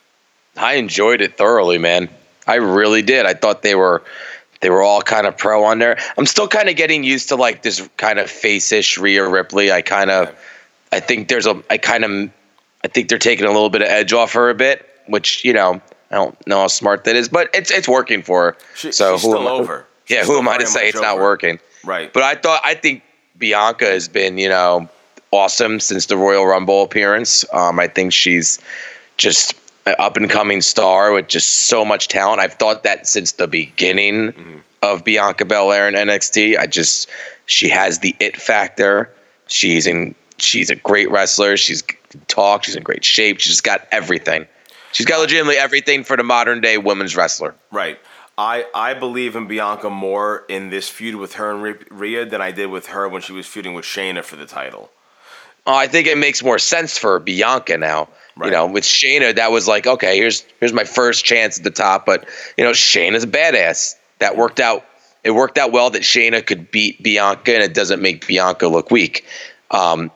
I 0.57 0.75
enjoyed 0.75 1.21
it 1.21 1.37
thoroughly, 1.37 1.77
man. 1.77 2.09
I 2.47 2.55
really 2.55 3.03
did. 3.03 3.27
I 3.27 3.35
thought 3.35 3.63
they 3.63 3.75
were 3.75 4.03
they 4.61 4.71
were 4.71 4.83
all 4.83 5.03
kind 5.03 5.27
of 5.27 5.37
pro 5.37 5.65
on 5.65 5.79
there. 5.79 5.99
I'm 6.17 6.27
still 6.27 6.49
kind 6.49 6.69
of 6.69 6.77
getting 6.77 7.05
used 7.05 7.29
to 7.29 7.37
like 7.37 7.63
this 7.63 7.89
kind 7.97 8.19
of 8.19 8.31
face-ish 8.31 8.99
Rhea 8.99 9.29
Ripley. 9.29 9.71
I 9.73 9.83
kind 9.83 10.11
of 10.11 10.35
I 10.93 11.01
think 11.01 11.29
there's 11.29 11.47
a 11.47 11.63
I 11.71 11.79
kind 11.79 12.05
of 12.05 12.31
I 12.85 12.89
think 12.89 13.09
they're 13.09 13.19
taking 13.19 13.45
a 13.47 13.53
little 13.53 13.71
bit 13.71 13.83
of 13.83 13.89
edge 13.89 14.13
off 14.13 14.33
her 14.33 14.51
a 14.51 14.55
bit, 14.55 14.87
which, 15.07 15.45
you 15.45 15.53
know, 15.53 15.81
I 16.11 16.15
don't 16.15 16.47
know 16.47 16.61
how 16.61 16.69
smart 16.69 17.05
that 17.05 17.17
is, 17.17 17.29
but 17.29 17.51
it's 17.55 17.71
it's 17.71 17.89
working 17.89 18.23
for 18.23 18.53
her. 18.53 18.57
She, 18.75 18.93
so 18.93 19.15
she's 19.17 19.23
who 19.25 19.31
still 19.31 19.43
am 19.43 19.47
I- 19.47 19.51
over. 19.51 19.87
Yeah, 20.09 20.21
She's 20.21 20.27
who 20.29 20.39
am 20.39 20.49
I 20.49 20.57
to 20.57 20.67
say 20.67 20.89
it's 20.89 21.01
not 21.01 21.19
working? 21.19 21.61
Right. 21.85 22.11
But 22.11 22.23
I 22.23 22.35
thought 22.35 22.63
I 22.65 22.75
think 22.75 23.03
Bianca 23.37 23.85
has 23.85 24.09
been, 24.09 24.39
you 24.39 24.49
know, 24.49 24.89
awesome 25.33 25.81
since 25.81 26.07
the 26.07 26.17
Royal 26.17 26.47
Rumble 26.47 26.83
appearance. 26.83 27.45
Um, 27.53 27.79
I 27.79 27.89
think 27.89 28.15
she's 28.15 28.59
just 29.19 29.55
up 29.93 30.17
and 30.17 30.29
coming 30.29 30.61
star 30.61 31.13
with 31.13 31.29
just 31.29 31.67
so 31.67 31.85
much 31.85 32.09
talent. 32.09 32.41
I've 32.41 32.55
thought 32.55 32.83
that 32.83 33.07
since 33.07 33.33
the 33.33 33.47
beginning 33.47 34.33
mm-hmm. 34.33 34.59
of 34.83 35.05
Bianca 35.05 35.45
Belair 35.45 35.89
in 35.89 35.95
NXT. 35.95 36.59
I 36.59 36.67
just 36.67 37.09
she 37.47 37.69
has 37.69 38.01
the 38.01 38.15
it 38.21 38.37
factor. 38.37 39.13
She's 39.47 39.87
in 39.87 40.15
she's 40.39 40.71
a 40.71 40.77
great 40.77 41.11
wrestler. 41.11 41.57
She's 41.57 41.83
talk. 42.29 42.65
She's 42.65 42.77
in 42.77 42.83
great 42.83 43.05
shape. 43.05 43.41
She's 43.41 43.61
got 43.61 43.87
everything. 43.91 44.47
She's 44.93 45.07
got 45.07 45.21
legitimately 45.21 45.57
everything 45.57 46.05
for 46.05 46.17
the 46.17 46.23
modern 46.23 46.61
day 46.61 46.79
women's 46.79 47.17
wrestler. 47.17 47.55
Right. 47.71 47.99
I, 48.39 48.67
I 48.73 48.95
believe 48.95 49.35
in 49.35 49.49
Bianca 49.49 49.91
more 49.91 50.45
in 50.49 50.71
this 50.71 50.89
feud 50.89 51.17
with 51.17 51.35
her 51.35 51.51
and 51.51 51.63
Rhea- 51.63 51.85
Rhea 51.91 52.25
than 52.25 52.41
I 52.41 52.53
did 52.53 52.67
with 52.67 52.87
her 52.87 53.09
when 53.09 53.21
she 53.21 53.33
was 53.33 53.47
feuding 53.47 53.75
with 53.75 53.85
Shayna 53.85 54.23
for 54.23 54.37
the 54.37 54.47
title. 54.47 54.91
Oh, 55.67 55.75
I 55.75 55.89
think 55.89 56.07
it 56.07 56.17
makes 56.17 56.43
more 56.43 56.59
sense 56.59 56.97
for 56.97 57.19
Bianca 57.19 57.77
now. 57.77 58.09
Right. 58.39 58.47
You 58.47 58.53
know, 58.53 58.67
with 58.67 58.85
Shayna, 58.85 59.35
that 59.35 59.51
was 59.51 59.67
like, 59.67 59.89
okay, 59.89 60.17
here's 60.17 60.45
here's 60.61 60.73
my 60.73 60.85
first 60.85 61.25
chance 61.25 61.59
at 61.59 61.65
the 61.65 61.73
top. 61.73 62.07
But 62.07 62.25
you 62.57 62.63
know, 62.63 62.71
Shayna's 62.71 63.25
a 63.25 63.27
badass. 63.27 63.97
That 64.21 64.37
worked 64.37 64.61
out. 64.61 64.85
It 65.25 65.33
worked 65.33 65.59
out 65.59 65.73
well 65.73 65.91
that 65.91 66.03
Shayna 66.03 66.47
could 66.47 66.71
beat 66.71 67.03
Bianca, 67.03 67.55
and 67.55 67.65
it 67.65 67.75
doesn't 67.75 68.01
make 68.01 68.29
Bianca 68.29 68.69
look 68.69 68.93
weak. 68.93 69.27
Um, 69.73 70.13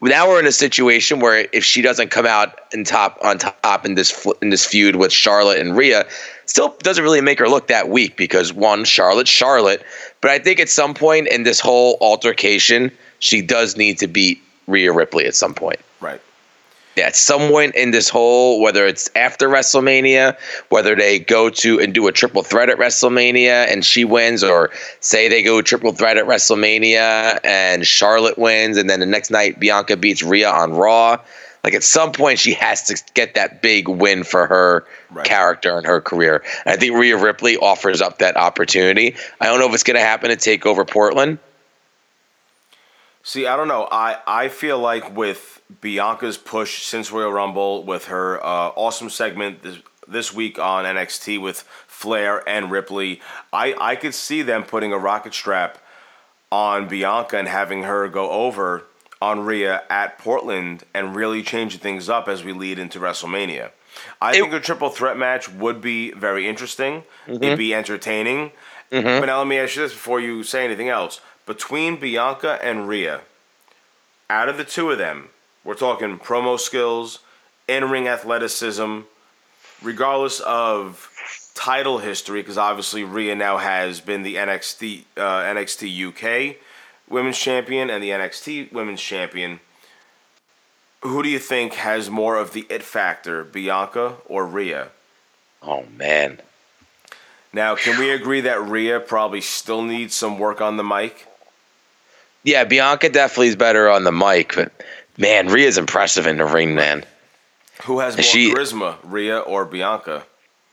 now 0.00 0.28
we're 0.28 0.40
in 0.40 0.46
a 0.46 0.52
situation 0.52 1.20
where 1.20 1.46
if 1.52 1.64
she 1.64 1.80
doesn't 1.80 2.10
come 2.10 2.26
out 2.26 2.58
in 2.72 2.82
top 2.82 3.18
on 3.22 3.38
top 3.38 3.86
in 3.86 3.94
this 3.94 4.26
in 4.42 4.50
this 4.50 4.66
feud 4.66 4.96
with 4.96 5.12
Charlotte 5.12 5.60
and 5.60 5.76
Rhea, 5.76 6.06
still 6.46 6.74
doesn't 6.80 7.04
really 7.04 7.20
make 7.20 7.38
her 7.38 7.48
look 7.48 7.68
that 7.68 7.88
weak 7.88 8.16
because 8.16 8.52
one, 8.52 8.84
Charlotte, 8.84 9.28
Charlotte. 9.28 9.84
But 10.20 10.32
I 10.32 10.40
think 10.40 10.58
at 10.58 10.68
some 10.68 10.92
point 10.92 11.28
in 11.28 11.44
this 11.44 11.60
whole 11.60 11.98
altercation, 12.00 12.90
she 13.20 13.42
does 13.42 13.76
need 13.76 13.98
to 13.98 14.08
beat 14.08 14.42
Rhea 14.66 14.92
Ripley 14.92 15.26
at 15.26 15.36
some 15.36 15.54
point. 15.54 15.78
At 16.96 17.16
some 17.16 17.50
point 17.50 17.74
in 17.74 17.90
this 17.90 18.08
whole, 18.08 18.60
whether 18.60 18.86
it's 18.86 19.10
after 19.16 19.48
WrestleMania, 19.48 20.36
whether 20.68 20.94
they 20.94 21.18
go 21.18 21.50
to 21.50 21.80
and 21.80 21.92
do 21.92 22.06
a 22.06 22.12
triple 22.12 22.42
threat 22.42 22.70
at 22.70 22.78
WrestleMania 22.78 23.66
and 23.72 23.84
she 23.84 24.04
wins, 24.04 24.44
or 24.44 24.70
say 25.00 25.28
they 25.28 25.42
go 25.42 25.60
triple 25.60 25.92
threat 25.92 26.16
at 26.16 26.26
WrestleMania 26.26 27.40
and 27.44 27.86
Charlotte 27.86 28.38
wins, 28.38 28.76
and 28.76 28.88
then 28.88 29.00
the 29.00 29.06
next 29.06 29.30
night 29.30 29.58
Bianca 29.58 29.96
beats 29.96 30.22
Rhea 30.22 30.48
on 30.50 30.72
Raw. 30.72 31.18
Like 31.64 31.74
at 31.74 31.82
some 31.82 32.12
point, 32.12 32.38
she 32.38 32.52
has 32.54 32.82
to 32.84 33.02
get 33.14 33.34
that 33.34 33.62
big 33.62 33.88
win 33.88 34.22
for 34.22 34.46
her 34.46 34.84
Right. 35.10 35.24
character 35.24 35.76
and 35.78 35.86
her 35.86 36.00
career. 36.00 36.42
And 36.66 36.74
I 36.74 36.76
think 36.76 36.94
Rhea 36.96 37.16
Ripley 37.16 37.56
offers 37.56 38.02
up 38.02 38.18
that 38.18 38.36
opportunity. 38.36 39.14
I 39.40 39.46
don't 39.46 39.60
know 39.60 39.68
if 39.68 39.74
it's 39.74 39.84
going 39.84 39.94
to 39.94 40.02
happen 40.04 40.30
to 40.30 40.36
take 40.36 40.66
over 40.66 40.84
Portland. 40.84 41.38
See, 43.26 43.46
I 43.46 43.56
don't 43.56 43.68
know. 43.68 43.88
I, 43.90 44.18
I 44.26 44.48
feel 44.48 44.78
like 44.78 45.16
with 45.16 45.62
Bianca's 45.80 46.36
push 46.36 46.82
since 46.84 47.10
Royal 47.10 47.32
Rumble, 47.32 47.82
with 47.82 48.04
her 48.06 48.38
uh, 48.44 48.68
awesome 48.76 49.08
segment 49.08 49.62
this, 49.62 49.78
this 50.06 50.32
week 50.34 50.58
on 50.58 50.84
NXT 50.84 51.40
with 51.40 51.60
Flair 51.86 52.46
and 52.46 52.70
Ripley, 52.70 53.22
I, 53.50 53.74
I 53.80 53.96
could 53.96 54.14
see 54.14 54.42
them 54.42 54.62
putting 54.62 54.92
a 54.92 54.98
rocket 54.98 55.32
strap 55.32 55.78
on 56.52 56.86
Bianca 56.86 57.38
and 57.38 57.48
having 57.48 57.84
her 57.84 58.08
go 58.08 58.30
over 58.30 58.84
on 59.22 59.40
Rhea 59.40 59.82
at 59.88 60.18
Portland 60.18 60.84
and 60.92 61.16
really 61.16 61.42
changing 61.42 61.80
things 61.80 62.10
up 62.10 62.28
as 62.28 62.44
we 62.44 62.52
lead 62.52 62.78
into 62.78 63.00
WrestleMania. 63.00 63.70
I 64.20 64.32
It- 64.32 64.40
think 64.42 64.52
a 64.52 64.60
triple 64.60 64.90
threat 64.90 65.16
match 65.16 65.48
would 65.48 65.80
be 65.80 66.10
very 66.12 66.46
interesting. 66.46 67.04
It'd 67.26 67.56
be 67.56 67.74
entertaining. 67.74 68.52
But 68.90 69.24
now 69.24 69.38
let 69.38 69.46
me 69.46 69.58
ask 69.58 69.76
you 69.76 69.82
this 69.82 69.92
before 69.94 70.20
you 70.20 70.42
say 70.44 70.62
anything 70.64 70.90
else. 70.90 71.20
Between 71.46 71.96
Bianca 71.96 72.58
and 72.62 72.88
Rhea, 72.88 73.20
out 74.30 74.48
of 74.48 74.56
the 74.56 74.64
two 74.64 74.90
of 74.90 74.98
them, 74.98 75.28
we're 75.62 75.74
talking 75.74 76.18
promo 76.18 76.58
skills, 76.58 77.18
in 77.68 77.90
ring 77.90 78.08
athleticism, 78.08 79.00
regardless 79.82 80.40
of 80.40 81.10
title 81.54 81.98
history, 81.98 82.40
because 82.40 82.58
obviously 82.58 83.04
Rhea 83.04 83.34
now 83.34 83.58
has 83.58 84.00
been 84.00 84.22
the 84.22 84.36
NXT 84.36 85.04
uh, 85.16 85.20
NXT 85.20 86.08
UK 86.08 86.56
Women's 87.08 87.38
Champion 87.38 87.90
and 87.90 88.02
the 88.02 88.10
NXT 88.10 88.72
Women's 88.72 89.00
Champion. 89.00 89.60
Who 91.02 91.22
do 91.22 91.28
you 91.28 91.38
think 91.38 91.74
has 91.74 92.08
more 92.08 92.36
of 92.36 92.54
the 92.54 92.66
it 92.70 92.82
factor, 92.82 93.44
Bianca 93.44 94.16
or 94.26 94.46
Rhea? 94.46 94.88
Oh 95.62 95.84
man, 95.96 96.40
Now, 97.52 97.74
can 97.76 97.98
we 97.98 98.10
agree 98.10 98.42
that 98.42 98.62
Rhea 98.62 99.00
probably 99.00 99.40
still 99.40 99.82
needs 99.82 100.14
some 100.14 100.38
work 100.38 100.60
on 100.60 100.76
the 100.76 100.84
mic? 100.84 101.26
Yeah, 102.44 102.64
Bianca 102.64 103.08
definitely 103.08 103.48
is 103.48 103.56
better 103.56 103.90
on 103.90 104.04
the 104.04 104.12
mic, 104.12 104.54
but 104.54 104.70
man, 105.18 105.48
Rhea's 105.48 105.78
impressive 105.78 106.26
in 106.26 106.36
the 106.36 106.44
ring, 106.44 106.74
man. 106.74 107.04
Who 107.84 107.98
has 107.98 108.16
more 108.16 108.22
She- 108.22 108.52
charisma, 108.54 108.96
Rhea 109.02 109.38
or 109.40 109.64
Bianca? 109.64 110.24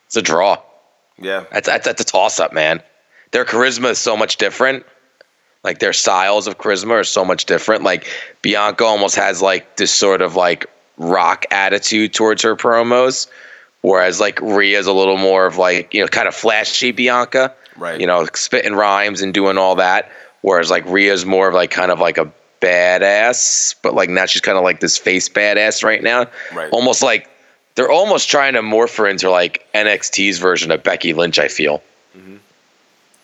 It's 0.08 0.18
a 0.18 0.22
draw. 0.22 0.58
Yeah, 1.18 1.46
That's 1.52 1.68
that's, 1.68 1.86
that's 1.86 2.02
a 2.02 2.06
toss 2.06 2.40
up, 2.40 2.52
man. 2.54 2.82
Their 3.32 3.46
charisma 3.46 3.92
is 3.92 4.00
so 4.00 4.18
much 4.18 4.38
different. 4.38 4.86
Like 5.64 5.80
their 5.80 5.94
styles 5.94 6.48
of 6.48 6.58
charisma 6.58 6.92
are 6.92 7.04
so 7.04 7.24
much 7.24 7.46
different. 7.46 7.84
Like 7.84 8.08
Bianca 8.42 8.84
almost 8.84 9.16
has 9.16 9.42
like 9.42 9.78
this 9.78 9.94
sort 9.94 10.22
of 10.22 10.36
like 10.36 10.66
rock 10.98 11.46
attitude 11.52 12.14
towards 12.14 12.42
her 12.42 12.56
promos, 12.56 13.28
whereas 13.82 14.20
like 14.20 14.42
Rhea's 14.42 14.88
a 14.88 14.94
little 14.94 15.18
more 15.18 15.46
of 15.46 15.58
like 15.58 15.94
you 15.94 16.02
know 16.02 16.08
kind 16.08 16.28
of 16.28 16.34
flashy 16.36 16.92
Bianca, 16.92 17.54
Right. 17.78 18.02
You 18.02 18.08
know, 18.08 18.28
spitting 18.34 18.74
rhymes 18.74 19.22
and 19.22 19.34
doing 19.34 19.58
all 19.58 19.76
that. 19.76 20.12
Whereas 20.42 20.70
like 20.70 20.86
Rhea's 20.86 21.26
more 21.26 21.48
of 21.48 21.54
like 21.54 21.72
kind 21.72 21.92
of 21.92 22.00
like 22.00 22.18
a 22.18 22.32
badass, 22.62 23.76
but 23.82 23.94
like 23.94 24.10
now 24.10 24.26
she's 24.26 24.42
kind 24.42 24.58
of 24.58 24.64
like 24.64 24.80
this 24.80 24.98
face 24.98 25.30
badass 25.30 25.84
right 25.84 26.02
now. 26.02 26.28
Right. 26.54 26.72
Almost 26.72 27.04
like 27.04 27.30
they're 27.76 27.92
almost 27.92 28.30
trying 28.30 28.54
to 28.54 28.62
morph 28.62 28.96
her 28.98 29.08
into 29.08 29.30
like 29.30 29.68
NXT's 29.74 30.40
version 30.40 30.72
of 30.72 30.84
Becky 30.84 31.14
Lynch. 31.14 31.40
I 31.40 31.48
feel. 31.48 31.82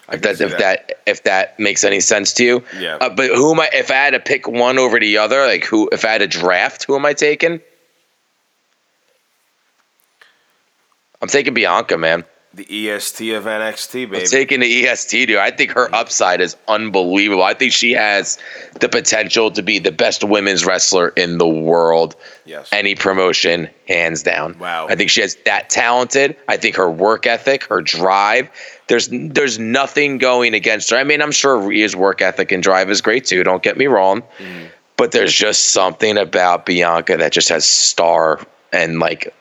If 0.10 0.22
that, 0.22 0.40
if 0.40 0.58
that 0.58 1.00
if 1.06 1.24
that 1.24 1.60
makes 1.60 1.84
any 1.84 2.00
sense 2.00 2.32
to 2.36 2.44
you, 2.46 2.64
Yeah. 2.80 2.96
Uh, 2.96 3.10
but 3.10 3.30
who 3.30 3.52
am 3.52 3.60
I? 3.60 3.70
If 3.74 3.92
I 3.92 3.96
had 3.96 4.12
to 4.12 4.22
pick 4.22 4.48
one 4.48 4.80
over 4.80 5.00
the 5.00 5.18
other, 5.18 5.46
like 5.46 5.66
who? 5.66 5.90
If 5.92 6.06
I 6.06 6.10
had 6.10 6.20
to 6.20 6.28
draft, 6.28 6.86
who 6.86 6.96
am 6.96 7.06
I 7.06 7.12
taking? 7.14 7.60
I'm 11.22 11.28
taking 11.28 11.54
Bianca, 11.54 11.98
man. 11.98 12.24
The 12.58 12.90
EST 12.90 13.34
of 13.36 13.44
NXT, 13.44 14.10
baby. 14.10 14.18
I'm 14.18 14.26
taking 14.26 14.60
the 14.62 14.88
EST, 14.88 15.28
dude. 15.28 15.38
I 15.38 15.52
think 15.52 15.72
her 15.72 15.86
mm-hmm. 15.86 15.94
upside 15.94 16.42
is 16.42 16.58
unbelievable. 16.68 17.44
I 17.44 17.54
think 17.54 17.72
she 17.72 17.92
has 17.92 18.40
the 18.80 18.90
potential 18.90 19.52
to 19.52 19.62
be 19.62 19.78
the 19.78 19.92
best 19.92 20.24
women's 20.24 20.66
wrestler 20.66 21.10
in 21.10 21.38
the 21.38 21.48
world. 21.48 22.16
Yes. 22.46 22.68
Any 22.72 22.96
promotion, 22.96 23.70
hands 23.88 24.24
down. 24.24 24.58
Wow. 24.58 24.88
I 24.90 24.96
think 24.96 25.12
she 25.12 25.22
has 25.22 25.36
that 25.46 25.70
talented. 25.70 26.36
I 26.48 26.58
think 26.58 26.76
her 26.78 26.90
work 26.90 27.28
ethic, 27.28 27.64
her 27.66 27.82
drive. 27.82 28.50
There's 28.88 29.08
there's 29.12 29.60
nothing 29.60 30.18
going 30.18 30.56
against 30.56 30.90
her. 30.90 30.98
I 30.98 31.04
mean, 31.04 31.22
I'm 31.22 31.32
sure 31.32 31.60
Rhea's 31.60 31.96
work 31.96 32.22
ethic 32.24 32.52
and 32.52 32.64
drive 32.64 32.90
is 32.90 33.02
great 33.02 33.26
too. 33.26 33.44
Don't 33.44 33.62
get 33.62 33.78
me 33.78 33.86
wrong. 33.86 34.24
Mm-hmm. 34.40 34.68
but 34.96 35.12
there's 35.12 35.34
just 35.34 35.74
something 35.74 36.18
about 36.18 36.66
Bianca 36.66 37.18
that 37.18 37.32
just 37.32 37.50
has 37.50 37.66
star 37.66 38.40
and 38.74 39.00
like 39.00 39.32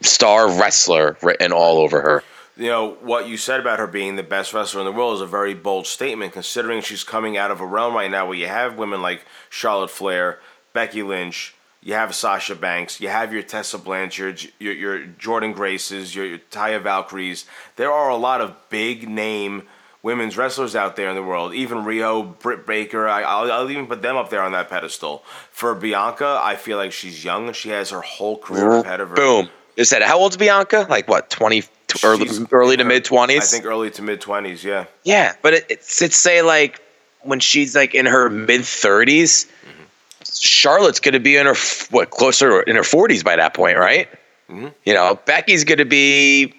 star 0.00 0.50
wrestler 0.50 1.16
written 1.22 1.52
all 1.52 1.78
over 1.78 2.00
her. 2.00 2.22
you 2.56 2.68
know 2.68 2.92
what 3.00 3.28
you 3.28 3.36
said 3.36 3.60
about 3.60 3.78
her 3.78 3.86
being 3.86 4.16
the 4.16 4.22
best 4.22 4.52
wrestler 4.52 4.80
in 4.80 4.86
the 4.86 4.92
world 4.92 5.14
is 5.14 5.20
a 5.20 5.26
very 5.26 5.54
bold 5.54 5.86
statement 5.86 6.32
considering 6.32 6.80
she's 6.80 7.04
coming 7.04 7.36
out 7.36 7.50
of 7.50 7.60
a 7.60 7.66
realm 7.66 7.94
right 7.94 8.10
now 8.10 8.26
where 8.26 8.36
you 8.36 8.46
have 8.46 8.76
women 8.78 9.00
like 9.02 9.24
charlotte 9.48 9.90
flair 9.90 10.38
becky 10.72 11.02
lynch 11.02 11.54
you 11.82 11.94
have 11.94 12.14
sasha 12.14 12.54
banks 12.54 13.00
you 13.00 13.08
have 13.08 13.32
your 13.32 13.42
tessa 13.42 13.78
blanchard 13.78 14.40
your, 14.58 14.72
your 14.72 15.06
jordynne 15.06 15.54
graces 15.54 16.14
your, 16.14 16.26
your 16.26 16.38
taya 16.50 16.80
valkyries. 16.82 17.46
There 17.76 17.90
are 17.90 18.10
a 18.10 18.16
lot 18.16 18.40
of 18.40 18.54
big 18.68 19.08
name 19.08 19.62
women's 20.02 20.36
wrestlers 20.36 20.74
out 20.76 20.96
there 20.96 21.08
in 21.10 21.14
the 21.14 21.22
world. 21.22 21.54
Even 21.54 21.78
riho 21.78 22.38
britt 22.38 22.66
baker 22.66 23.08
I, 23.08 23.22
I'll, 23.22 23.50
I'll 23.50 23.70
even 23.70 23.86
put 23.86 24.02
them 24.02 24.16
up 24.16 24.28
there 24.30 24.42
on 24.42 24.52
that 24.52 24.68
pedestal. 24.68 25.24
For 25.50 25.74
bianca 25.74 26.38
i 26.42 26.56
feel 26.56 26.76
like 26.76 26.92
she's 26.92 27.24
young. 27.24 27.46
And 27.48 27.56
she 27.56 27.70
has 27.70 27.90
her 27.90 28.02
whole 28.02 28.36
career 28.38 28.70
ahead 28.70 29.00
of 29.00 29.08
her. 29.10 29.16
Boom. 29.16 29.48
Is 29.76 29.90
that 29.90 30.02
how 30.02 30.18
old's 30.18 30.36
Bianca? 30.36 30.86
Like 30.88 31.08
what, 31.08 31.30
20, 31.30 31.62
early, 32.04 32.28
early 32.52 32.76
to 32.76 32.84
mid 32.84 33.04
twenties? 33.04 33.42
i 33.42 33.46
think 33.46 33.64
early 33.64 33.90
to 33.90 34.02
mid 34.02 34.20
20s 34.20 34.62
yeah 34.62 34.86
Yeah, 35.04 35.34
but 35.42 35.54
it, 35.54 35.66
it's, 35.68 36.02
it's 36.02 36.16
say 36.16 36.42
like 36.42 36.80
when 37.22 37.40
she's 37.40 37.74
like 37.74 37.94
in 37.94 38.06
her 38.06 38.30
mid 38.30 38.62
30s, 38.62 39.50
Charlotte's 40.32 41.00
going 41.00 41.14
to 41.14 41.20
be 41.20 41.36
in 41.36 41.46
her, 41.46 41.54
what, 41.90 42.10
closer 42.10 42.62
in 42.62 42.76
her 42.76 42.82
40s 42.82 43.24
by 43.24 43.36
that 43.36 43.54
point, 43.54 43.76
right? 43.76 44.08
Mm-hmm. 44.48 44.68
You 44.84 44.94
know, 44.94 45.18
Becky's 45.26 45.64
going 45.64 45.78
to 45.78 45.84
be 45.84 46.54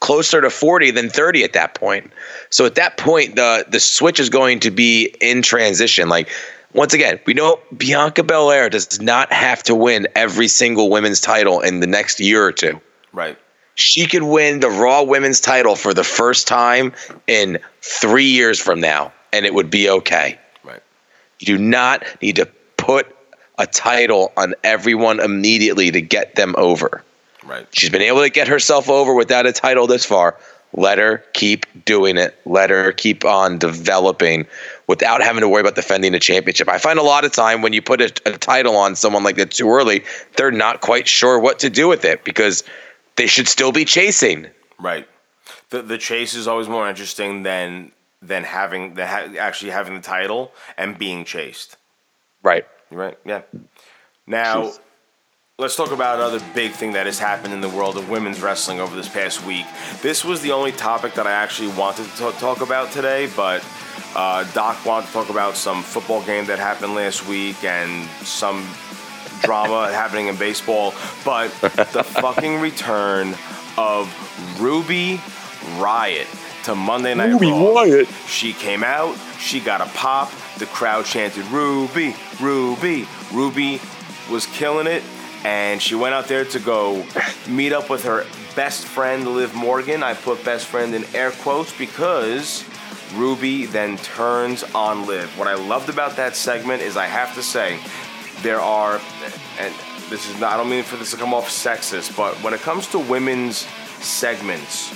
closer 0.00 0.40
to 0.40 0.50
40 0.50 0.90
than 0.92 1.08
30 1.10 1.44
at 1.44 1.52
that 1.52 1.74
point. 1.74 2.10
So 2.50 2.64
at 2.66 2.74
that 2.76 2.96
point, 2.96 3.36
the 3.36 3.66
the 3.68 3.80
switch 3.80 4.18
is 4.20 4.28
going 4.28 4.60
to 4.60 4.70
be 4.70 5.14
in 5.20 5.42
transition. 5.42 6.08
Like 6.08 6.30
once 6.74 6.92
again, 6.92 7.20
we 7.24 7.34
know 7.34 7.60
Bianca 7.76 8.22
Belair 8.22 8.68
does 8.68 9.00
not 9.00 9.32
have 9.32 9.62
to 9.64 9.74
win 9.74 10.08
every 10.14 10.48
single 10.48 10.90
women's 10.90 11.20
title 11.20 11.60
in 11.60 11.80
the 11.80 11.86
next 11.86 12.20
year 12.20 12.44
or 12.44 12.52
two. 12.52 12.80
right 13.12 13.38
She 13.76 14.06
could 14.06 14.24
win 14.24 14.60
the 14.60 14.70
Raw 14.70 15.02
Women's 15.04 15.40
title 15.40 15.76
for 15.76 15.94
the 15.94 16.04
first 16.04 16.46
time 16.46 16.92
in 17.26 17.58
three 17.80 18.26
years 18.26 18.60
from 18.60 18.80
now, 18.80 19.12
and 19.32 19.46
it 19.46 19.54
would 19.54 19.70
be 19.70 19.88
okay. 19.88 20.38
right 20.64 20.82
You 21.38 21.46
do 21.46 21.58
not 21.58 22.04
need 22.20 22.36
to 22.36 22.46
put 22.76 23.06
a 23.56 23.66
title 23.66 24.32
on 24.36 24.54
everyone 24.64 25.20
immediately 25.20 25.92
to 25.92 26.00
get 26.00 26.34
them 26.34 26.54
over. 26.58 27.04
right 27.44 27.66
She's 27.70 27.90
been 27.90 28.02
able 28.02 28.22
to 28.22 28.30
get 28.30 28.48
herself 28.48 28.90
over 28.90 29.14
without 29.14 29.46
a 29.46 29.52
title 29.52 29.86
this 29.86 30.04
far. 30.04 30.38
Let 30.76 30.98
her 30.98 31.18
keep 31.32 31.66
doing 31.84 32.16
it. 32.16 32.36
Let 32.44 32.70
her 32.70 32.92
keep 32.92 33.24
on 33.24 33.58
developing 33.58 34.46
without 34.88 35.22
having 35.22 35.40
to 35.42 35.48
worry 35.48 35.60
about 35.60 35.76
defending 35.76 36.14
a 36.14 36.18
championship. 36.18 36.68
I 36.68 36.78
find 36.78 36.98
a 36.98 37.02
lot 37.02 37.24
of 37.24 37.32
time 37.32 37.62
when 37.62 37.72
you 37.72 37.80
put 37.80 38.00
a, 38.00 38.12
a 38.26 38.36
title 38.38 38.76
on 38.76 38.96
someone 38.96 39.22
like 39.22 39.36
that 39.36 39.52
too 39.52 39.70
early, 39.70 40.04
they're 40.36 40.50
not 40.50 40.80
quite 40.80 41.06
sure 41.06 41.38
what 41.38 41.60
to 41.60 41.70
do 41.70 41.86
with 41.86 42.04
it 42.04 42.24
because 42.24 42.64
they 43.16 43.28
should 43.28 43.46
still 43.46 43.70
be 43.70 43.84
chasing. 43.84 44.48
Right. 44.80 45.08
The 45.70 45.82
the 45.82 45.98
chase 45.98 46.34
is 46.34 46.48
always 46.48 46.68
more 46.68 46.88
interesting 46.88 47.44
than 47.44 47.92
than 48.20 48.42
having 48.42 48.94
the 48.94 49.06
ha- 49.06 49.32
actually 49.38 49.70
having 49.70 49.94
the 49.94 50.02
title 50.02 50.52
and 50.76 50.98
being 50.98 51.24
chased. 51.24 51.76
Right. 52.42 52.66
You're 52.90 53.00
right. 53.00 53.18
Yeah. 53.24 53.42
Now, 54.26 54.72
let's 55.60 55.76
talk 55.76 55.92
about 55.92 56.16
another 56.16 56.44
big 56.52 56.72
thing 56.72 56.94
that 56.94 57.06
has 57.06 57.20
happened 57.20 57.54
in 57.54 57.60
the 57.60 57.68
world 57.68 57.96
of 57.96 58.10
women's 58.10 58.42
wrestling 58.42 58.80
over 58.80 58.96
this 58.96 59.08
past 59.08 59.46
week. 59.46 59.64
This 60.02 60.24
was 60.24 60.42
the 60.42 60.50
only 60.50 60.72
topic 60.72 61.14
that 61.14 61.28
I 61.28 61.30
actually 61.30 61.68
wanted 61.68 62.06
to 62.16 62.32
talk, 62.32 62.60
about 62.60 62.90
today, 62.90 63.28
but 63.36 63.64
uh, 64.16 64.42
Doc 64.52 64.84
wanted 64.84 65.06
to 65.06 65.12
talk 65.12 65.30
about 65.30 65.54
some 65.54 65.84
football 65.84 66.24
game 66.24 66.46
that 66.46 66.58
happened 66.58 66.96
last 66.96 67.28
week 67.28 67.62
and 67.62 68.10
some 68.26 68.68
drama 69.42 69.92
happening 69.92 70.26
in 70.26 70.34
baseball. 70.34 70.92
But 71.24 71.50
the 71.60 72.02
fucking 72.20 72.58
return 72.58 73.36
of 73.78 74.12
Ruby 74.60 75.20
Riot 75.78 76.26
to 76.64 76.74
Monday 76.74 77.14
Night 77.14 77.30
Ruby 77.30 77.52
Raw. 77.52 77.74
Riot. 77.74 78.08
She 78.26 78.54
came 78.54 78.82
out, 78.82 79.16
she 79.38 79.60
got 79.60 79.80
a 79.80 79.86
pop, 79.96 80.32
the 80.58 80.66
crowd 80.66 81.04
chanted 81.04 81.44
Ruby, 81.46 82.16
Ruby. 82.40 83.06
Ruby 83.32 83.80
was 84.28 84.46
killing 84.46 84.86
it, 84.86 85.04
and 85.44 85.80
she 85.80 85.94
went 85.94 86.14
out 86.14 86.26
there 86.26 86.44
to 86.46 86.58
go 86.58 87.06
meet 87.48 87.72
up 87.72 87.90
with 87.90 88.04
her 88.04 88.24
best 88.56 88.86
friend, 88.86 89.28
Liv 89.28 89.54
Morgan. 89.54 90.02
I 90.02 90.14
put 90.14 90.44
best 90.44 90.66
friend 90.66 90.94
in 90.94 91.04
air 91.14 91.30
quotes 91.30 91.76
because 91.76 92.64
Ruby 93.14 93.66
then 93.66 93.98
turns 93.98 94.64
on 94.74 95.06
Liv. 95.06 95.38
What 95.38 95.46
I 95.46 95.54
loved 95.54 95.90
about 95.90 96.16
that 96.16 96.34
segment 96.34 96.82
is 96.82 96.96
I 96.96 97.06
have 97.06 97.34
to 97.34 97.42
say, 97.42 97.78
there 98.42 98.60
are, 98.60 99.00
and 99.58 99.74
this 100.08 100.28
is 100.28 100.40
not, 100.40 100.54
I 100.54 100.56
don't 100.56 100.70
mean 100.70 100.82
for 100.82 100.96
this 100.96 101.10
to 101.12 101.16
come 101.16 101.34
off 101.34 101.48
sexist, 101.48 102.16
but 102.16 102.34
when 102.42 102.54
it 102.54 102.60
comes 102.60 102.86
to 102.88 102.98
women's 102.98 103.58
segments, 104.00 104.90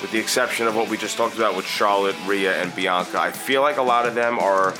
with 0.00 0.12
the 0.12 0.18
exception 0.18 0.68
of 0.68 0.76
what 0.76 0.88
we 0.88 0.96
just 0.96 1.16
talked 1.16 1.36
about 1.36 1.56
with 1.56 1.66
Charlotte, 1.66 2.16
Rhea, 2.24 2.62
and 2.62 2.74
Bianca, 2.74 3.20
I 3.20 3.32
feel 3.32 3.62
like 3.62 3.78
a 3.78 3.82
lot 3.82 4.06
of 4.06 4.14
them 4.14 4.38
are. 4.38 4.74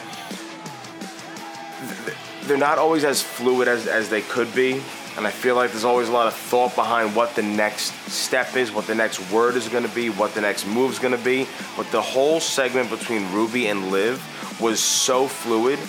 They're 2.45 2.57
not 2.57 2.79
always 2.79 3.05
as 3.05 3.21
fluid 3.21 3.69
as, 3.69 3.87
as 3.87 4.09
they 4.09 4.23
could 4.23 4.55
be. 4.55 4.81
And 5.19 5.27
I 5.27 5.31
feel 5.31 5.57
like 5.57 5.73
there's 5.73 5.85
always 5.85 6.09
a 6.09 6.13
lot 6.13 6.29
of 6.29 6.35
thought 6.35 6.77
behind 6.77 7.17
what 7.17 7.35
the 7.35 7.43
next 7.43 7.93
step 8.09 8.57
is, 8.57 8.71
what 8.71 8.87
the 8.87 8.95
next 8.95 9.33
word 9.33 9.57
is 9.57 9.69
going 9.69 9.83
to 9.83 9.93
be, 9.93 10.11
what 10.11 10.33
the 10.33 10.41
next 10.41 10.65
move 10.65 10.93
is 10.93 11.01
going 11.01 11.17
to 11.17 11.25
be. 11.25 11.49
But 11.77 11.91
the 11.91 12.01
whole 12.01 12.39
segment 12.39 12.89
between 12.89 13.31
Ruby 13.33 13.67
and 13.67 13.91
Liv 13.91 14.23
was 14.61 14.79
so 14.79 15.27
fluid. 15.27 15.81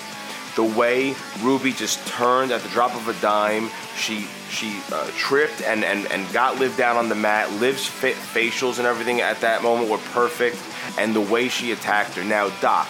The 0.56 0.64
way 0.64 1.16
Ruby 1.42 1.74
just 1.74 2.06
turned 2.08 2.52
at 2.52 2.62
the 2.62 2.70
drop 2.70 2.96
of 2.96 3.08
a 3.08 3.14
dime, 3.22 3.70
she 3.96 4.28
she 4.50 4.82
uh, 4.92 5.12
tripped 5.16 5.62
and, 5.62 5.84
and, 5.84 6.12
and 6.12 6.34
got 6.34 6.58
Liv 6.60 6.76
down 6.76 6.98
on 6.98 7.08
the 7.08 7.14
mat. 7.14 7.52
Liv's 7.54 7.86
fit 7.86 8.16
facials 8.16 8.80
and 8.80 8.88
everything 8.88 9.22
at 9.22 9.40
that 9.42 9.62
moment 9.62 9.92
were 9.92 10.00
perfect, 10.12 10.58
and 10.98 11.16
the 11.16 11.22
way 11.22 11.50
she 11.50 11.72
attacked 11.72 12.16
her. 12.16 12.24
Now, 12.24 12.50
Doc, 12.62 12.90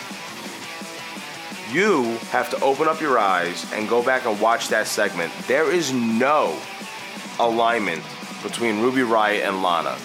you 1.71 2.03
have 2.31 2.49
to 2.51 2.59
open 2.61 2.87
up 2.87 3.01
your 3.01 3.19
eyes 3.19 3.65
and 3.73 3.87
go 3.87 4.03
back 4.03 4.25
and 4.25 4.39
watch 4.39 4.69
that 4.69 4.87
segment. 4.87 5.31
There 5.47 5.71
is 5.71 5.93
no 5.93 6.59
alignment 7.39 8.03
between 8.43 8.81
Ruby 8.81 9.03
Riot 9.03 9.43
and 9.43 9.61
Lana. 9.61 9.97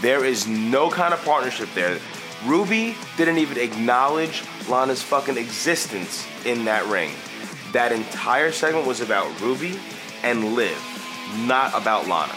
There 0.00 0.24
is 0.24 0.46
no 0.46 0.90
kind 0.90 1.14
of 1.14 1.24
partnership 1.24 1.68
there. 1.74 1.98
Ruby 2.44 2.96
didn't 3.16 3.38
even 3.38 3.58
acknowledge 3.58 4.42
Lana's 4.68 5.02
fucking 5.02 5.36
existence 5.36 6.26
in 6.44 6.64
that 6.64 6.84
ring. 6.86 7.12
That 7.72 7.92
entire 7.92 8.52
segment 8.52 8.86
was 8.86 9.00
about 9.00 9.40
Ruby 9.40 9.78
and 10.22 10.54
Liv, 10.54 10.76
not 11.46 11.72
about 11.74 12.08
Lana. 12.08 12.34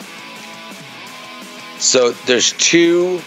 So 1.79 2.11
there's 2.25 2.53
two 2.53 3.19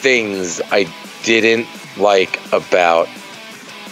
things 0.00 0.60
I 0.70 0.92
didn't 1.22 1.66
like 1.96 2.40
about 2.52 3.08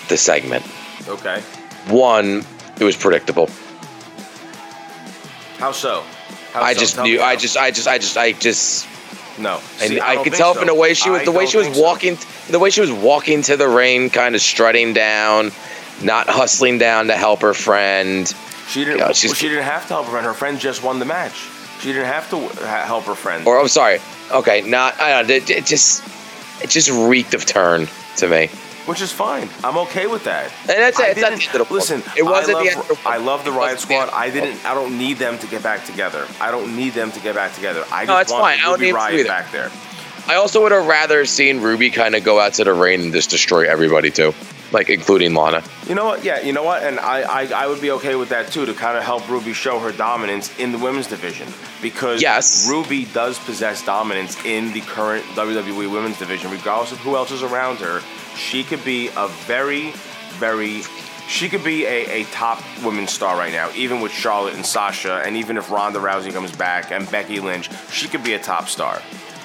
the 0.09 0.17
segment. 0.17 0.65
Okay. 1.09 1.41
One, 1.89 2.45
it 2.79 2.85
was 2.85 2.97
predictable. 2.97 3.49
How 5.59 5.73
so? 5.73 6.03
How 6.53 6.63
I 6.63 6.75
so? 6.75 6.81
just 6.81 6.95
Tell 6.97 7.05
knew. 7.05 7.21
I 7.21 7.35
how. 7.35 7.37
just. 7.37 7.57
I 7.57 7.71
just. 7.71 7.89
I 7.89 7.99
just. 7.99 8.17
I 8.17 8.33
just. 8.33 8.87
no. 9.39 9.55
And 9.81 9.89
See, 9.91 10.01
I, 10.01 10.15
don't 10.17 10.25
could 10.25 10.35
tell 10.35 10.55
so. 10.55 10.61
from 10.61 10.67
the 10.69 10.75
way 10.75 10.95
she 10.95 11.11
was. 11.11 11.23
I 11.23 11.25
The 11.25 11.33
way 11.33 11.47
she 11.47 11.57
was 11.57 11.67
think 11.67 11.77
so. 11.77 11.83
walking. 11.83 12.19
The 12.51 12.59
way 12.59 12.71
she 12.71 12.81
was 12.81 12.93
walking 12.93 13.43
to 13.43 13.57
the 13.57 13.69
ring, 13.69 14.11
kind 14.11 14.35
of 14.35 14.41
strutting 14.41 14.93
down, 14.93 15.53
not 16.03 16.29
hustling 16.29 16.79
down 16.79 17.07
to 17.09 17.15
help 17.17 17.43
her 17.43 17.55
friend. 17.55 18.27
She 18.69 18.85
didn't. 18.85 19.15
She's- 19.17 19.25
well, 19.31 19.35
she 19.35 19.49
didn't 19.49 19.65
have 19.65 19.83
to 19.89 19.95
help 19.95 20.07
her 20.07 20.13
friend. 20.13 20.27
Her 20.27 20.35
friend 20.35 20.59
just 20.59 20.83
won 20.83 20.99
the 20.99 21.05
match. 21.05 21.35
She 21.81 21.89
didn't 21.93 22.07
have 22.07 22.29
to 22.31 22.39
ha- 22.65 22.85
help 22.87 23.05
her 23.05 23.15
friend. 23.15 23.47
Or 23.47 23.61
I'm 23.61 23.69
sorry. 23.69 23.99
Okay, 24.31 24.63
not. 24.63 25.01
I 25.01 25.11
don't. 25.23 25.29
know, 25.29 25.35
It, 25.35 25.51
it 25.51 25.67
just. 25.67 26.03
It 26.63 26.71
just 26.71 26.91
reeked 26.91 27.35
of 27.35 27.45
turn 27.45 27.89
to 28.19 28.29
me. 28.29 28.49
Which 28.87 29.01
is 29.01 29.13
fine. 29.13 29.49
I'm 29.63 29.77
okay 29.79 30.07
with 30.07 30.25
that. 30.25 30.53
And 30.61 30.69
that's 30.79 30.99
it. 31.01 31.11
It's 31.17 31.21
not 31.21 31.31
the 31.39 31.45
end 31.45 31.61
of 31.61 31.69
the. 31.69 31.75
Listen, 31.75 32.03
It 32.17 32.23
wasn't 32.23 32.57
I 32.57 32.61
love, 32.61 32.65
the 32.65 32.71
end 32.71 32.81
of 32.81 32.89
the 32.89 32.95
book. 32.95 33.07
I 33.07 33.17
love 33.19 33.45
the 33.45 33.53
Riot 33.53 33.81
Squad. 33.81 34.09
I 34.11 34.31
didn't. 34.31 34.65
I 34.65 34.75
don't 34.75 34.99
need 34.99 35.19
them 35.19 35.39
to 35.39 35.47
get 35.47 35.63
back 35.63 35.85
together. 35.85 36.27
I 36.41 36.51
don't 36.51 36.77
need 36.77 36.93
them 36.95 37.13
to 37.13 37.21
get 37.21 37.35
back 37.35 37.55
together. 37.55 37.85
I 37.93 38.05
No, 38.05 38.15
just 38.15 38.23
it's 38.23 38.33
want 38.33 38.43
fine. 38.45 38.59
I 38.59 38.63
don't 38.63 38.81
Ruby 38.81 38.93
Riot 38.93 39.27
back 39.27 39.51
there. 39.53 39.71
I 40.29 40.37
also 40.37 40.63
would 40.63 40.73
have 40.73 40.87
rather 40.87 41.25
seen 41.27 41.61
Ruby 41.61 41.91
kind 41.91 42.15
of 42.15 42.23
go 42.23 42.39
out 42.39 42.55
to 42.55 42.65
the 42.65 42.73
rain 42.73 43.01
and 43.01 43.13
just 43.13 43.31
destroy 43.31 43.69
everybody 43.69 44.11
too, 44.11 44.33
like 44.73 44.89
including 44.91 45.35
Lana. 45.35 45.63
You 45.87 45.95
know 45.95 46.05
what? 46.07 46.25
Yeah, 46.25 46.41
you 46.41 46.53
know 46.53 46.63
what? 46.63 46.83
And 46.83 46.99
I, 46.99 47.23
I, 47.23 47.65
I 47.65 47.67
would 47.67 47.81
be 47.81 47.91
okay 47.93 48.15
with 48.15 48.31
that 48.31 48.51
too 48.51 48.67
to 48.67 48.75
kind 48.75 48.97
of 48.97 49.05
help 49.05 49.29
Ruby 49.29 49.53
show 49.53 49.79
her 49.79 49.93
dominance 49.93 50.57
in 50.59 50.73
the 50.73 50.79
women's 50.79 51.07
division 51.07 51.49
because 51.81 52.21
Yes. 52.23 52.69
Ruby 52.69 53.05
does 53.07 53.39
possess 53.39 53.85
dominance 53.85 54.43
in 54.45 54.73
the 54.73 54.81
current 54.83 55.25
WWE 55.35 55.93
women's 55.93 56.19
division, 56.19 56.51
regardless 56.51 56.93
of 56.93 56.99
who 56.99 57.17
else 57.17 57.31
is 57.31 57.43
around 57.43 57.79
her. 57.79 58.01
She 58.37 58.65
could 58.65 58.85
be 58.85 59.09
a 59.17 59.29
very, 59.47 59.93
very. 60.39 60.83
She 61.29 61.49
could 61.49 61.63
be 61.65 61.87
a, 61.87 62.23
a 62.23 62.25
top 62.25 62.63
women's 62.85 63.11
star 63.13 63.37
right 63.37 63.53
now, 63.53 63.71
even 63.75 64.01
with 64.01 64.13
Charlotte 64.13 64.55
and 64.55 64.67
Sasha, 64.67 65.23
and 65.25 65.37
even 65.37 65.57
if 65.57 65.71
Ronda 65.71 65.99
Rousey 65.99 66.33
comes 66.33 66.55
back 66.55 66.91
and 66.91 67.09
Becky 67.11 67.41
Lynch, 67.41 67.71
she 67.91 68.09
could 68.09 68.25
be 68.25 68.33
a 68.35 68.39
top 68.39 68.69
star. 68.69 69.01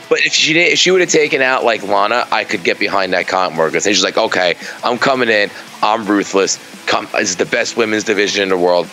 But 0.09 0.25
if 0.25 0.33
she 0.33 0.53
did, 0.53 0.73
if 0.73 0.79
she 0.79 0.91
would 0.91 1.01
have 1.01 1.09
taken 1.09 1.41
out 1.41 1.63
like 1.63 1.83
Lana, 1.83 2.25
I 2.31 2.43
could 2.43 2.63
get 2.63 2.79
behind 2.79 3.13
that 3.13 3.27
comment 3.27 3.55
more 3.55 3.67
because 3.67 3.83
she's 3.83 4.03
like, 4.03 4.17
okay, 4.17 4.55
I'm 4.83 4.97
coming 4.97 5.29
in, 5.29 5.49
I'm 5.81 6.05
ruthless. 6.05 6.59
Come, 6.85 7.07
this 7.13 7.31
is 7.31 7.35
the 7.35 7.45
best 7.45 7.75
women's 7.75 8.03
division 8.05 8.43
in 8.43 8.49
the 8.49 8.57
world. 8.57 8.87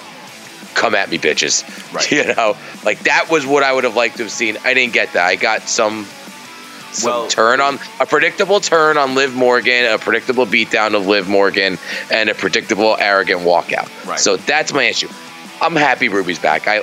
Come 0.75 0.95
at 0.97 1.09
me, 1.11 1.19
bitches. 1.19 1.63
Right. 1.95 2.11
You 2.11 2.35
know, 2.35 2.57
like 2.85 2.99
that 3.05 3.31
was 3.31 3.47
what 3.47 3.63
I 3.63 3.73
would 3.73 3.85
have 3.85 3.95
liked 3.95 4.17
to 4.17 4.25
have 4.25 4.33
seen. 4.33 4.57
I 4.65 4.75
didn't 4.75 4.95
get 4.95 5.13
that. 5.13 5.25
I 5.25 5.37
got 5.37 5.63
some. 5.63 6.07
Some 6.91 7.11
Well- 7.11 7.29
turn 7.29 7.61
on 7.61 7.79
a 8.01 8.07
predictable 8.07 8.59
turn 8.61 8.97
on 8.99 9.15
Liv 9.15 9.33
Morgan, 9.35 9.85
a 9.93 9.99
predictable 9.99 10.45
beatdown 10.47 10.97
of 10.97 11.07
Liv 11.07 11.29
Morgan, 11.29 11.79
and 12.11 12.29
a 12.29 12.35
predictable 12.35 12.97
arrogant 12.99 13.43
walkout. 13.43 13.89
Right. 14.07 14.19
So 14.19 14.37
that's 14.37 14.73
my 14.73 14.85
issue. 14.85 15.09
I'm 15.61 15.77
happy 15.77 16.09
Ruby's 16.09 16.41
back. 16.41 16.67
I, 16.67 16.83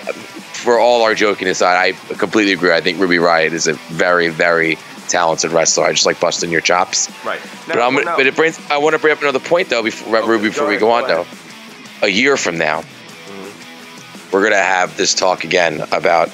for 0.62 0.80
all 0.80 1.02
our 1.04 1.16
joking 1.16 1.48
aside, 1.48 1.96
I 2.10 2.14
completely 2.16 2.54
agree. 2.54 2.72
I 2.72 2.82
think 2.82 3.00
Ruby 3.00 3.20
Riot 3.20 3.54
is 3.54 3.68
a 3.68 3.74
very, 3.74 4.30
very 4.30 4.78
talented 5.08 5.52
wrestler. 5.52 5.86
I 5.86 5.92
just 5.92 6.06
like 6.06 6.20
busting 6.20 6.52
your 6.52 6.62
chops. 6.62 7.10
Right. 7.26 7.42
but 7.68 7.80
I'm, 7.80 7.96
now- 7.96 8.16
but 8.16 8.28
it 8.28 8.36
brings. 8.36 8.60
I 8.70 8.78
want 8.78 8.94
to 8.94 9.00
bring 9.00 9.14
up 9.14 9.22
another 9.22 9.40
point 9.40 9.70
though, 9.70 9.84
before 9.84 10.18
Okay, 10.18 10.28
Ruby, 10.28 10.50
before 10.50 10.68
we 10.68 10.76
go 10.76 10.88
go 10.88 10.92
on 10.92 11.04
ahead. 11.06 11.26
though. 11.26 12.08
A 12.08 12.10
year 12.10 12.38
from 12.38 12.58
now, 12.58 12.82
mm-hmm. 12.82 14.32
we're 14.32 14.44
gonna 14.44 14.56
have 14.56 14.96
this 14.98 15.14
talk 15.14 15.44
again 15.44 15.82
about 15.92 16.30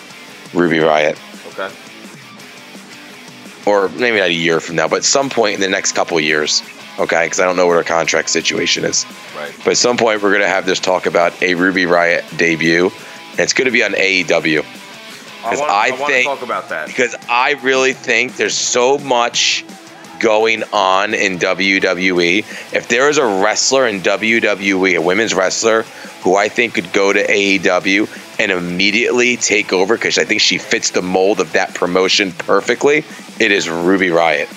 Ruby 0.53 0.79
Riot, 0.79 1.17
Okay. 1.47 1.73
or 3.65 3.89
maybe 3.89 4.17
not 4.17 4.29
a 4.29 4.33
year 4.33 4.59
from 4.59 4.75
now, 4.75 4.87
but 4.87 5.03
some 5.03 5.29
point 5.29 5.55
in 5.55 5.61
the 5.61 5.67
next 5.69 5.93
couple 5.93 6.17
of 6.17 6.23
years. 6.23 6.61
Okay, 6.99 7.25
because 7.25 7.39
I 7.39 7.45
don't 7.45 7.57
know 7.57 7.67
what 7.67 7.75
her 7.75 7.83
contract 7.83 8.29
situation 8.29 8.83
is. 8.83 9.05
Right. 9.37 9.53
But 9.59 9.71
at 9.71 9.77
some 9.77 9.97
point, 9.97 10.23
we're 10.23 10.31
going 10.31 10.41
to 10.41 10.47
have 10.47 10.65
this 10.65 10.79
talk 10.79 11.05
about 11.05 11.39
a 11.43 11.53
Ruby 11.53 11.85
Riot 11.85 12.25
debut, 12.37 12.89
it's 13.37 13.53
going 13.53 13.65
to 13.65 13.71
be 13.71 13.83
on 13.83 13.93
AEW. 13.93 14.59
I 15.43 15.49
'Cause 15.49 15.59
want, 15.59 15.71
I 15.71 15.87
I 15.87 15.91
think- 15.91 16.25
talk 16.25 16.41
about 16.41 16.69
that. 16.69 16.87
Because 16.87 17.15
I 17.29 17.51
really 17.61 17.93
think 17.93 18.35
there's 18.35 18.55
so 18.57 18.97
much 18.97 19.63
going 20.19 20.63
on 20.73 21.13
in 21.13 21.37
WWE. 21.37 22.39
If 22.73 22.87
there 22.87 23.07
is 23.09 23.17
a 23.19 23.25
wrestler 23.25 23.87
in 23.87 24.01
WWE, 24.01 24.95
a 24.95 25.01
women's 25.01 25.33
wrestler, 25.35 25.83
who 26.23 26.35
I 26.35 26.49
think 26.49 26.73
could 26.73 26.91
go 26.91 27.13
to 27.13 27.23
AEW 27.23 28.07
and 28.39 28.51
immediately 28.51 29.37
take 29.37 29.71
over, 29.71 29.95
because 29.95 30.17
I 30.17 30.25
think 30.25 30.41
she 30.41 30.57
fits 30.57 30.89
the 30.89 31.03
mold 31.03 31.39
of 31.39 31.53
that 31.53 31.75
promotion 31.75 32.31
perfectly, 32.31 33.03
it 33.39 33.51
is 33.51 33.69
Ruby 33.69 34.09
Riot. 34.09 34.49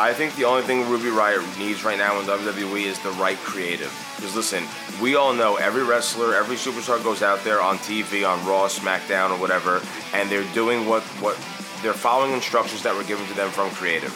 I 0.00 0.14
think 0.14 0.34
the 0.34 0.44
only 0.44 0.62
thing 0.62 0.88
Ruby 0.88 1.10
Riot 1.10 1.42
needs 1.58 1.84
right 1.84 1.98
now 1.98 2.18
in 2.20 2.24
WWE 2.24 2.84
is 2.86 2.98
the 3.00 3.10
right 3.10 3.36
creative. 3.36 3.92
Because 4.16 4.34
listen, 4.34 4.64
we 4.98 5.14
all 5.14 5.34
know 5.34 5.56
every 5.56 5.84
wrestler, 5.84 6.34
every 6.34 6.56
superstar 6.56 7.04
goes 7.04 7.20
out 7.20 7.44
there 7.44 7.60
on 7.60 7.76
TV, 7.76 8.26
on 8.26 8.42
Raw, 8.46 8.66
SmackDown, 8.66 9.30
or 9.30 9.38
whatever, 9.38 9.82
and 10.14 10.30
they're 10.30 10.50
doing 10.54 10.88
what 10.88 11.02
what 11.20 11.36
they're 11.82 11.92
following 11.92 12.32
instructions 12.32 12.82
that 12.82 12.96
were 12.96 13.04
given 13.04 13.26
to 13.26 13.34
them 13.34 13.50
from 13.50 13.68
creative. 13.72 14.10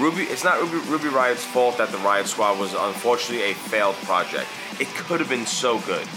Ruby, 0.00 0.22
it's 0.22 0.42
not 0.42 0.58
Ruby, 0.58 0.78
Ruby 0.88 1.08
Riot's 1.08 1.44
fault 1.44 1.76
that 1.76 1.90
the 1.92 1.98
Riot 1.98 2.26
Squad 2.26 2.58
was 2.58 2.72
unfortunately 2.72 3.50
a 3.50 3.54
failed 3.54 3.96
project. 4.06 4.46
It 4.80 4.88
could 4.94 5.20
have 5.20 5.28
been 5.28 5.44
so 5.44 5.80
good, 5.80 6.08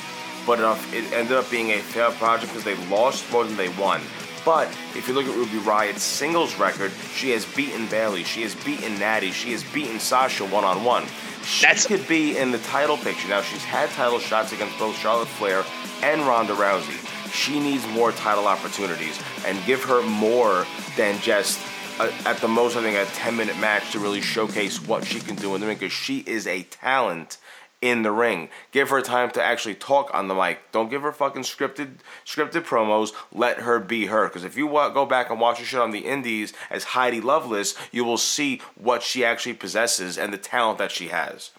but 0.46 0.60
it 0.60 0.94
it 0.94 1.12
ended 1.12 1.36
up 1.36 1.52
being 1.52 1.72
a 1.72 1.80
failed 1.80 2.16
project 2.16 2.54
because 2.54 2.64
they 2.64 2.78
lost 2.88 3.30
more 3.34 3.44
than 3.44 3.58
they 3.58 3.70
won. 3.70 4.00
But 4.46 4.68
if 4.96 5.08
you 5.08 5.14
look 5.14 5.26
at 5.26 5.36
Ruby 5.36 5.58
Riot's 5.60 6.04
singles 6.04 6.58
record, 6.60 6.92
she 7.14 7.32
has 7.32 7.46
beaten 7.46 7.88
Bayley, 7.88 8.24
she 8.24 8.42
has 8.44 8.56
beaten 8.56 8.98
Natty, 8.98 9.32
she 9.32 9.52
has 9.52 9.64
beaten 9.74 10.00
Sasha 10.00 10.46
one 10.46 10.64
on 10.64 10.84
one. 10.84 11.06
She 11.46 11.64
That's- 11.66 11.86
could 11.88 12.08
be 12.08 12.38
in 12.38 12.52
the 12.52 12.58
title 12.60 12.98
picture. 12.98 13.28
Now 13.28 13.42
she's 13.42 13.64
had 13.64 13.90
title 13.92 14.20
shots 14.20 14.52
against 14.52 14.78
both 14.78 14.98
Charlotte 14.98 15.28
Flair 15.28 15.64
and 16.02 16.22
Ronda 16.22 16.54
Rousey. 16.54 16.98
She 17.34 17.60
needs 17.60 17.86
more 17.88 18.12
title 18.14 18.48
opportunities 18.48 19.20
and 19.46 19.64
give 19.66 19.84
her 19.84 20.02
more 20.02 20.66
than 20.98 21.20
just 21.22 21.60
a, 22.00 22.12
at 22.28 22.38
the 22.38 22.48
most 22.48 22.76
I 22.76 22.82
think 22.82 22.98
a 22.98 23.06
10 23.14 23.36
minute 23.36 23.58
match 23.60 23.92
to 23.92 24.00
really 24.00 24.22
showcase 24.22 24.82
what 24.88 25.06
she 25.06 25.20
can 25.20 25.36
do 25.36 25.54
in 25.56 25.62
the 25.62 25.68
ring 25.68 25.78
because 25.78 25.92
she 25.94 26.20
is 26.20 26.48
a 26.48 26.64
talent 26.64 27.38
in 27.82 28.02
the 28.02 28.12
ring. 28.12 28.50
Give 28.72 28.90
her 28.90 29.02
time 29.02 29.32
to 29.32 29.44
actually 29.44 29.76
talk 29.76 30.10
on 30.14 30.28
the 30.28 30.36
mic. 30.36 30.72
Don't 30.72 30.90
give 30.90 31.02
her 31.02 31.12
fucking 31.12 31.44
scripted 31.44 31.96
scripted 32.26 32.64
promos. 32.64 33.14
Let 33.34 33.60
her 33.60 33.80
be 33.80 34.08
her. 34.08 34.28
Because 34.28 34.44
if 34.44 34.58
you 34.58 34.68
wa- 34.68 34.90
go 34.90 35.06
back 35.06 35.30
and 35.30 35.40
watch 35.40 35.60
her 35.60 35.66
shit 35.66 35.80
on 35.80 35.92
the 35.92 36.00
Indies 36.00 36.54
as 36.70 36.84
Heidi 36.84 37.22
Lovelace, 37.22 37.76
you 37.92 38.04
will 38.04 38.18
see 38.18 38.62
what 38.76 39.02
she 39.04 39.24
actually 39.24 39.54
possesses 39.54 40.18
and 40.18 40.34
the 40.34 40.38
talent 40.38 40.78
that 40.80 40.92
she 40.92 41.08
has. 41.08 41.52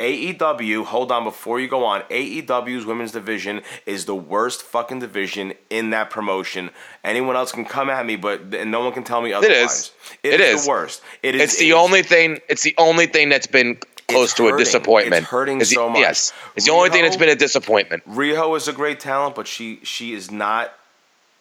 AEW, 0.00 0.84
hold 0.84 1.10
on 1.10 1.24
before 1.24 1.58
you 1.58 1.66
go 1.66 1.84
on. 1.84 2.02
AEW's 2.02 2.86
women's 2.86 3.10
division 3.10 3.62
is 3.84 4.04
the 4.04 4.14
worst 4.14 4.62
fucking 4.62 5.00
division 5.00 5.54
in 5.70 5.90
that 5.90 6.08
promotion. 6.08 6.70
Anyone 7.02 7.34
else 7.34 7.50
can 7.50 7.64
come 7.64 7.90
at 7.90 8.06
me, 8.06 8.14
but 8.14 8.54
and 8.54 8.70
no 8.70 8.84
one 8.84 8.92
can 8.92 9.02
tell 9.02 9.20
me 9.20 9.32
otherwise. 9.32 9.90
It 10.22 10.34
it 10.34 10.40
is. 10.40 10.60
is 10.60 10.64
the 10.64 10.70
worst. 10.70 11.02
It 11.24 11.34
is. 11.34 11.40
It's 11.42 11.54
it 11.56 11.58
the 11.64 11.68
is- 11.70 11.74
only 11.74 12.02
thing. 12.04 12.38
It's 12.48 12.62
the 12.62 12.76
only 12.78 13.06
thing 13.06 13.28
that's 13.28 13.48
been 13.48 13.76
close 14.08 14.34
to 14.34 14.48
a 14.48 14.56
disappointment. 14.58 15.22
It's 15.22 15.30
hurting 15.30 15.60
Is 15.60 15.68
the- 15.70 15.74
so 15.76 15.88
much. 15.88 16.00
Yes, 16.00 16.32
it's 16.56 16.66
the 16.66 16.72
only 16.72 16.90
thing 16.90 17.02
that's 17.04 17.16
been 17.16 17.28
a 17.28 17.36
disappointment. 17.36 18.08
Riho 18.08 18.56
is 18.56 18.66
a 18.66 18.72
great 18.72 18.98
talent, 19.00 19.34
but 19.36 19.46
she 19.46 19.80
she 19.82 20.12
is 20.14 20.30
not 20.30 20.72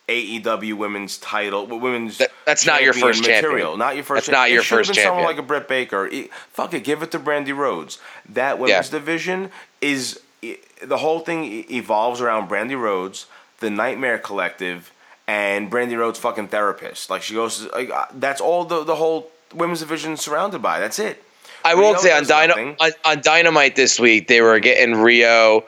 AEW 0.08 0.74
women's 0.76 1.18
title 1.18 1.66
women's. 1.66 2.18
That- 2.20 2.32
that's 2.46 2.66
not 2.66 2.84
your 2.84 2.94
first 2.94 3.22
material. 3.22 3.52
champion. 3.72 3.80
Not 3.80 3.96
your 3.96 4.04
first. 4.04 4.28
That's 4.28 4.34
not 4.34 4.50
it 4.50 4.54
your 4.54 4.62
have 4.62 4.68
first 4.68 4.94
been 4.94 5.04
Someone 5.04 5.24
like 5.26 5.38
a 5.38 5.42
Britt 5.42 5.68
Baker. 5.68 6.08
E- 6.08 6.30
fuck 6.54 6.74
it, 6.74 6.84
give 6.84 7.02
it 7.02 7.12
to 7.12 7.20
Brandi 7.20 7.56
Rhodes. 7.56 7.98
That 8.30 8.60
women's 8.60 8.88
Yeah. 8.92 9.00
division 9.00 9.52
is 9.82 10.20
e- 10.42 10.58
the 10.82 10.98
whole 10.98 11.22
thing 11.22 11.66
evolves 11.72 12.22
around 12.22 12.50
Brandi 12.50 12.80
Rhodes, 12.80 13.26
the 13.60 13.70
Nightmare 13.70 14.18
Collective, 14.18 14.92
and 15.28 15.70
Brandi 15.72 15.98
Rhodes' 15.98 16.20
fucking 16.20 16.50
therapist. 16.50 17.10
Like 17.10 17.22
she 17.24 17.34
goes, 17.34 17.66
like 17.74 17.90
uh, 17.90 18.06
that's 18.14 18.40
all 18.42 18.64
the 18.66 18.84
the 18.84 18.96
whole 18.96 19.32
women's 19.54 19.80
division 19.80 20.16
surrounded 20.18 20.62
by. 20.62 20.80
That's 20.80 21.00
it. 21.00 21.24
I 21.68 21.76
will 21.76 21.98
say 21.98 22.16
on, 22.16 22.26
Dyna- 22.26 22.76
on 22.80 22.92
on 23.04 23.22
Dynamite 23.22 23.76
this 23.76 24.00
week, 24.00 24.28
they 24.28 24.42
were 24.42 24.60
getting 24.60 24.96
Riho 24.96 25.64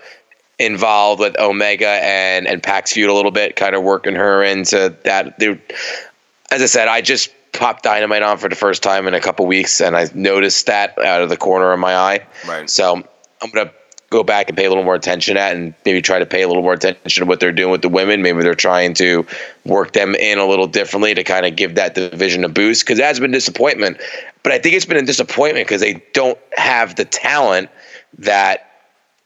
involved 0.58 1.20
with 1.20 1.38
Omega 1.40 1.88
and 1.88 2.48
and 2.48 2.62
PAC 2.62 2.88
feud 2.88 3.10
a 3.10 3.14
little 3.14 3.32
bit, 3.32 3.56
kind 3.56 3.76
of 3.76 3.84
working 3.84 4.16
her 4.16 4.44
into 4.44 4.96
that. 5.04 5.38
They, 5.40 5.60
as 6.52 6.62
I 6.62 6.66
said, 6.66 6.88
I 6.88 7.02
just 7.02 7.32
popped 7.52 7.84
Dynamite 7.84 8.24
on 8.24 8.38
for 8.38 8.48
the 8.50 8.56
first 8.56 8.82
time 8.84 9.08
in 9.08 9.14
a 9.14 9.20
couple 9.20 9.46
weeks, 9.46 9.82
and 9.82 9.96
I 9.96 10.08
noticed 10.14 10.68
that 10.68 10.98
out 11.00 11.22
of 11.22 11.30
the 11.30 11.38
corner 11.38 11.72
of 11.72 11.80
my 11.80 11.96
eye. 11.96 12.26
Right. 12.48 12.70
So 12.70 13.04
I'm 13.42 13.50
gonna 13.52 13.72
go 14.10 14.24
back 14.24 14.50
and 14.50 14.58
pay 14.58 14.66
a 14.66 14.70
little 14.70 14.84
more 14.84 14.96
attention 14.96 15.38
at, 15.38 15.56
and 15.56 15.74
maybe 15.86 16.02
try 16.02 16.20
to 16.20 16.26
pay 16.26 16.42
a 16.42 16.48
little 16.48 16.64
more 16.64 16.74
attention 16.74 17.24
to 17.24 17.26
what 17.26 17.40
they're 17.40 17.52
doing 17.52 17.72
with 17.72 17.82
the 17.82 17.90
women. 17.90 18.22
Maybe 18.22 18.42
they're 18.42 18.56
trying 18.56 18.94
to 18.96 19.26
work 19.66 19.94
them 19.94 20.16
in 20.16 20.40
a 20.40 20.46
little 20.46 20.68
differently 20.68 21.14
to 21.14 21.24
kind 21.24 21.46
of 21.46 21.56
give 21.56 21.76
that 21.76 21.96
division 21.96 22.44
a 22.44 22.50
boost 22.50 22.86
because 22.86 22.98
that's 22.98 23.20
been 23.20 23.32
disappointment. 23.32 23.98
But 24.44 24.52
I 24.52 24.60
think 24.60 24.76
it's 24.76 24.86
been 24.86 24.98
a 24.98 25.06
disappointment 25.06 25.68
because 25.68 25.82
they 25.82 26.04
don't 26.14 26.40
have 26.58 26.96
the 26.96 27.06
talent 27.06 27.70
that 28.18 28.66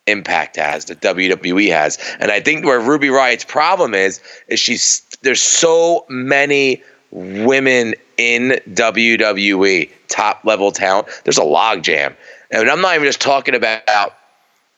Impact 0.06 0.58
has, 0.58 0.86
that 0.86 1.00
WWE 1.00 1.70
has. 1.72 1.98
And 2.20 2.30
I 2.30 2.42
think 2.42 2.66
where 2.66 2.80
Ruby 2.80 3.10
Riot's 3.10 3.46
problem 3.46 3.94
is, 3.94 4.20
is 4.50 4.60
she's 4.60 5.02
there's 5.22 5.42
so 5.42 6.06
many 6.10 6.84
women 7.12 7.96
in 8.18 8.60
WWE, 8.70 9.90
top 10.10 10.44
level 10.44 10.72
talent. 10.72 11.08
There's 11.24 11.38
a 11.38 11.42
logjam. 11.42 12.16
And 12.52 12.70
I'm 12.70 12.82
not 12.82 12.96
even 12.96 13.08
just 13.08 13.22
talking 13.22 13.56
about 13.56 14.14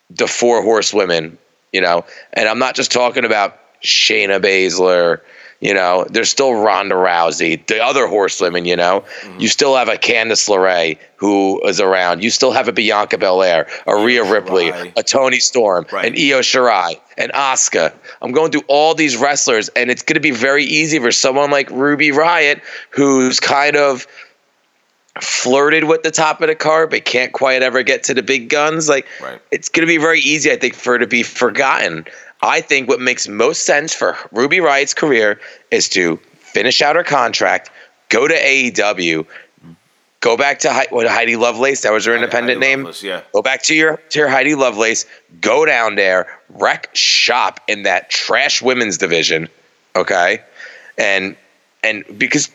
the 0.10 0.28
four 0.28 0.62
horsewomen, 0.62 1.38
you 1.72 1.82
know, 1.82 2.06
and 2.34 2.48
I'm 2.48 2.60
not 2.60 2.76
just 2.76 2.92
talking 2.92 3.26
about 3.26 3.58
Shayna 3.82 4.40
Baszler, 4.40 5.22
you 5.62 5.74
know, 5.74 6.06
there's 6.10 6.30
still 6.30 6.54
Ronda 6.54 6.96
Rousey, 6.96 7.66
the 7.68 7.82
other 7.84 8.08
horsewomen, 8.08 8.66
you 8.66 8.76
know. 8.76 9.04
Mm-hmm. 9.22 9.40
You 9.40 9.48
still 9.48 9.76
have 9.76 9.88
a 9.88 9.96
Candice 9.96 10.50
LeRae 10.50 10.98
who 11.16 11.66
is 11.66 11.80
around. 11.80 12.24
You 12.24 12.30
still 12.30 12.52
have 12.52 12.68
a 12.68 12.74
Bianca 12.74 13.18
Belair, 13.18 13.68
a 13.88 13.96
Rhea 13.96 14.30
Ripley, 14.30 14.72
Shirai. 14.72 14.94
a 14.98 15.04
Toni 15.04 15.40
Storm, 15.40 15.86
Right. 15.92 16.06
an 16.06 16.14
Io 16.14 16.42
Shirai, 16.42 17.00
an 17.18 17.30
Asuka. 17.30 17.94
I'm 18.22 18.32
going 18.34 18.52
through 18.52 18.66
all 18.68 18.94
these 18.96 19.16
wrestlers, 19.16 19.70
and 19.70 19.90
it's 19.90 20.04
going 20.04 20.16
to 20.16 20.20
be 20.20 20.32
very 20.32 20.66
easy 20.66 21.00
for 21.00 21.12
someone 21.12 21.50
like 21.52 21.70
Ruby 21.72 22.12
Riot, 22.12 22.62
who's 22.90 23.40
kind 23.40 23.78
of 23.78 24.06
flirted 25.22 25.86
with 25.86 26.04
the 26.04 26.12
top 26.12 26.42
of 26.42 26.48
the 26.48 26.56
car 26.56 26.88
but 26.88 27.06
can't 27.06 27.32
quite 27.32 27.64
ever 27.64 27.84
get 27.84 28.04
to 28.04 28.14
the 28.14 28.24
big 28.24 28.50
guns. 28.50 28.90
Like, 28.90 29.06
Right. 29.22 29.40
it's 29.52 29.70
going 29.70 29.88
to 29.88 29.92
be 29.92 29.98
very 29.98 30.20
easy, 30.20 30.52
I 30.52 30.58
think, 30.58 30.76
for 30.76 30.94
her 30.94 31.00
to 31.00 31.08
be 31.08 31.24
forgotten. 31.24 32.06
I 32.42 32.62
think 32.62 32.90
what 32.90 33.00
makes 33.00 33.28
most 33.28 33.66
sense 33.66 33.94
for 33.94 34.18
Ruby 34.32 34.60
Riot's 34.60 34.94
career 34.94 35.40
is 35.72 35.88
to 35.90 36.18
finish 36.40 36.82
out 36.82 36.96
her 36.96 37.04
contract, 37.04 37.70
go 38.10 38.28
to 38.28 38.34
AEW, 38.36 39.26
go 40.20 40.36
back 40.38 40.60
to 40.60 40.70
Hei- 40.72 40.88
what, 40.90 41.08
Heidi 41.08 41.36
Lovelace. 41.38 41.82
That 41.82 41.94
was 41.94 42.06
her 42.06 42.14
independent 42.14 42.60
Heidi 42.62 42.70
name. 42.72 42.80
Lovelace, 42.80 43.04
yeah. 43.04 43.22
Go 43.34 43.42
back 43.42 43.64
to 43.64 43.76
your 43.76 43.98
to 44.10 44.20
your 44.20 44.28
Heidi 44.28 44.54
Lovelace. 44.56 45.06
Go 45.42 45.66
down 45.66 45.96
there, 45.96 46.28
wreck 46.50 46.90
shop 46.94 47.62
in 47.68 47.84
that 47.84 48.10
trash 48.10 48.62
women's 48.62 48.98
division. 48.98 49.48
Okay, 49.96 50.42
and 50.98 51.36
and 51.84 52.04
because 52.18 52.50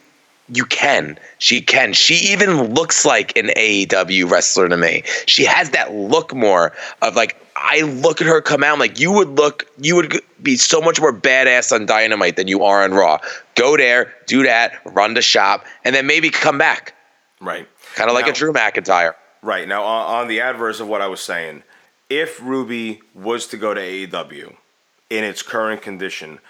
you 0.53 0.65
can. 0.65 1.19
She 1.39 1.61
can. 1.61 1.93
She 1.93 2.33
even 2.33 2.75
looks 2.75 3.05
like 3.05 3.37
an 3.37 3.47
AEW 3.57 4.31
wrestler 4.31 4.69
to 4.69 4.77
me. 4.77 5.03
She 5.27 5.45
has 5.45 5.71
that 5.71 5.95
look 5.95 6.35
more 6.35 6.73
of 7.03 7.17
like 7.17 7.37
I 7.57 7.83
look 7.83 8.21
at 8.21 8.27
her 8.27 8.41
come 8.41 8.65
out 8.65 8.73
I'm 8.73 8.79
like 8.79 8.99
you 8.99 9.13
would 9.13 9.29
look 9.29 9.67
you 9.79 9.95
would 9.97 10.21
be 10.43 10.57
so 10.57 10.81
much 10.81 11.01
more 11.01 11.13
badass 11.13 11.73
on 11.73 11.87
Dynamite 11.87 12.37
than 12.37 12.49
you 12.49 12.65
are 12.65 12.83
on 12.83 12.93
Raw. 12.93 13.19
Go 13.55 13.77
there, 13.77 14.15
do 14.27 14.43
that, 14.45 14.81
run 14.85 15.15
the 15.15 15.23
shop, 15.23 15.65
and 15.85 15.95
then 15.95 16.07
maybe 16.07 16.31
come 16.31 16.59
back. 16.59 16.95
Right. 17.41 17.69
Kind 17.95 18.11
of 18.11 18.15
like 18.15 18.27
a 18.27 18.33
Drew 18.33 18.53
McIntyre. 18.53 19.15
Right. 19.43 19.67
Now, 19.67 19.85
on, 19.85 20.23
on 20.23 20.29
the 20.29 20.41
adverse 20.41 20.81
of 20.81 20.89
what 20.89 21.01
I 21.01 21.07
was 21.07 21.21
saying, 21.21 21.63
if 22.09 22.43
Ruby 22.43 23.01
was 23.15 23.47
to 23.49 23.57
go 23.57 23.73
to 23.73 23.81
AEW 23.81 24.57
in 25.09 25.25
its 25.25 25.43
current 25.43 25.81
condition, 25.81 26.41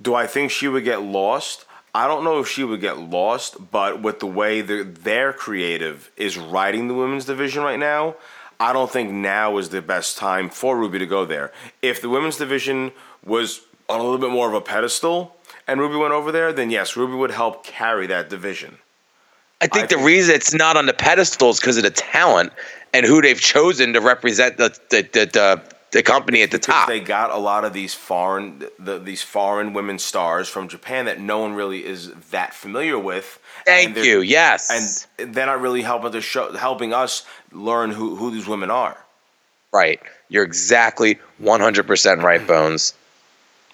do 0.00 0.14
I 0.14 0.26
think 0.26 0.50
she 0.50 0.68
would 0.68 0.84
get 0.84 1.02
lost? 1.02 1.64
I 1.94 2.08
don't 2.08 2.24
know 2.24 2.40
if 2.40 2.48
she 2.48 2.64
would 2.64 2.80
get 2.80 2.98
lost, 2.98 3.70
but 3.70 4.02
with 4.02 4.18
the 4.18 4.26
way 4.26 4.60
the, 4.62 4.82
their 4.82 5.32
creative 5.32 6.10
is 6.16 6.36
writing 6.36 6.88
the 6.88 6.94
women's 6.94 7.24
division 7.24 7.62
right 7.62 7.78
now, 7.78 8.16
I 8.58 8.72
don't 8.72 8.90
think 8.90 9.10
now 9.12 9.58
is 9.58 9.68
the 9.68 9.80
best 9.80 10.18
time 10.18 10.48
for 10.50 10.76
Ruby 10.76 10.98
to 10.98 11.06
go 11.06 11.24
there. 11.24 11.52
If 11.82 12.00
the 12.02 12.08
women's 12.08 12.36
division 12.36 12.92
was 13.24 13.60
on 13.88 14.00
a 14.00 14.02
little 14.02 14.18
bit 14.18 14.30
more 14.30 14.48
of 14.48 14.54
a 14.54 14.60
pedestal 14.60 15.36
and 15.68 15.80
Ruby 15.80 15.96
went 15.96 16.12
over 16.12 16.32
there, 16.32 16.52
then 16.52 16.70
yes, 16.70 16.96
Ruby 16.96 17.14
would 17.14 17.30
help 17.30 17.64
carry 17.64 18.06
that 18.08 18.28
division. 18.28 18.78
I 19.60 19.66
think 19.66 19.84
I 19.84 19.86
the 19.86 19.94
think- 19.96 20.06
reason 20.06 20.34
it's 20.34 20.52
not 20.52 20.76
on 20.76 20.86
the 20.86 20.92
pedestal 20.92 21.50
is 21.50 21.60
because 21.60 21.76
of 21.76 21.84
the 21.84 21.90
talent 21.90 22.52
and 22.92 23.06
who 23.06 23.22
they've 23.22 23.40
chosen 23.40 23.92
to 23.92 24.00
represent 24.00 24.56
the 24.56 24.76
the 24.90 25.02
the, 25.12 25.26
the, 25.26 25.73
the 25.94 26.02
company 26.02 26.42
at 26.42 26.50
the 26.50 26.58
because 26.58 26.74
top. 26.74 26.88
they 26.88 26.98
got 26.98 27.30
a 27.30 27.38
lot 27.38 27.64
of 27.64 27.72
these 27.72 27.94
foreign 27.94 28.64
the, 28.80 28.98
these 28.98 29.22
foreign 29.22 29.72
women 29.72 29.98
stars 29.98 30.48
from 30.48 30.68
Japan 30.68 31.04
that 31.04 31.20
no 31.20 31.38
one 31.38 31.54
really 31.54 31.84
is 31.86 32.12
that 32.32 32.52
familiar 32.52 32.98
with. 32.98 33.38
Thank 33.64 33.96
you. 33.96 34.20
Yes. 34.20 35.06
And 35.18 35.34
they're 35.34 35.46
not 35.46 35.60
really 35.60 35.82
helping 35.82 36.10
to 36.12 36.20
show 36.20 36.52
helping 36.52 36.92
us 36.92 37.24
learn 37.52 37.92
who, 37.92 38.16
who 38.16 38.32
these 38.32 38.46
women 38.46 38.70
are. 38.70 38.98
right. 39.72 40.00
You're 40.28 40.42
exactly 40.42 41.20
100% 41.40 42.22
right, 42.22 42.44
Bones. 42.44 42.94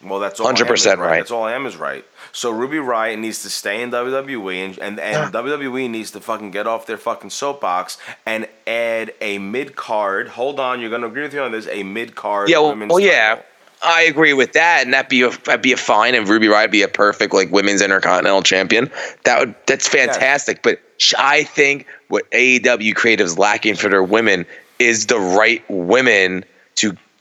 Well, 0.02 0.20
that's 0.20 0.40
all. 0.40 0.48
I 0.48 0.50
am 0.50 0.56
is 0.56 0.62
100% 0.62 0.98
right. 0.98 1.16
That's 1.18 1.30
all 1.30 1.44
I 1.44 1.54
am 1.54 1.64
is 1.64 1.76
right. 1.76 2.04
So 2.32 2.50
Ruby 2.50 2.78
Riot 2.78 3.18
needs 3.18 3.42
to 3.42 3.50
stay 3.50 3.82
in 3.82 3.90
WWE, 3.90 4.64
and 4.64 4.78
and, 4.78 5.00
and 5.00 5.32
WWE 5.32 5.90
needs 5.90 6.10
to 6.12 6.20
fucking 6.20 6.50
get 6.50 6.66
off 6.66 6.86
their 6.86 6.98
fucking 6.98 7.30
soapbox 7.30 7.98
and 8.26 8.48
add 8.66 9.12
a 9.20 9.38
mid 9.38 9.76
card. 9.76 10.28
Hold 10.28 10.60
on, 10.60 10.80
you're 10.80 10.90
gonna 10.90 11.08
agree 11.08 11.22
with 11.22 11.32
me 11.32 11.40
on 11.40 11.52
this? 11.52 11.68
A 11.68 11.82
mid 11.82 12.14
card. 12.14 12.48
Yeah, 12.48 12.58
well, 12.58 12.70
women's 12.70 12.90
well 12.90 13.00
yeah. 13.00 13.42
I 13.82 14.02
agree 14.02 14.34
with 14.34 14.52
that, 14.52 14.82
and 14.84 14.92
that'd 14.92 15.08
be 15.08 15.22
a 15.22 15.30
that'd 15.30 15.62
be 15.62 15.72
a 15.72 15.76
fine, 15.76 16.14
and 16.14 16.28
Ruby 16.28 16.48
Riot 16.48 16.70
be 16.70 16.82
a 16.82 16.88
perfect 16.88 17.32
like 17.32 17.50
women's 17.50 17.80
intercontinental 17.80 18.42
champion. 18.42 18.90
That 19.24 19.40
would 19.40 19.54
that's 19.66 19.88
fantastic. 19.88 20.62
But 20.62 20.80
I 21.16 21.44
think 21.44 21.86
what 22.08 22.30
AEW 22.30 22.94
creatives 22.94 23.38
lacking 23.38 23.76
for 23.76 23.88
their 23.88 24.02
women 24.02 24.44
is 24.78 25.06
the 25.06 25.18
right 25.18 25.64
women 25.68 26.40
to 26.40 26.48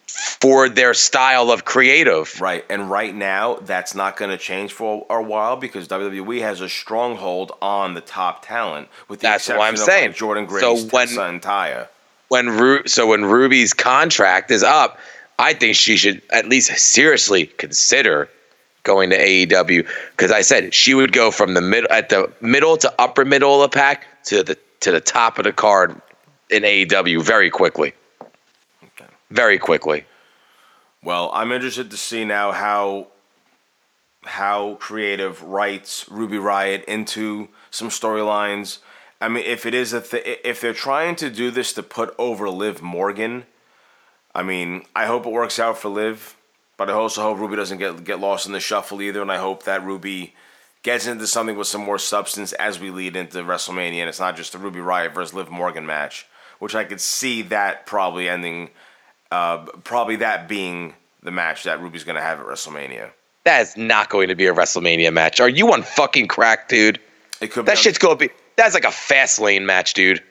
for 0.10 0.70
their 0.70 0.94
style 0.94 1.52
of 1.52 1.66
creative. 1.66 2.40
Right, 2.42 2.66
and 2.70 2.90
right 2.90 3.14
now 3.14 3.56
that's 3.56 3.94
not 3.96 4.18
going 4.18 4.32
to 4.32 4.38
change 4.38 4.74
for 4.74 5.06
a 5.10 5.22
while 5.22 5.56
because 5.58 5.88
WWE 5.88 6.42
has 6.42 6.62
a 6.62 6.70
stronghold 6.70 7.52
on 7.62 7.94
the 7.94 8.02
top 8.02 8.46
talent. 8.46 8.88
With 9.08 9.20
the 9.20 9.28
That's 9.28 9.48
what 9.50 9.60
I'm 9.62 9.78
saying. 9.78 10.14
Jordynne 10.14 10.48
Grace, 10.48 10.62
So 10.62 10.76
when- 10.76 11.08
Tessa, 11.08 11.24
and 11.24 11.42
Taya. 11.42 11.88
When 12.30 12.48
Ru- 12.48 12.86
so 12.88 13.08
when 13.08 13.26
Ruby's 13.26 13.74
contract 13.74 14.52
is 14.52 14.62
up, 14.62 15.00
I 15.40 15.54
think 15.54 15.76
she 15.76 15.98
should 15.98 16.22
at 16.32 16.48
least 16.48 16.70
seriously 16.78 17.48
consider 17.48 18.30
going 18.84 19.10
to 19.10 19.18
AEW 19.18 19.88
because 20.12 20.32
I 20.32 20.42
said 20.42 20.74
she 20.74 20.94
would 20.94 21.12
go 21.12 21.32
from 21.32 21.54
the 21.56 21.62
middle 21.62 21.92
at 21.92 22.10
the 22.10 22.32
middle 22.40 22.78
to 22.78 22.94
upper 23.00 23.26
middle 23.26 23.64
of 23.64 23.72
the 23.72 23.76
pack 23.76 24.06
to 24.26 24.44
the 24.44 24.58
to 24.82 24.92
the 24.92 25.02
top 25.02 25.40
of 25.40 25.46
the 25.46 25.52
card 25.54 26.00
in 26.50 26.64
AEW 26.64 27.22
very 27.24 27.50
quickly. 27.50 27.94
Very 29.30 29.58
quickly. 29.58 30.06
Well, 31.04 31.30
I'm 31.34 31.52
interested 31.52 31.92
to 31.92 31.98
see 31.98 32.26
now 32.26 32.52
how 32.52 33.08
how 34.26 34.76
creative 34.76 35.42
writes 35.44 36.06
Ruby 36.10 36.38
Riot 36.38 36.84
into 36.86 37.48
some 37.72 37.90
storylines. 37.90 38.80
I 39.22 39.30
mean, 39.30 39.46
if 39.46 39.66
it 39.66 39.74
is 39.74 39.94
a 39.94 40.02
th- 40.02 40.40
if 40.44 40.60
they're 40.60 40.74
trying 40.74 41.16
to 41.18 41.30
do 41.30 41.52
this 41.52 41.74
to 41.74 41.84
put 41.84 42.14
over 42.18 42.50
Liv 42.50 42.82
Morgan, 42.82 43.46
I 44.36 44.44
mean, 44.44 44.84
I 44.96 45.06
hope 45.06 45.26
it 45.26 45.32
works 45.32 45.60
out 45.60 45.78
for 45.78 45.90
Liv, 45.90 46.36
but 46.76 46.90
I 46.90 46.94
also 46.94 47.22
hope 47.22 47.40
Ruby 47.40 47.56
doesn't 47.56 47.78
get 47.78 48.04
get 48.04 48.20
lost 48.20 48.46
in 48.46 48.52
the 48.52 48.60
shuffle 48.60 49.02
either, 49.02 49.22
and 49.22 49.32
I 49.32 49.38
hope 49.38 49.64
that 49.64 49.86
Ruby 49.86 50.36
gets 50.84 51.08
into 51.08 51.28
something 51.28 51.58
with 51.58 51.68
some 51.68 51.82
more 51.82 51.98
substance 51.98 52.54
as 52.54 52.80
we 52.80 52.90
lead 52.90 53.16
into 53.16 53.40
WrestleMania, 53.40 54.00
and 54.00 54.10
it's 54.10 54.20
not 54.20 54.38
just 54.38 54.54
the 54.54 54.58
Ruby 54.58 54.80
Riot 54.80 55.14
versus 55.14 55.34
Liv 55.34 55.50
Morgan 55.50 55.86
match, 55.86 56.26
which 56.60 56.76
I 56.76 56.84
could 56.84 57.02
see 57.02 57.42
that 57.44 57.86
probably 57.86 58.30
ending, 58.30 58.70
uh, 59.32 59.58
probably 59.84 60.18
that 60.18 60.48
being 60.48 60.94
the 61.24 61.32
match 61.32 61.64
that 61.64 61.82
Ruby's 61.82 62.04
going 62.04 62.16
to 62.16 62.22
have 62.22 62.40
at 62.40 62.46
WrestleMania. 62.46 63.12
That 63.46 63.62
is 63.62 63.78
not 63.78 64.10
going 64.10 64.28
to 64.30 64.36
be 64.36 64.48
a 64.48 64.54
WrestleMania 64.54 65.14
match. 65.14 65.40
Are 65.40 65.50
you 65.50 65.72
on 65.74 65.84
fucking 65.84 66.28
crack, 66.28 66.68
dude? 66.70 67.00
It 67.42 67.52
could 67.52 67.66
That 67.66 67.76
be 67.76 67.82
shit's 67.82 67.98
gonna 67.98 68.16
be 68.16 68.30
that's 68.58 68.74
like 68.74 68.84
a 68.84 68.92
fast 68.92 69.40
lane 69.40 69.66
match, 69.66 69.94
dude. 69.94 70.22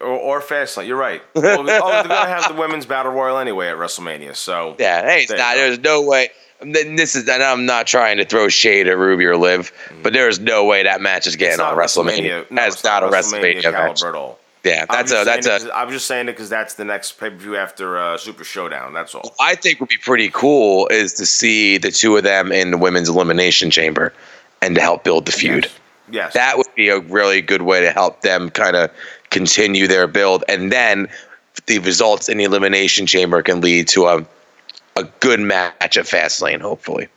or, 0.00 0.06
or 0.06 0.40
Fastlane. 0.40 0.86
You're 0.86 0.96
right. 0.96 1.22
Well, 1.34 1.60
oh, 1.60 1.64
they're 1.64 1.80
going 1.80 2.08
to 2.08 2.14
have 2.14 2.48
the 2.48 2.54
women's 2.54 2.86
battle 2.86 3.12
royal 3.12 3.38
anyway 3.38 3.68
at 3.68 3.76
WrestleMania, 3.76 4.36
so 4.36 4.76
Yeah, 4.78 5.02
hey, 5.02 5.22
it's 5.22 5.32
not. 5.32 5.56
There's 5.56 5.80
no 5.80 6.02
way. 6.02 6.30
This 6.60 7.16
is, 7.16 7.28
and 7.28 7.42
I'm 7.42 7.66
not 7.66 7.88
trying 7.88 8.18
to 8.18 8.24
throw 8.24 8.48
shade 8.48 8.86
at 8.86 8.96
Ruby 8.96 9.24
or 9.24 9.36
Liv, 9.36 9.72
but 10.04 10.12
there 10.12 10.28
is 10.28 10.38
no 10.38 10.64
way 10.64 10.84
that 10.84 11.00
match 11.00 11.26
is 11.26 11.34
getting 11.34 11.58
on 11.58 11.76
WrestleMania. 11.76 12.48
No, 12.50 12.56
that's 12.56 12.76
it's 12.76 12.84
not, 12.84 13.02
a 13.02 13.08
WrestleMania 13.08 13.62
caliber 13.62 14.12
match. 14.12 14.36
Yeah, 14.64 14.86
that's 14.86 15.10
a 15.10 15.24
that's 15.24 15.46
a. 15.46 15.76
I'm 15.76 15.90
just 15.90 16.06
saying 16.06 16.28
it 16.28 16.32
because 16.32 16.48
that's 16.48 16.74
the 16.74 16.84
next 16.84 17.12
pay 17.18 17.30
per 17.30 17.36
view 17.36 17.56
after 17.56 17.98
uh, 17.98 18.16
Super 18.16 18.44
Showdown. 18.44 18.92
That's 18.92 19.14
all. 19.14 19.34
I 19.40 19.56
think 19.56 19.80
would 19.80 19.88
be 19.88 19.96
pretty 19.96 20.30
cool 20.30 20.86
is 20.88 21.14
to 21.14 21.26
see 21.26 21.78
the 21.78 21.90
two 21.90 22.16
of 22.16 22.22
them 22.22 22.52
in 22.52 22.70
the 22.70 22.78
women's 22.78 23.08
elimination 23.08 23.70
chamber, 23.72 24.12
and 24.60 24.76
to 24.76 24.80
help 24.80 25.02
build 25.02 25.26
the 25.26 25.32
feud. 25.32 25.68
Yes. 26.10 26.34
That 26.34 26.58
would 26.58 26.72
be 26.76 26.88
a 26.90 27.00
really 27.00 27.40
good 27.40 27.62
way 27.62 27.80
to 27.80 27.90
help 27.90 28.20
them 28.20 28.50
kind 28.50 28.76
of 28.76 28.90
continue 29.30 29.88
their 29.88 30.06
build, 30.06 30.44
and 30.48 30.70
then 30.70 31.08
the 31.66 31.78
results 31.80 32.28
in 32.28 32.38
the 32.38 32.44
elimination 32.44 33.06
chamber 33.06 33.42
can 33.42 33.60
lead 33.60 33.88
to 33.88 34.06
a 34.06 34.24
a 34.94 35.04
good 35.20 35.40
match 35.40 35.96
at 35.96 36.04
Fastlane, 36.04 36.60
hopefully. 36.60 37.08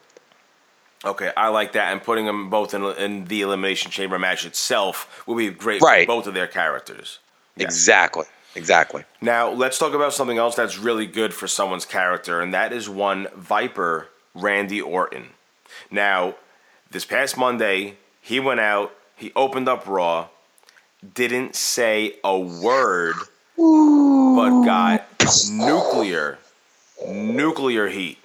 Okay, 1.03 1.31
I 1.37 1.49
like 1.49 1.73
that, 1.73 1.91
and 1.91 2.01
putting 2.01 2.25
them 2.25 2.49
both 2.49 2.73
in, 2.73 2.83
in 2.83 3.25
the 3.25 3.41
elimination 3.41 3.91
chamber 3.91 4.17
match 4.17 4.45
itself 4.45 5.23
will 5.27 5.35
be 5.35 5.49
great 5.51 5.81
Right. 5.81 6.07
for 6.07 6.15
both 6.15 6.25
of 6.27 6.33
their 6.33 6.47
characters. 6.47 7.19
Yes. 7.56 7.68
Exactly. 7.68 8.26
Exactly. 8.56 9.03
Now 9.22 9.51
let's 9.51 9.78
talk 9.78 9.93
about 9.93 10.14
something 10.14 10.38
else 10.38 10.56
that's 10.56 10.78
really 10.78 11.06
good 11.06 11.34
for 11.34 11.47
someone's 11.47 11.86
character, 11.86 12.41
and 12.41 12.53
that 12.53 12.72
is 12.72 12.89
one 12.89 13.28
Viper 13.36 14.08
Randy 14.34 14.82
Orton. 14.82 15.28
Now, 15.91 16.36
this 16.89 17.06
past 17.06 17.38
Monday, 17.38 17.97
he 18.22 18.39
went 18.39 18.62
out, 18.62 18.95
he 19.16 19.32
opened 19.36 19.68
up 19.68 19.86
Raw, 19.88 20.30
didn't 21.14 21.56
say 21.56 22.16
a 22.24 22.39
word, 22.39 23.16
but 23.58 24.64
got 24.64 25.08
nuclear, 25.51 26.39
nuclear 27.06 27.88
heat. 27.88 28.20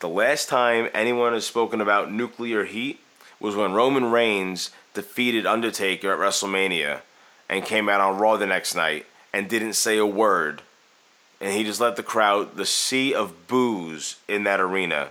The 0.00 0.08
last 0.08 0.48
time 0.48 0.88
anyone 0.94 1.32
has 1.32 1.46
spoken 1.46 1.80
about 1.80 2.10
nuclear 2.10 2.64
heat 2.64 3.00
was 3.38 3.54
when 3.54 3.72
Roman 3.72 4.10
Reigns 4.10 4.70
defeated 4.94 5.46
Undertaker 5.46 6.12
at 6.12 6.18
WrestleMania 6.18 7.02
and 7.52 7.66
came 7.66 7.90
out 7.90 8.00
on 8.00 8.18
Raw 8.18 8.38
the 8.38 8.46
next 8.46 8.74
night 8.74 9.04
and 9.30 9.46
didn't 9.46 9.74
say 9.74 9.98
a 9.98 10.06
word. 10.06 10.62
And 11.38 11.52
he 11.52 11.64
just 11.64 11.80
let 11.80 11.96
the 11.96 12.02
crowd, 12.02 12.56
the 12.56 12.64
sea 12.64 13.14
of 13.14 13.46
boos 13.46 14.16
in 14.26 14.44
that 14.44 14.58
arena. 14.58 15.10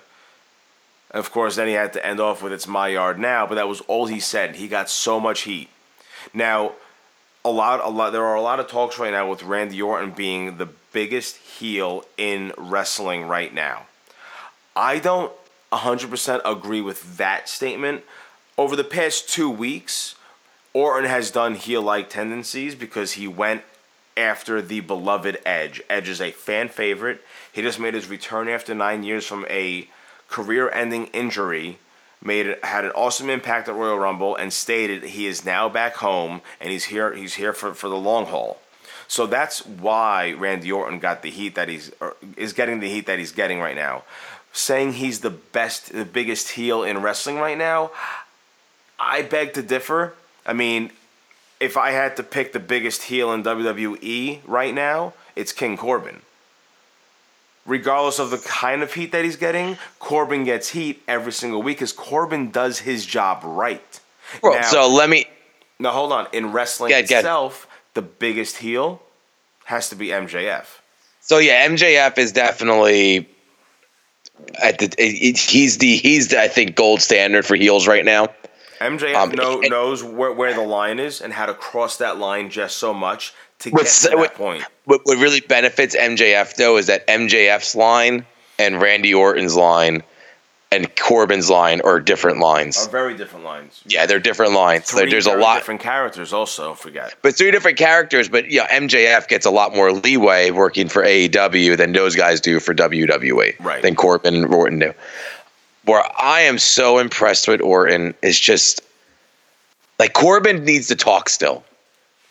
Of 1.12 1.32
course, 1.32 1.56
then 1.56 1.68
he 1.68 1.74
had 1.74 1.94
to 1.94 2.06
end 2.06 2.20
off 2.20 2.42
with 2.42 2.52
"It's 2.52 2.68
my 2.68 2.88
yard 2.88 3.20
now," 3.20 3.46
but 3.46 3.56
that 3.56 3.68
was 3.68 3.82
all 3.82 4.08
he 4.08 4.20
said. 4.20 4.56
He 4.56 4.68
got 4.68 4.90
so 4.90 5.20
much 5.20 5.42
heat. 5.42 5.70
Now, 6.34 6.72
a 7.46 7.52
lot, 7.52 7.80
a 7.84 7.90
lot. 7.90 8.12
There 8.12 8.26
are 8.26 8.36
a 8.36 8.42
lot 8.42 8.60
of 8.60 8.68
talks 8.68 8.98
right 8.98 9.12
now 9.12 9.30
with 9.30 9.44
Randy 9.44 9.80
Orton 9.80 10.12
being 10.12 10.58
the 10.58 10.70
biggest 10.94 11.38
heel 11.38 12.06
in 12.18 12.54
wrestling 12.58 13.28
right 13.28 13.54
now. 13.54 13.84
I 14.76 14.98
don't 14.98 15.32
100% 15.72 16.42
agree 16.44 16.82
with 16.82 17.18
that 17.18 17.48
statement. 17.50 18.04
Over 18.58 18.76
the 18.76 18.84
past 18.84 19.30
two 19.30 19.50
weeks, 19.50 20.16
Orton 20.74 21.10
has 21.10 21.32
done 21.32 21.56
heel 21.56 21.82
like 21.82 22.10
tendencies 22.10 22.76
because 22.76 23.14
he 23.14 23.28
went 23.28 23.64
after 24.16 24.62
the 24.62 24.80
beloved 24.80 25.38
Edge. 25.46 25.82
Edge 25.90 26.10
is 26.10 26.22
a 26.22 26.32
fan 26.32 26.70
favorite. 26.70 27.22
He 27.52 27.62
just 27.62 27.80
made 27.80 27.94
his 27.94 28.08
return 28.08 28.48
after 28.48 28.74
nine 28.74 29.04
years 29.04 29.26
from 29.26 29.46
a 29.50 29.88
career 30.30 30.70
ending 30.70 31.08
injury. 31.08 31.80
Made 32.24 32.46
it, 32.46 32.64
had 32.64 32.86
an 32.86 32.92
awesome 32.92 33.30
impact 33.30 33.68
at 33.68 33.76
Royal 33.76 33.98
Rumble 33.98 34.36
and 34.36 34.54
stated 34.54 35.04
he 35.04 35.26
is 35.26 35.44
now 35.44 35.68
back 35.68 35.96
home 35.96 36.42
and 36.60 36.70
he's 36.70 36.86
here 36.86 37.14
he's 37.16 37.34
here 37.34 37.52
for, 37.52 37.74
for 37.74 37.90
the 37.90 37.98
long 37.98 38.28
haul. 38.28 38.60
So 39.08 39.26
that's 39.26 39.66
why 39.66 40.34
Randy 40.34 40.72
Orton 40.72 41.00
got 41.00 41.24
the 41.24 41.32
heat 41.32 41.56
that 41.56 41.68
he's 41.68 41.92
is 42.38 42.54
getting 42.54 42.80
the 42.80 42.88
heat 42.88 43.08
that 43.08 43.20
he's 43.20 43.32
getting 43.32 43.60
right 43.60 43.76
now. 43.76 44.04
Saying 44.54 44.94
he's 44.94 45.22
the 45.22 45.32
best, 45.32 45.92
the 45.92 46.06
biggest 46.06 46.50
heel 46.52 46.84
in 46.84 47.02
wrestling 47.02 47.38
right 47.38 47.58
now, 47.58 47.92
I 49.00 49.24
beg 49.24 49.54
to 49.54 49.64
differ. 49.64 50.14
I 50.46 50.54
mean, 50.54 50.92
if 51.60 51.78
I 51.78 51.92
had 51.92 52.16
to 52.18 52.24
pick 52.24 52.54
the 52.54 52.60
biggest 52.60 53.04
heel 53.04 53.32
in 53.34 53.44
WWE 53.44 54.40
right 54.46 54.74
now, 54.74 55.14
it's 55.36 55.52
King 55.52 55.78
Corbin. 55.78 56.22
Regardless 57.66 58.18
of 58.18 58.32
the 58.32 58.40
kind 58.40 58.82
of 58.82 58.94
heat 58.96 59.12
that 59.12 59.24
he's 59.24 59.36
getting, 59.36 59.78
Corbin 60.00 60.44
gets 60.44 60.70
heat 60.70 61.04
every 61.08 61.32
single 61.32 61.62
week 61.62 61.78
because 61.78 61.94
Corbin 61.94 62.50
does 62.50 62.80
his 62.80 63.06
job 63.06 63.42
right. 63.44 64.00
Bro, 64.42 64.56
Now- 64.56 64.62
so 64.64 64.90
let 64.90 65.10
me. 65.10 65.26
Now 65.78 65.92
hold 65.92 66.12
on. 66.12 66.28
In 66.34 66.52
wrestling 66.52 66.90
Get- 66.90 67.08
get- 67.08 67.20
itself, 67.20 67.68
the 67.94 68.02
biggest 68.02 68.58
heel 68.58 69.02
has 69.66 69.90
to 69.90 69.96
be 69.96 70.08
MJF. 70.12 70.66
So 71.22 71.38
yeah, 71.38 71.68
MJF 71.68 72.18
is 72.18 72.32
definitely 72.32 73.30
at 74.62 74.80
the. 74.80 74.86
It, 74.86 74.96
it- 74.98 75.38
he's 75.38 75.78
the 75.78 75.96
he's 75.98 76.30
the 76.30 76.42
I 76.42 76.48
think 76.48 76.76
gold 76.76 77.02
standard 77.02 77.46
for 77.46 77.56
heels 77.56 77.88
right 77.88 78.04
now. 78.06 78.30
MJF 78.82 79.16
Um, 79.16 79.32
know, 79.32 79.62
it- 79.62 79.70
knows 79.70 80.04
where, 80.04 80.32
where 80.32 80.54
the 80.54 80.62
line 80.62 81.00
is 81.00 81.22
and 81.22 81.32
how 81.34 81.46
to 81.46 81.54
cross 81.54 81.98
that 81.98 82.18
line 82.18 82.50
just 82.50 82.78
so 82.78 82.94
much 82.94 83.34
to 83.60 83.72
get 83.72 83.86
to 83.88 84.10
that 84.10 84.18
with- 84.20 84.34
point. 84.34 84.64
What, 84.86 85.02
what 85.06 85.18
really 85.18 85.40
benefits 85.42 85.96
MJF 85.96 86.56
though 86.56 86.78
is 86.78 86.88
that 86.88 87.06
MJF's 87.08 87.76
line 87.76 88.26
and 88.60 88.82
Randy 88.82 89.14
Orton's 89.14 89.56
line 89.56 90.04
and 90.74 90.88
Corbin's 90.96 91.50
line 91.50 91.82
are 91.82 92.00
different 92.00 92.40
lines. 92.40 92.88
Are 92.88 92.90
very 92.90 93.16
different 93.18 93.44
lines. 93.44 93.82
Yeah, 93.86 94.06
they're 94.06 94.20
different 94.20 94.54
lines. 94.54 94.88
So 94.88 95.00
Three 95.00 95.12
there's 95.12 95.26
a 95.28 95.36
lot, 95.36 95.58
different 95.58 95.82
characters. 95.82 96.32
Also, 96.32 96.74
forget. 96.76 97.14
but 97.22 97.36
three 97.36 97.52
different 97.52 97.78
characters. 97.78 98.30
But 98.30 98.50
yeah, 98.50 98.68
MJF 98.72 99.28
gets 99.28 99.46
a 99.46 99.52
lot 99.52 99.76
more 99.76 99.92
leeway 99.92 100.50
working 100.52 100.88
for 100.88 101.04
AEW 101.04 101.76
than 101.76 101.92
those 101.92 102.16
guys 102.16 102.40
do 102.40 102.62
for 102.62 102.74
WWE. 102.74 103.56
Right. 103.60 103.82
Than 103.82 103.96
Corbin 103.96 104.34
and 104.36 104.54
Orton 104.54 104.80
do. 104.80 104.94
Where 105.86 106.04
I 106.20 106.42
am 106.42 106.60
so 106.60 107.00
impressed 107.00 107.48
with 107.48 107.62
Orton 107.62 108.14
is 108.22 108.40
just 108.40 108.82
like 109.98 110.14
Corbin 110.14 110.64
needs 110.64 110.88
to 110.88 110.96
talk 110.96 111.30
still. 111.30 111.64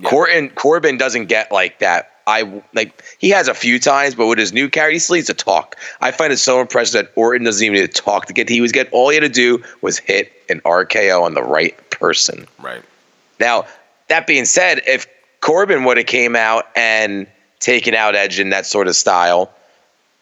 Corbin 0.04 0.50
Corbin 0.50 0.96
doesn't 0.96 1.26
get 1.26 1.50
like 1.52 1.78
that. 1.80 2.10
I 2.26 2.62
like 2.74 3.02
he 3.18 3.30
has 3.30 3.48
a 3.48 3.54
few 3.54 3.78
times, 3.80 4.14
but 4.14 4.26
with 4.26 4.38
his 4.38 4.52
new 4.52 4.68
character, 4.68 4.92
he 4.92 4.98
still 4.98 5.16
needs 5.16 5.26
to 5.26 5.34
talk. 5.34 5.76
I 6.00 6.10
find 6.12 6.32
it 6.32 6.38
so 6.38 6.60
impressive 6.60 6.92
that 6.92 7.12
Orton 7.16 7.44
doesn't 7.44 7.64
even 7.64 7.80
need 7.80 7.92
to 7.92 8.02
talk 8.02 8.26
to 8.26 8.32
get. 8.32 8.48
He 8.48 8.60
was 8.60 8.72
get 8.72 8.88
all 8.92 9.08
he 9.08 9.16
had 9.16 9.22
to 9.22 9.28
do 9.28 9.62
was 9.82 9.98
hit 9.98 10.32
an 10.48 10.60
RKO 10.60 11.22
on 11.22 11.34
the 11.34 11.42
right 11.42 11.76
person. 11.90 12.46
Right. 12.60 12.82
Now, 13.40 13.66
that 14.08 14.26
being 14.26 14.44
said, 14.44 14.82
if 14.86 15.06
Corbin 15.40 15.84
would 15.84 15.96
have 15.96 16.06
came 16.06 16.36
out 16.36 16.68
and 16.76 17.26
taken 17.58 17.94
out 17.94 18.14
Edge 18.14 18.38
in 18.38 18.50
that 18.50 18.66
sort 18.66 18.86
of 18.86 18.94
style, 18.94 19.50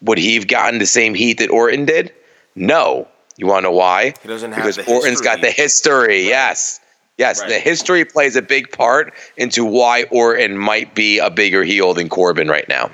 would 0.01 0.17
he 0.17 0.35
have 0.35 0.47
gotten 0.47 0.79
the 0.79 0.85
same 0.85 1.13
heat 1.13 1.39
that 1.39 1.49
Orton 1.49 1.85
did? 1.85 2.13
No. 2.55 3.07
You 3.39 3.47
want 3.47 3.63
to 3.63 3.69
know 3.69 3.71
why? 3.71 4.13
He 4.21 4.27
doesn't 4.27 4.51
have 4.51 4.63
because 4.63 4.75
the 4.75 4.93
Orton's 4.93 5.21
got 5.21 5.39
the 5.39 5.49
history. 5.49 6.27
Yes. 6.27 6.81
Yes, 7.17 7.39
Right. 7.39 7.49
the 7.49 7.59
history 7.59 8.03
plays 8.03 8.35
a 8.35 8.41
big 8.41 8.69
part 8.71 9.13
into 9.37 9.63
why 9.63 10.03
Orton 10.11 10.57
might 10.57 10.93
be 10.93 11.19
a 11.19 11.29
bigger 11.29 11.63
heel 11.63 11.93
than 11.93 12.09
Corbin 12.09 12.49
right 12.49 12.67
now. 12.67 12.91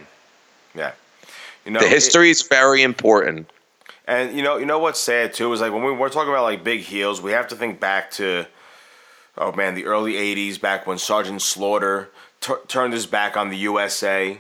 Yeah. 0.75 0.91
You 1.65 1.71
know, 1.71 1.79
The 1.79 1.87
history 1.87 2.29
is 2.29 2.43
very 2.43 2.83
important. 2.83 3.49
And 4.07 4.37
you 4.37 4.43
know, 4.43 4.57
you 4.57 4.67
know 4.67 4.77
what's 4.77 4.99
sad 4.99 5.33
too 5.33 5.51
is 5.51 5.61
like 5.61 5.73
when 5.73 5.83
we, 5.83 5.91
we're 5.91 6.09
talking 6.09 6.29
about 6.29 6.43
like 6.43 6.63
big 6.63 6.81
heels, 6.81 7.21
we 7.23 7.31
have 7.31 7.47
to 7.47 7.55
think 7.55 7.79
back 7.79 8.11
to, 8.11 8.45
oh 9.39 9.51
man, 9.51 9.73
the 9.73 9.85
early 9.85 10.13
'80s, 10.13 10.61
back 10.61 10.85
when 10.85 10.99
Sergeant 10.99 11.41
Slaughter 11.41 12.11
tur 12.39 12.59
turned 12.67 12.93
his 12.93 13.07
back 13.07 13.35
on 13.35 13.49
the 13.49 13.57
USA, 13.57 14.37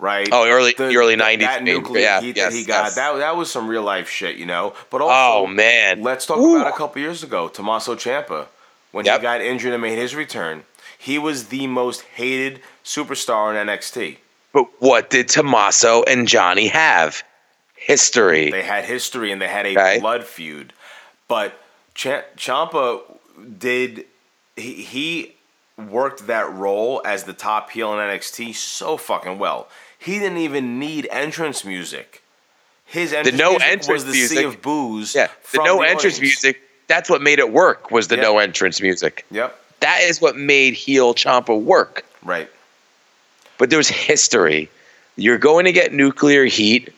right? 0.00 0.28
Oh, 0.32 0.46
early- 0.48 0.74
the 0.76 0.96
early 0.96 1.16
90s, 1.16 1.40
That 1.46 1.62
nuclear 1.62 2.02
Yeah, 2.02 2.20
heat 2.20 2.36
yes, 2.36 2.52
that 2.52 2.58
he 2.58 2.64
got, 2.64 2.84
yes. 2.84 2.94
that 2.96 3.16
that 3.18 3.36
was 3.36 3.50
some 3.50 3.68
real 3.68 3.82
life 3.82 4.08
shit, 4.08 4.36
you 4.36 4.46
know. 4.46 4.74
But 4.90 5.02
also, 5.02 5.44
Oh, 5.44 5.46
man. 5.46 6.02
let's 6.02 6.26
talk 6.26 6.38
Ooh. 6.38 6.56
about 6.56 6.72
a 6.72 6.76
couple 6.76 7.00
years 7.02 7.22
ago, 7.22 7.48
Tommaso 7.48 7.94
Ciampa, 7.94 8.46
when 8.92 9.04
Yep. 9.04 9.20
he 9.20 9.22
got 9.22 9.40
injured 9.40 9.72
and 9.72 9.82
made 9.82 9.96
his 9.98 10.14
return. 10.14 10.64
He 10.98 11.18
was 11.18 11.46
the 11.48 11.66
most 11.66 12.02
hated 12.14 12.60
superstar 12.84 13.50
in 13.50 13.56
NXT. 13.68 14.18
But 14.52 14.66
what 14.80 15.10
did 15.10 15.28
Tommaso 15.28 16.02
and 16.04 16.26
Johnny 16.26 16.68
have? 16.68 17.22
History. 17.76 18.50
They 18.50 18.62
had 18.62 18.84
history 18.84 19.32
and 19.32 19.40
they 19.40 19.48
had 19.48 19.66
a 19.66 19.70
Okay. 19.70 20.00
blood 20.00 20.24
feud. 20.24 20.72
But 21.28 21.52
Ch- 21.94 22.24
Ciampa 22.36 23.00
did 23.58 24.04
he 24.56 24.74
he 24.82 25.36
worked 25.78 26.26
that 26.26 26.52
role 26.52 27.00
as 27.06 27.24
the 27.24 27.32
top 27.32 27.70
heel 27.70 27.92
in 27.94 27.98
NXT 28.00 28.52
so 28.54 28.98
fucking 28.98 29.38
well. 29.38 29.66
He 30.00 30.18
didn't 30.18 30.38
even 30.38 30.78
need 30.78 31.06
entrance 31.10 31.64
music. 31.64 32.22
His 32.86 33.12
entrance 33.12 33.38
no 33.38 33.50
music 33.50 33.68
entrance 33.68 33.88
was 33.88 34.04
the 34.06 34.12
music- 34.12 34.38
sea 34.38 34.44
of 34.44 34.60
boos. 34.62 35.14
Yeah, 35.14 35.28
the 35.52 35.58
no 35.58 35.76
the 35.80 35.86
entrance 35.88 36.16
audience. 36.16 36.20
music. 36.42 36.62
That's 36.88 37.08
what 37.08 37.22
made 37.22 37.38
it 37.38 37.52
work. 37.52 37.90
Was 37.92 38.08
the 38.08 38.16
Yep. 38.16 38.22
no 38.24 38.38
entrance 38.38 38.80
music. 38.80 39.24
Yep. 39.30 39.56
That 39.80 40.00
is 40.02 40.20
what 40.20 40.36
made 40.36 40.74
heel 40.74 41.14
Ciampa 41.14 41.56
work. 41.60 42.04
Right. 42.24 42.50
But 43.58 43.70
there's 43.70 43.88
history. 43.88 44.68
You're 45.16 45.38
going 45.38 45.66
to 45.66 45.72
get 45.72 45.92
nuclear 45.92 46.46
heat 46.46 46.92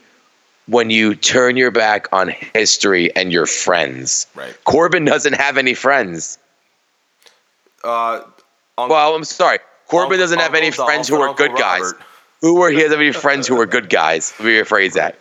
when 0.67 0.89
you 0.91 1.15
turn 1.15 1.57
your 1.57 1.71
back 1.73 2.09
on 2.13 2.29
history 2.55 3.15
and 3.17 3.33
your 3.33 3.47
friends. 3.47 4.27
Right. 4.35 4.55
Corbin 4.65 5.05
doesn't 5.05 5.35
have 5.35 5.59
any 5.59 5.75
friends. 5.75 6.39
Uh, 7.85 8.21
Well, 8.79 9.15
I'm 9.15 9.25
sorry. 9.25 9.59
Corbin 9.89 10.13
Uncle- 10.13 10.19
doesn't 10.25 10.39
have 10.39 10.55
any 10.55 10.69
Uncle 10.69 10.87
friends 10.87 11.09
who 11.09 11.21
are 11.21 11.35
good 11.35 11.51
Uncle 11.51 11.59
guys. 11.59 11.93
Who 12.43 12.57
were 12.57 12.71
he 12.71 12.77
doesn't 12.77 12.91
have 12.93 13.01
any 13.01 13.13
friends 13.13 13.47
who 13.49 13.57
were 13.57 13.67
good 13.67 13.89
guys. 13.89 14.35
Let 14.39 14.47
me 14.47 14.53
rephrase 14.53 14.93
that. 14.95 15.17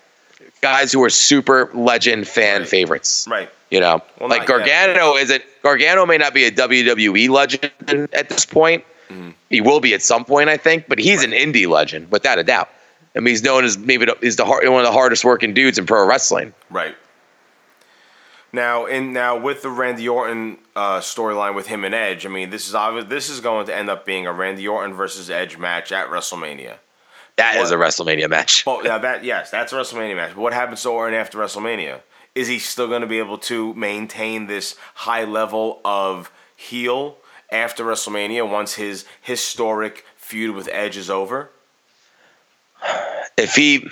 Guys 0.62 0.92
who 0.92 1.00
were 1.00 1.10
super 1.10 1.70
legend 1.74 2.28
fan 2.28 2.62
Right. 2.62 2.70
favorites. 2.70 3.28
right. 3.30 3.50
You 3.70 3.80
know, 3.80 4.02
Well, 4.20 4.28
like 4.30 4.46
Gargano 4.48 5.16
isn't. 5.16 5.42
Gargano 5.64 6.06
may 6.06 6.18
not 6.18 6.34
be 6.34 6.44
a 6.46 6.52
WWE 6.52 7.30
legend 7.30 7.72
at 8.14 8.28
this 8.28 8.46
point. 8.46 8.84
Mm-hmm. 9.10 9.30
He 9.50 9.62
will 9.62 9.80
be 9.80 9.94
at 9.94 10.02
some 10.02 10.26
point, 10.26 10.50
I 10.50 10.58
think, 10.58 10.88
but 10.90 11.00
he's 11.00 11.24
an 11.24 11.32
indie 11.32 11.68
legend 11.68 12.12
without 12.12 12.38
a 12.38 12.44
doubt. 12.44 12.70
I 13.16 13.20
mean, 13.20 13.28
he's 13.28 13.44
known 13.44 13.64
as 13.66 13.78
maybe 13.78 14.06
the, 14.06 14.18
he's 14.22 14.36
the 14.36 14.46
hard, 14.46 14.68
one 14.68 14.80
of 14.82 14.86
the 14.86 14.92
hardest 14.92 15.24
working 15.24 15.54
dudes 15.54 15.78
in 15.78 15.86
pro 15.86 16.06
wrestling. 16.06 16.54
Right. 16.70 16.96
Now, 18.54 18.86
in 18.86 19.14
now 19.14 19.38
with 19.38 19.62
the 19.62 19.70
Randy 19.70 20.08
Orton 20.10 20.58
uh, 20.76 21.00
storyline 21.00 21.56
with 21.56 21.68
him 21.68 21.84
and 21.86 21.96
Edge, 21.96 22.26
I 22.26 22.30
mean, 22.30 22.50
this 22.50 22.68
is 22.68 22.76
obvious. 22.76 23.06
This 23.06 23.30
is 23.30 23.40
going 23.40 23.66
to 23.68 23.76
end 23.76 23.90
up 23.90 24.06
being 24.06 24.28
a 24.28 24.34
Randy 24.34 24.68
Orton 24.68 24.94
versus 24.94 25.30
Edge 25.30 25.58
match 25.58 25.92
at 25.94 26.08
WrestleMania. 26.08 26.76
That 27.42 27.58
is 27.58 27.72
What? 27.72 27.80
a 27.80 27.84
WrestleMania 27.84 28.30
match. 28.30 28.64
Oh, 28.68 28.76
well, 28.76 28.84
now 28.84 28.98
that 29.00 29.24
yes, 29.24 29.50
that's 29.50 29.74
a 29.74 29.76
WrestleMania 29.76 30.16
match. 30.16 30.36
But 30.36 30.42
what 30.42 30.54
happens 30.54 30.84
to 30.84 30.90
Orton 30.90 31.18
after 31.18 31.38
WrestleMania? 31.40 32.02
Is 32.36 32.48
he 32.48 32.60
still 32.60 32.88
going 32.88 33.02
to 33.02 33.08
be 33.08 33.20
able 33.20 33.38
to 33.40 33.74
maintain 33.74 34.48
this 34.48 34.76
high 34.94 35.24
level 35.26 35.82
of 35.84 36.32
heel 36.56 37.18
after 37.52 37.84
WrestleMania 37.84 38.50
once 38.50 38.76
his 38.76 39.06
historic 39.22 40.06
feud 40.16 40.56
with 40.56 40.70
Edge 40.72 40.98
is 40.98 41.10
over? 41.10 41.50
If 43.38 43.56
he 43.56 43.88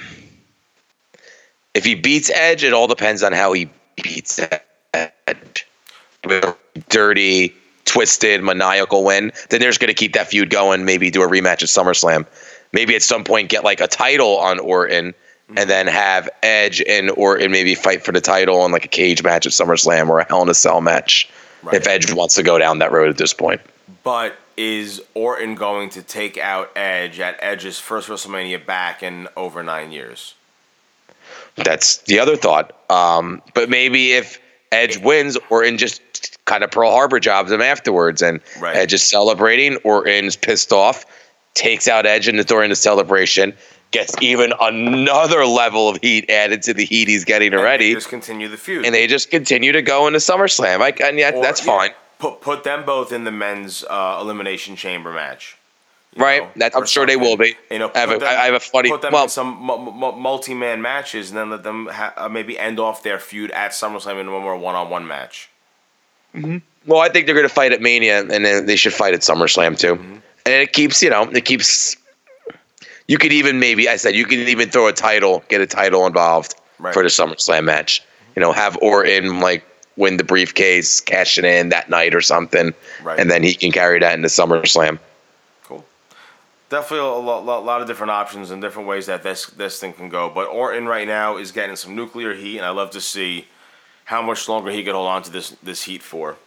if 1.73 1.85
he 1.85 1.95
beats 1.95 2.29
Edge, 2.29 2.63
it 2.63 2.73
all 2.73 2.87
depends 2.87 3.23
on 3.23 3.33
how 3.33 3.53
he 3.53 3.69
beats 3.95 4.39
Edge. 4.93 5.67
With 6.25 6.43
a 6.43 6.55
dirty, 6.89 7.55
twisted, 7.85 8.43
maniacal 8.43 9.03
win, 9.03 9.31
then 9.49 9.59
they're 9.59 9.69
just 9.69 9.79
going 9.79 9.87
to 9.87 9.93
keep 9.93 10.13
that 10.13 10.27
feud 10.27 10.49
going. 10.49 10.85
Maybe 10.85 11.09
do 11.09 11.23
a 11.23 11.27
rematch 11.27 11.63
at 11.63 11.69
SummerSlam. 11.69 12.25
Maybe 12.71 12.95
at 12.95 13.01
some 13.01 13.23
point 13.23 13.49
get 13.49 13.63
like 13.63 13.81
a 13.81 13.87
title 13.87 14.37
on 14.37 14.59
Orton, 14.59 15.13
and 15.55 15.69
then 15.69 15.87
have 15.87 16.29
Edge 16.43 16.81
and 16.87 17.09
Orton 17.11 17.51
maybe 17.51 17.73
fight 17.75 18.03
for 18.03 18.11
the 18.11 18.21
title 18.21 18.61
on 18.61 18.71
like 18.71 18.85
a 18.85 18.89
cage 18.89 19.23
match 19.23 19.45
at 19.45 19.51
SummerSlam 19.51 20.09
or 20.09 20.19
a 20.19 20.27
Hell 20.27 20.43
in 20.43 20.49
a 20.49 20.53
Cell 20.53 20.81
match. 20.81 21.29
Right. 21.63 21.75
If 21.75 21.87
Edge 21.87 22.13
wants 22.13 22.35
to 22.35 22.43
go 22.43 22.57
down 22.57 22.79
that 22.79 22.91
road 22.91 23.09
at 23.09 23.17
this 23.17 23.33
point. 23.33 23.59
But 24.03 24.35
is 24.55 25.01
Orton 25.13 25.55
going 25.55 25.89
to 25.91 26.01
take 26.01 26.37
out 26.37 26.71
Edge 26.75 27.19
at 27.19 27.37
Edge's 27.41 27.79
first 27.79 28.07
WrestleMania 28.07 28.65
back 28.65 29.03
in 29.03 29.27
over 29.35 29.63
nine 29.63 29.91
years? 29.91 30.35
That's 31.55 31.97
the 31.97 32.19
other 32.19 32.35
thought. 32.35 32.75
Um, 32.89 33.41
but 33.53 33.69
maybe 33.69 34.13
if 34.13 34.39
Edge 34.71 34.97
wins, 34.99 35.37
Orton 35.49 35.77
just 35.77 36.01
kind 36.45 36.63
of 36.63 36.71
Pearl 36.71 36.91
Harbor 36.91 37.19
jobs 37.19 37.51
him 37.51 37.61
afterwards, 37.61 38.21
and 38.21 38.39
Right. 38.59 38.75
Edge 38.75 38.93
is 38.93 39.03
celebrating. 39.03 39.77
Orton's 39.77 40.35
pissed 40.35 40.71
off, 40.71 41.05
takes 41.53 41.87
out 41.87 42.05
Edge 42.05 42.27
in 42.27 42.37
the 42.37 42.43
during 42.43 42.69
the 42.69 42.75
celebration, 42.75 43.53
gets 43.91 44.15
even 44.21 44.53
another 44.61 45.45
level 45.45 45.89
of 45.89 45.97
heat 46.01 46.29
added 46.29 46.61
to 46.63 46.73
the 46.73 46.85
heat 46.85 47.07
he's 47.07 47.25
getting 47.25 47.53
And 47.53 47.59
already, 47.61 47.93
just 47.93 48.09
continue 48.09 48.47
the 48.47 48.57
feud. 48.57 48.85
and 48.85 48.93
they 48.93 49.07
just 49.07 49.29
continue 49.31 49.71
to 49.71 49.81
go 49.81 50.07
into 50.07 50.19
SummerSlam. 50.19 50.81
I, 50.81 50.89
and 51.07 51.17
yeah, 51.17 51.31
Or- 51.33 51.41
that's 51.41 51.61
yeah, 51.65 51.77
fine, 51.77 51.89
Put 52.19 52.41
put 52.41 52.63
them 52.63 52.83
both 52.85 53.11
in 53.11 53.23
the 53.23 53.31
men's 53.31 53.83
uh, 53.89 54.19
elimination 54.21 54.75
chamber 54.75 55.11
match. 55.13 55.57
right? 56.17 56.43
know, 56.43 56.49
That, 56.57 56.75
I'm 56.75 56.85
sure 56.85 57.05
they 57.05 57.15
will 57.15 57.31
something. 57.37 57.53
be. 57.69 57.73
You 57.75 57.79
know, 57.79 57.91
I 57.95 57.99
have, 57.99 58.11
a, 58.11 58.17
them- 58.19 58.27
I 58.27 58.45
have 58.45 58.53
a 58.55 58.59
funny. 58.59 58.89
Put 58.89 59.01
them 59.01 59.13
Well, 59.13 59.23
in 59.23 59.29
some 59.29 59.55
mu- 59.61 59.77
mu- 59.91 60.11
multi-man 60.11 60.81
matches, 60.81 61.29
and 61.29 61.37
then 61.37 61.49
let 61.49 61.63
them 61.63 61.87
ha- 61.87 62.13
uh, 62.17 62.27
maybe 62.29 62.59
end 62.59 62.79
off 62.79 63.03
their 63.03 63.19
feud 63.19 63.51
at 63.51 63.71
SummerSlam 63.71 64.19
in 64.19 64.31
one 64.31 64.41
more 64.43 64.57
one-on-one 64.57 65.07
match. 65.07 65.49
Well, 66.85 66.99
I 67.01 67.09
think 67.09 67.25
they're 67.25 67.35
going 67.35 67.47
to 67.47 67.53
fight 67.53 67.71
at 67.73 67.81
Mania, 67.81 68.19
and 68.19 68.29
then 68.45 68.65
they 68.65 68.75
should 68.75 68.93
fight 68.93 69.13
at 69.13 69.21
SummerSlam 69.21 69.77
too. 69.77 69.95
Mm-hmm. 69.95 70.15
And 70.45 70.53
it 70.55 70.73
keeps, 70.73 71.01
you 71.01 71.09
know, 71.09 71.23
it 71.23 71.45
keeps. 71.45 71.95
You 73.07 73.17
could 73.17 73.33
even 73.33 73.59
maybe 73.59 73.89
I 73.89 73.95
said 73.95 74.15
you 74.15 74.25
could 74.25 74.37
even 74.39 74.69
throw 74.69 74.87
a 74.87 74.93
title, 74.93 75.43
get 75.49 75.61
a 75.61 75.67
title 75.67 76.05
involved 76.05 76.55
Right. 76.77 76.93
for 76.93 77.03
the 77.03 77.09
SummerSlam 77.09 77.65
match. 77.65 78.01
You 78.35 78.39
know, 78.41 78.51
have 78.53 78.77
Orton 78.81 79.39
like 79.41 79.65
win 79.97 80.15
the 80.17 80.23
briefcase, 80.23 81.01
cash 81.01 81.37
it 81.37 81.43
in 81.43 81.69
that 81.69 81.89
night 81.89 82.15
or 82.15 82.21
something, 82.21 82.73
Right. 83.03 83.19
and 83.19 83.29
then 83.29 83.43
he 83.43 83.53
can 83.53 83.71
carry 83.71 83.99
that 83.99 84.13
into 84.13 84.29
SummerSlam. 84.29 84.97
Cool. 85.65 85.83
Definitely 86.69 86.99
a 86.99 87.11
lot, 87.11 87.45
lot, 87.45 87.65
lot 87.65 87.81
of 87.81 87.87
different 87.87 88.11
options 88.11 88.49
and 88.51 88.61
different 88.61 88.87
ways 88.87 89.07
that 89.07 89.23
this 89.23 89.47
this 89.47 89.79
thing 89.79 89.91
can 89.93 90.07
go. 90.07 90.29
But 90.29 90.47
Orton 90.47 90.87
right 90.87 91.07
now 91.07 91.35
is 91.37 91.51
getting 91.51 91.75
some 91.75 91.95
nuclear 91.95 92.33
heat, 92.33 92.57
and 92.57 92.65
I 92.65 92.69
love 92.69 92.91
to 92.91 93.01
see 93.01 93.47
how 94.05 94.21
much 94.21 94.47
longer 94.47 94.71
he 94.71 94.83
could 94.83 94.93
hold 94.93 95.07
on 95.09 95.23
to 95.23 95.31
this 95.31 95.49
this 95.61 95.83
heat 95.83 96.01
for. 96.01 96.37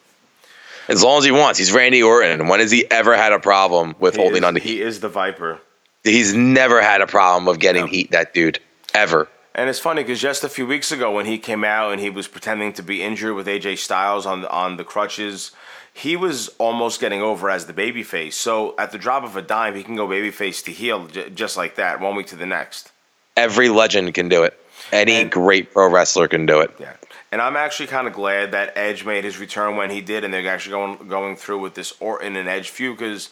As 0.89 1.03
long 1.03 1.19
as 1.19 1.25
he 1.25 1.31
wants, 1.31 1.59
he's 1.59 1.73
Randy 1.73 2.03
Orton. 2.03 2.49
When 2.49 2.61
has 2.61 2.71
he 2.71 2.91
ever 2.91 3.17
had 3.17 3.33
a 3.33 3.39
problem 3.39 3.95
with 4.01 4.15
He 4.17 4.21
holding 4.21 4.39
is, 4.43 4.45
on 4.45 4.55
to 4.55 4.61
he 4.61 4.71
heat? 4.77 4.83
is 4.83 5.01
the 5.01 5.09
Viper. 5.09 5.59
He's 6.05 6.35
never 6.35 6.83
had 6.83 7.01
a 7.01 7.07
problem 7.07 7.47
of 7.49 7.59
getting 7.61 7.83
No. 7.83 7.91
heat. 7.91 8.11
That 8.11 8.35
dude 8.35 8.59
ever. 8.93 9.29
And 9.55 9.69
it's 9.71 9.79
funny 9.79 10.03
because 10.03 10.21
just 10.21 10.43
a 10.45 10.49
few 10.49 10.67
weeks 10.67 10.91
ago, 10.91 11.13
when 11.13 11.27
he 11.27 11.39
came 11.39 11.63
out 11.63 11.93
and 11.93 12.01
he 12.01 12.11
was 12.11 12.27
pretending 12.27 12.73
to 12.75 12.83
be 12.83 13.03
injured 13.03 13.35
with 13.35 13.47
AJ 13.47 13.77
Styles 13.79 14.27
on 14.27 14.45
on 14.47 14.77
the 14.79 14.85
crutches, 14.85 15.53
he 15.93 16.17
was 16.17 16.49
almost 16.59 17.01
getting 17.01 17.21
over 17.23 17.51
as 17.51 17.67
the 17.67 17.73
babyface. 17.75 18.33
So 18.33 18.75
at 18.79 18.91
the 18.93 18.99
drop 18.99 19.25
of 19.25 19.37
a 19.37 19.43
dime, 19.43 19.75
he 19.77 19.83
can 19.83 19.95
go 19.95 20.09
babyface 20.09 20.65
to 20.65 20.73
heel 20.73 21.07
j- 21.07 21.29
just 21.31 21.57
like 21.57 21.77
that, 21.77 22.01
one 22.01 22.17
week 22.17 22.27
to 22.29 22.37
the 22.37 22.47
next. 22.47 22.91
Every 23.37 23.69
legend 23.69 24.15
can 24.15 24.29
do 24.29 24.43
it. 24.43 24.59
Any 24.91 25.17
And- 25.21 25.31
great 25.31 25.73
pro 25.73 25.87
wrestler 25.89 26.29
can 26.29 26.47
do 26.47 26.61
it. 26.61 26.71
Yeah, 26.81 26.95
and 27.33 27.43
I'm 27.43 27.57
actually 27.57 27.89
kind 27.89 28.07
of 28.07 28.13
glad 28.13 28.53
that 28.53 28.75
Edge 28.77 29.05
made 29.05 29.25
his 29.25 29.39
return 29.39 29.77
when 29.77 29.91
he 29.91 30.01
did, 30.01 30.23
and 30.23 30.33
they're 30.33 30.47
actually 30.47 30.73
going 30.73 31.09
going 31.09 31.35
through 31.35 31.59
with 31.59 31.75
this 31.75 31.93
Orton 31.99 32.37
and 32.37 32.49
Edge 32.49 32.71
feud 32.71 32.99
because. 32.99 33.31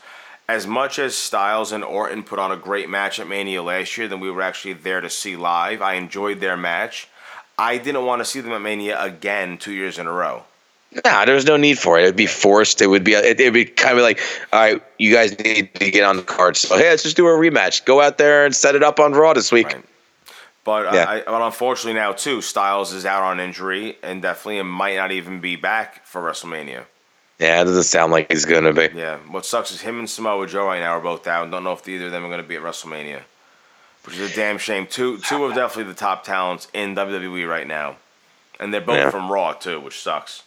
As 0.48 0.66
much 0.66 0.98
as 0.98 1.16
Styles 1.16 1.70
and 1.70 1.84
Orton 1.84 2.24
put 2.24 2.40
on 2.40 2.50
a 2.50 2.56
great 2.56 2.90
match 2.90 3.20
at 3.20 3.28
Mania 3.28 3.62
last 3.62 3.96
year, 3.96 4.08
then 4.08 4.18
we 4.18 4.32
were 4.32 4.42
actually 4.42 4.72
there 4.72 5.00
to 5.00 5.08
see 5.08 5.36
live. 5.36 5.80
I 5.80 5.94
enjoyed 5.94 6.40
their 6.40 6.56
match. 6.56 7.06
I 7.56 7.78
didn't 7.78 8.04
want 8.04 8.18
to 8.18 8.24
see 8.24 8.40
them 8.40 8.50
at 8.50 8.60
Mania 8.60 9.00
again 9.00 9.58
two 9.58 9.70
years 9.72 9.96
in 9.96 10.08
a 10.08 10.12
row. 10.12 10.42
Nah, 11.04 11.24
there's 11.24 11.46
no 11.46 11.56
need 11.56 11.78
for 11.78 11.98
it. 11.98 12.02
It 12.02 12.06
would 12.06 12.16
be 12.16 12.26
forced. 12.26 12.82
It 12.82 12.88
would 12.88 13.04
be. 13.04 13.12
It 13.12 13.38
would 13.38 13.52
be 13.52 13.64
kind 13.64 13.96
of 13.96 14.02
like, 14.02 14.20
all 14.52 14.60
right, 14.60 14.82
you 14.98 15.14
guys 15.14 15.38
need 15.38 15.72
to 15.74 15.90
get 15.90 16.02
on 16.02 16.16
the 16.16 16.22
card. 16.24 16.56
So 16.56 16.76
hey, 16.76 16.90
let's 16.90 17.04
just 17.04 17.16
do 17.16 17.28
a 17.28 17.30
rematch. 17.30 17.84
Go 17.84 18.00
out 18.00 18.18
there 18.18 18.44
and 18.44 18.52
set 18.56 18.74
it 18.74 18.82
up 18.82 18.98
on 18.98 19.12
Raw 19.12 19.34
this 19.34 19.52
week. 19.52 19.66
Right. 19.66 19.84
But, 20.64 20.92
Yeah. 20.94 21.08
I, 21.08 21.20
but 21.22 21.40
unfortunately 21.42 21.98
now 21.98 22.12
too, 22.12 22.40
Styles 22.42 22.92
is 22.92 23.06
out 23.06 23.22
on 23.22 23.40
injury 23.40 23.96
and 24.02 24.20
definitely 24.20 24.62
might 24.62 24.96
not 24.96 25.10
even 25.12 25.40
be 25.40 25.56
back 25.56 26.04
for 26.06 26.20
WrestleMania. 26.22 26.84
Yeah, 27.38 27.62
it 27.62 27.64
doesn't 27.64 27.84
sound 27.84 28.12
like 28.12 28.30
he's 28.30 28.44
gonna 28.44 28.72
be. 28.74 28.90
Yeah. 28.94 29.16
What 29.30 29.46
sucks 29.46 29.70
is 29.72 29.80
him 29.80 29.98
and 29.98 30.08
Samoa 30.10 30.46
Joe 30.46 30.66
right 30.66 30.80
now 30.80 30.92
are 30.92 31.00
both 31.00 31.26
out. 31.26 31.50
Don't 31.50 31.64
know 31.64 31.72
if 31.72 31.88
either 31.88 32.06
of 32.06 32.12
them 32.12 32.24
are 32.24 32.28
going 32.28 32.42
to 32.42 32.46
be 32.46 32.56
at 32.56 32.62
WrestleMania, 32.62 33.22
which 34.04 34.18
is 34.18 34.30
a 34.30 34.36
damn 34.36 34.58
shame. 34.58 34.86
Two 34.86 35.16
two 35.18 35.44
of 35.46 35.54
definitely 35.54 35.90
the 35.92 35.98
top 35.98 36.22
talents 36.24 36.68
in 36.74 36.94
WWE 36.94 37.48
right 37.48 37.66
now, 37.66 37.96
and 38.58 38.74
they're 38.74 38.82
both 38.82 38.98
Yeah. 38.98 39.10
from 39.10 39.32
Raw 39.32 39.54
too, 39.54 39.80
which 39.80 39.98
sucks. 40.00 40.42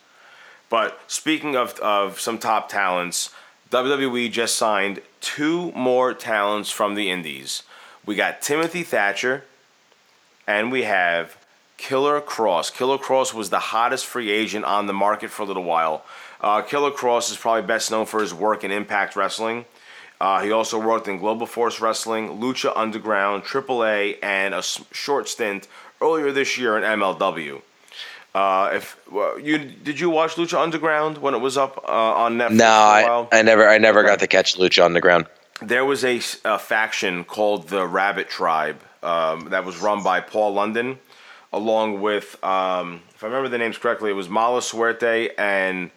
But 0.70 1.00
speaking 1.08 1.56
of 1.56 1.80
of 1.80 2.20
some 2.20 2.38
top 2.38 2.70
talents, 2.70 3.32
WWE 3.72 4.30
just 4.32 4.56
signed 4.56 5.02
two 5.20 5.72
more 5.72 6.14
talents 6.14 6.70
from 6.70 6.94
the 6.94 7.10
Indies. 7.10 7.64
We 8.06 8.14
got 8.14 8.44
Timothy 8.44 8.84
Thatcher, 8.84 9.46
and 10.48 10.72
we 10.72 10.84
have 10.84 11.38
Killer 11.78 12.22
Kross. 12.22 12.74
Killer 12.74 12.98
Kross 12.98 13.34
was 13.34 13.50
the 13.50 13.60
hottest 13.60 14.06
free 14.06 14.32
agent 14.32 14.66
on 14.66 14.88
the 14.88 14.94
market 14.94 15.30
for 15.30 15.44
a 15.44 15.46
little 15.46 15.64
while. 15.64 16.04
Uh, 16.42 16.62
Killer 16.62 16.92
Kross 16.92 17.32
is 17.32 17.38
probably 17.38 17.62
best 17.62 17.92
known 17.92 18.06
for 18.06 18.22
his 18.22 18.34
work 18.34 18.64
in 18.64 18.72
Impact 18.72 19.16
Wrestling. 19.16 19.66
Uh, 20.20 20.42
he 20.42 20.52
also 20.52 20.80
worked 20.80 21.08
in 21.08 21.18
Global 21.18 21.46
Force 21.46 21.82
Wrestling, 21.82 22.40
Lucha 22.40 22.72
Underground, 22.76 23.44
AAA, 23.44 24.18
and 24.24 24.54
a 24.54 24.62
short 24.62 25.28
stint 25.28 25.68
earlier 26.02 26.32
this 26.32 26.58
year 26.58 26.78
in 26.78 26.84
MLW. 26.84 27.62
Uh, 28.34 28.72
if 28.74 28.98
well, 29.12 29.38
you 29.40 29.58
did 29.58 30.00
you 30.00 30.10
watch 30.10 30.36
Lucha 30.36 30.58
Underground 30.58 31.20
when 31.20 31.34
it 31.34 31.40
was 31.40 31.58
up 31.58 31.84
uh, 31.88 31.92
on 31.92 32.38
Netflix? 32.38 32.52
No, 32.52 32.58
for 32.58 32.64
a 32.64 32.70
I, 32.70 33.04
while? 33.04 33.30
I 33.32 33.42
never, 33.42 33.68
I 33.68 33.78
never 33.78 34.04
got 34.04 34.20
to 34.20 34.28
catch 34.28 34.56
Lucha 34.56 34.84
Underground. 34.84 35.28
there 35.62 35.86
was 35.86 36.04
a 36.04 36.20
faction 36.20 37.26
called 37.26 37.68
the 37.68 37.86
Rabbit 37.86 38.30
Tribe 38.30 38.82
um, 39.04 39.50
that 39.50 39.66
was 39.66 39.78
run 39.80 40.04
by 40.04 40.22
Paul 40.22 40.54
London, 40.54 41.00
along 41.52 42.02
with, 42.02 42.42
um, 42.44 43.02
if 43.14 43.24
I 43.24 43.28
remember 43.28 43.50
the 43.50 43.58
names 43.58 43.78
correctly, 43.78 44.12
it 44.12 44.14
was 44.14 44.30
Mala 44.30 44.62
Suerte 44.62 45.30
and 45.38 45.92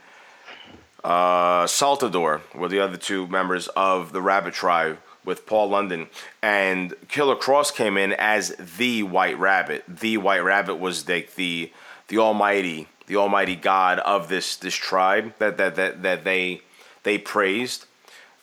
uh, 1.05 1.67
Saltador 1.67 2.41
were 2.55 2.69
the 2.69 2.81
other 2.81 2.97
two 2.97 3.27
members 3.29 3.69
of 3.69 4.13
the 4.13 4.21
Rabbit 4.21 4.55
Tribe 4.55 4.99
with 5.25 5.47
Paul 5.47 5.69
London. 5.69 6.09
And 6.43 6.95
Killer 7.09 7.37
Kross 7.37 7.75
came 7.75 7.97
in 7.97 8.13
as 8.15 8.57
the 8.79 9.03
White 9.03 9.39
Rabbit. 9.39 9.85
The 9.89 10.17
White 10.17 10.45
Rabbit 10.45 10.77
was 10.77 11.09
like 11.09 11.35
the 11.35 11.73
the 12.09 12.19
Almighty, 12.19 12.87
the 13.09 13.17
Almighty 13.17 13.57
God 13.57 13.99
of 14.01 14.29
this 14.29 14.57
this 14.57 14.75
tribe 14.75 15.35
that 15.39 15.57
that 15.59 15.77
that, 15.77 16.03
that 16.03 16.25
they 16.25 16.63
they 17.03 17.19
praised. 17.19 17.87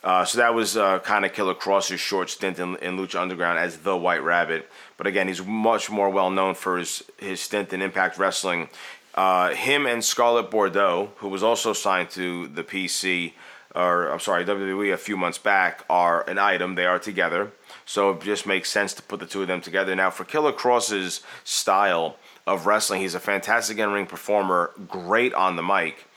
Uh, 0.04 0.26
so 0.26 0.38
that 0.38 0.54
was 0.54 0.76
uh, 0.76 1.00
kind 1.00 1.24
of 1.24 1.32
Killer 1.34 1.56
Kross's 1.56 2.00
short 2.00 2.30
stint 2.30 2.60
in, 2.60 2.76
in 2.78 2.98
Lucha 2.98 3.22
Underground 3.22 3.58
as 3.58 3.78
the 3.78 3.96
White 3.96 4.22
Rabbit. 4.22 4.70
But 4.98 5.08
again, 5.08 5.28
he's 5.28 5.44
much 5.46 5.90
more 5.90 6.10
well 6.10 6.30
known 6.30 6.56
for 6.56 6.78
his, 6.78 7.04
his 7.18 7.40
stint 7.40 7.72
in 7.72 7.82
Impact 7.82 8.18
Wrestling. 8.18 8.70
Uh, 9.16 9.54
him 9.54 9.86
and 9.86 10.04
Scarlett 10.04 10.52
Bordeaux, 10.52 11.12
who 11.18 11.30
was 11.30 11.44
also 11.44 11.72
signed 11.72 12.10
to 12.12 12.48
the 12.48 12.64
PC, 12.64 13.34
or 13.74 14.10
I'm 14.10 14.20
sorry, 14.20 14.44
WWE 14.44 14.94
a 14.94 14.98
few 14.98 15.16
months 15.16 15.38
back, 15.38 15.86
are 15.90 16.28
an 16.30 16.38
item. 16.38 16.76
They 16.76 16.86
are 16.86 17.00
together. 17.00 17.52
So 17.86 18.12
it 18.12 18.22
just 18.22 18.46
makes 18.46 18.70
sense 18.70 18.94
to 18.96 19.02
put 19.04 19.20
the 19.20 19.26
two 19.26 19.42
of 19.42 19.48
them 19.48 19.62
together. 19.62 19.96
Now, 19.96 20.10
for 20.10 20.26
Killer 20.26 20.52
Kross's 20.52 21.22
style 21.44 22.18
of 22.46 22.66
wrestling, 22.66 23.02
he's 23.02 23.16
a 23.16 23.20
fantastic 23.20 23.78
in 23.78 23.92
ring 23.92 24.06
performer, 24.06 24.72
great 24.88 25.34
on 25.34 25.56
the 25.56 25.64
mic. 25.64 26.08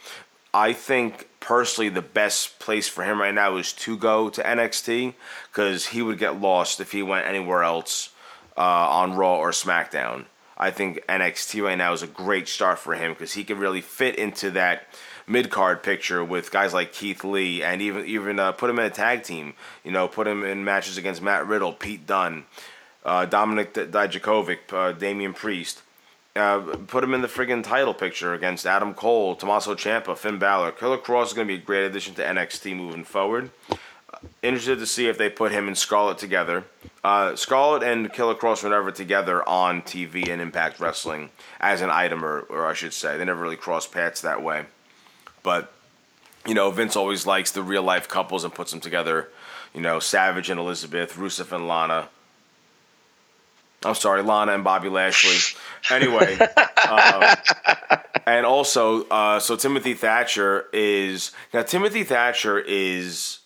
I 0.56 0.72
think 0.72 1.28
personally 1.38 1.90
the 1.90 2.00
best 2.00 2.58
place 2.60 2.88
for 2.88 3.04
him 3.04 3.20
right 3.20 3.34
now 3.34 3.58
is 3.58 3.74
to 3.74 3.94
go 3.94 4.30
to 4.30 4.42
NXT 4.42 5.12
because 5.52 5.88
he 5.88 6.00
would 6.00 6.18
get 6.18 6.40
lost 6.40 6.80
if 6.80 6.92
he 6.92 7.02
went 7.02 7.26
anywhere 7.26 7.62
else 7.62 8.08
uh, 8.56 8.62
on 8.62 9.12
Raw 9.12 9.36
or 9.36 9.50
SmackDown. 9.50 10.24
I 10.56 10.70
think 10.70 11.04
NXT 11.10 11.62
right 11.62 11.76
now 11.76 11.92
is 11.92 12.02
a 12.02 12.06
great 12.06 12.48
start 12.48 12.78
for 12.78 12.94
him 12.94 13.12
because 13.12 13.34
he 13.34 13.44
can 13.44 13.58
really 13.58 13.82
fit 13.82 14.16
into 14.16 14.50
that 14.52 14.86
mid 15.26 15.50
card 15.50 15.82
picture 15.82 16.24
with 16.24 16.50
guys 16.50 16.72
like 16.72 16.94
Keith 16.94 17.22
Lee 17.22 17.62
and 17.62 17.82
even 17.82 18.06
even 18.06 18.38
uh, 18.38 18.52
put 18.52 18.70
him 18.70 18.78
in 18.78 18.86
a 18.86 18.90
tag 18.90 19.24
team. 19.24 19.52
You 19.84 19.92
know, 19.92 20.08
put 20.08 20.26
him 20.26 20.42
in 20.42 20.64
matches 20.64 20.96
against 20.96 21.20
Matt 21.20 21.46
Riddle, 21.46 21.74
Pete 21.74 22.06
Dunne, 22.06 22.46
uh, 23.04 23.26
Dominik 23.26 23.74
Dijakovic, 23.74 24.72
uh, 24.72 24.92
Damian 24.92 25.34
Priest. 25.34 25.82
Uh, 26.36 26.76
put 26.86 27.02
him 27.02 27.14
in 27.14 27.22
the 27.22 27.28
friggin' 27.28 27.64
title 27.64 27.94
picture 27.94 28.34
against 28.34 28.66
Adam 28.66 28.92
Cole, 28.92 29.34
Tommaso 29.34 29.74
Ciampa, 29.74 30.16
Finn 30.16 30.38
Balor. 30.38 30.72
Killer 30.72 30.98
Kross 30.98 31.28
is 31.28 31.32
going 31.32 31.48
to 31.48 31.54
be 31.54 31.60
a 31.60 31.64
great 31.64 31.84
addition 31.84 32.14
to 32.14 32.22
NXT 32.22 32.76
moving 32.76 33.04
forward. 33.04 33.50
Uh, 33.70 34.18
interested 34.42 34.78
to 34.78 34.86
see 34.86 35.08
if 35.08 35.16
they 35.16 35.30
put 35.30 35.52
him 35.52 35.66
and 35.66 35.78
Scarlett 35.78 36.18
together. 36.18 36.64
Uh, 37.02 37.34
Scarlett 37.36 37.82
and 37.82 38.12
Killer 38.12 38.34
Kross 38.34 38.62
were 38.62 38.70
never 38.70 38.92
together 38.92 39.48
on 39.48 39.80
TV 39.82 40.28
and 40.28 40.42
Impact 40.42 40.78
Wrestling 40.78 41.30
as 41.60 41.80
an 41.80 41.90
item, 41.90 42.24
or, 42.24 42.40
or 42.40 42.66
I 42.66 42.74
should 42.74 42.92
say, 42.92 43.16
they 43.16 43.24
never 43.24 43.42
really 43.42 43.56
crossed 43.56 43.92
paths 43.92 44.20
that 44.20 44.42
way. 44.42 44.66
But 45.42 45.72
you 46.46 46.54
know, 46.54 46.70
Vince 46.70 46.96
always 46.96 47.26
likes 47.26 47.50
the 47.50 47.62
real 47.62 47.82
life 47.82 48.08
couples 48.08 48.44
and 48.44 48.54
puts 48.54 48.70
them 48.70 48.80
together. 48.80 49.28
You 49.74 49.80
know, 49.80 49.98
Savage 49.98 50.48
and 50.48 50.60
Elizabeth, 50.60 51.14
Rusev 51.16 51.52
and 51.52 51.66
Lana. 51.66 52.08
I'm 53.86 53.94
sorry, 53.94 54.22
Lana 54.22 54.52
and 54.52 54.64
Bobby 54.64 54.88
Lashley. 54.88 55.36
Anyway, 55.88 56.36
um, 56.88 57.22
and 58.26 58.44
also, 58.44 59.04
uh, 59.04 59.38
so 59.38 59.54
Timothy 59.54 59.94
Thatcher 59.94 60.64
is 60.72 61.30
now 61.54 61.62
Timothy 61.62 62.02
Thatcher 62.02 62.58
is 62.58 63.38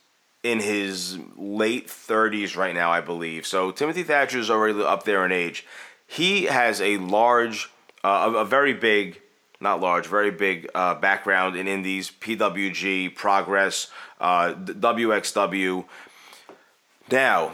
in 0.43 0.61
his 0.61 1.19
late 1.37 1.89
30s 1.89 2.57
right 2.57 2.75
now, 2.75 2.91
I 2.91 3.03
believe. 3.03 3.45
So 3.45 3.73
Timothy 3.73 4.03
Thatcher 4.03 4.39
is 4.39 4.51
already 4.51 4.83
up 4.83 5.05
there 5.05 5.27
in 5.27 5.33
age. 5.33 5.67
He 6.07 6.45
has 6.45 6.81
a 6.81 6.97
large, 6.97 7.71
uh, 8.03 8.33
a, 8.35 8.39
a 8.39 8.45
very 8.47 8.73
big, 8.73 9.21
not 9.61 9.81
large, 9.81 10.07
very 10.07 10.31
big 10.31 10.67
uh, 10.75 10.95
background 10.95 11.57
in 11.57 11.69
indies, 11.69 12.11
PWG, 12.11 13.15
Progress, 13.15 13.89
uh, 14.19 14.55
WXW. 14.55 15.85
Now, 17.11 17.53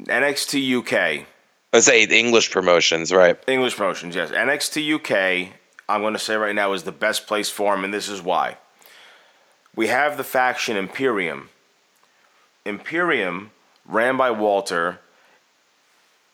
NXT 0.00 0.78
UK. 0.80 1.26
Let's 1.72 1.86
say 1.86 2.02
English 2.02 2.50
promotions, 2.50 3.12
right? 3.12 3.38
English 3.46 3.76
promotions, 3.76 4.16
yes. 4.16 4.30
NXT 4.30 4.94
UK, 4.94 5.52
I'm 5.88 6.00
going 6.00 6.14
to 6.14 6.18
say 6.18 6.34
right 6.34 6.54
now, 6.54 6.72
is 6.72 6.82
the 6.82 6.92
best 6.92 7.26
place 7.26 7.48
for 7.48 7.74
him, 7.74 7.84
and 7.84 7.94
this 7.94 8.08
is 8.08 8.20
why. 8.20 8.56
We 9.76 9.86
have 9.86 10.16
the 10.16 10.24
faction 10.24 10.76
Imperium. 10.76 11.48
Imperium, 12.64 13.52
ran 13.86 14.16
by 14.16 14.32
Walter, 14.32 14.98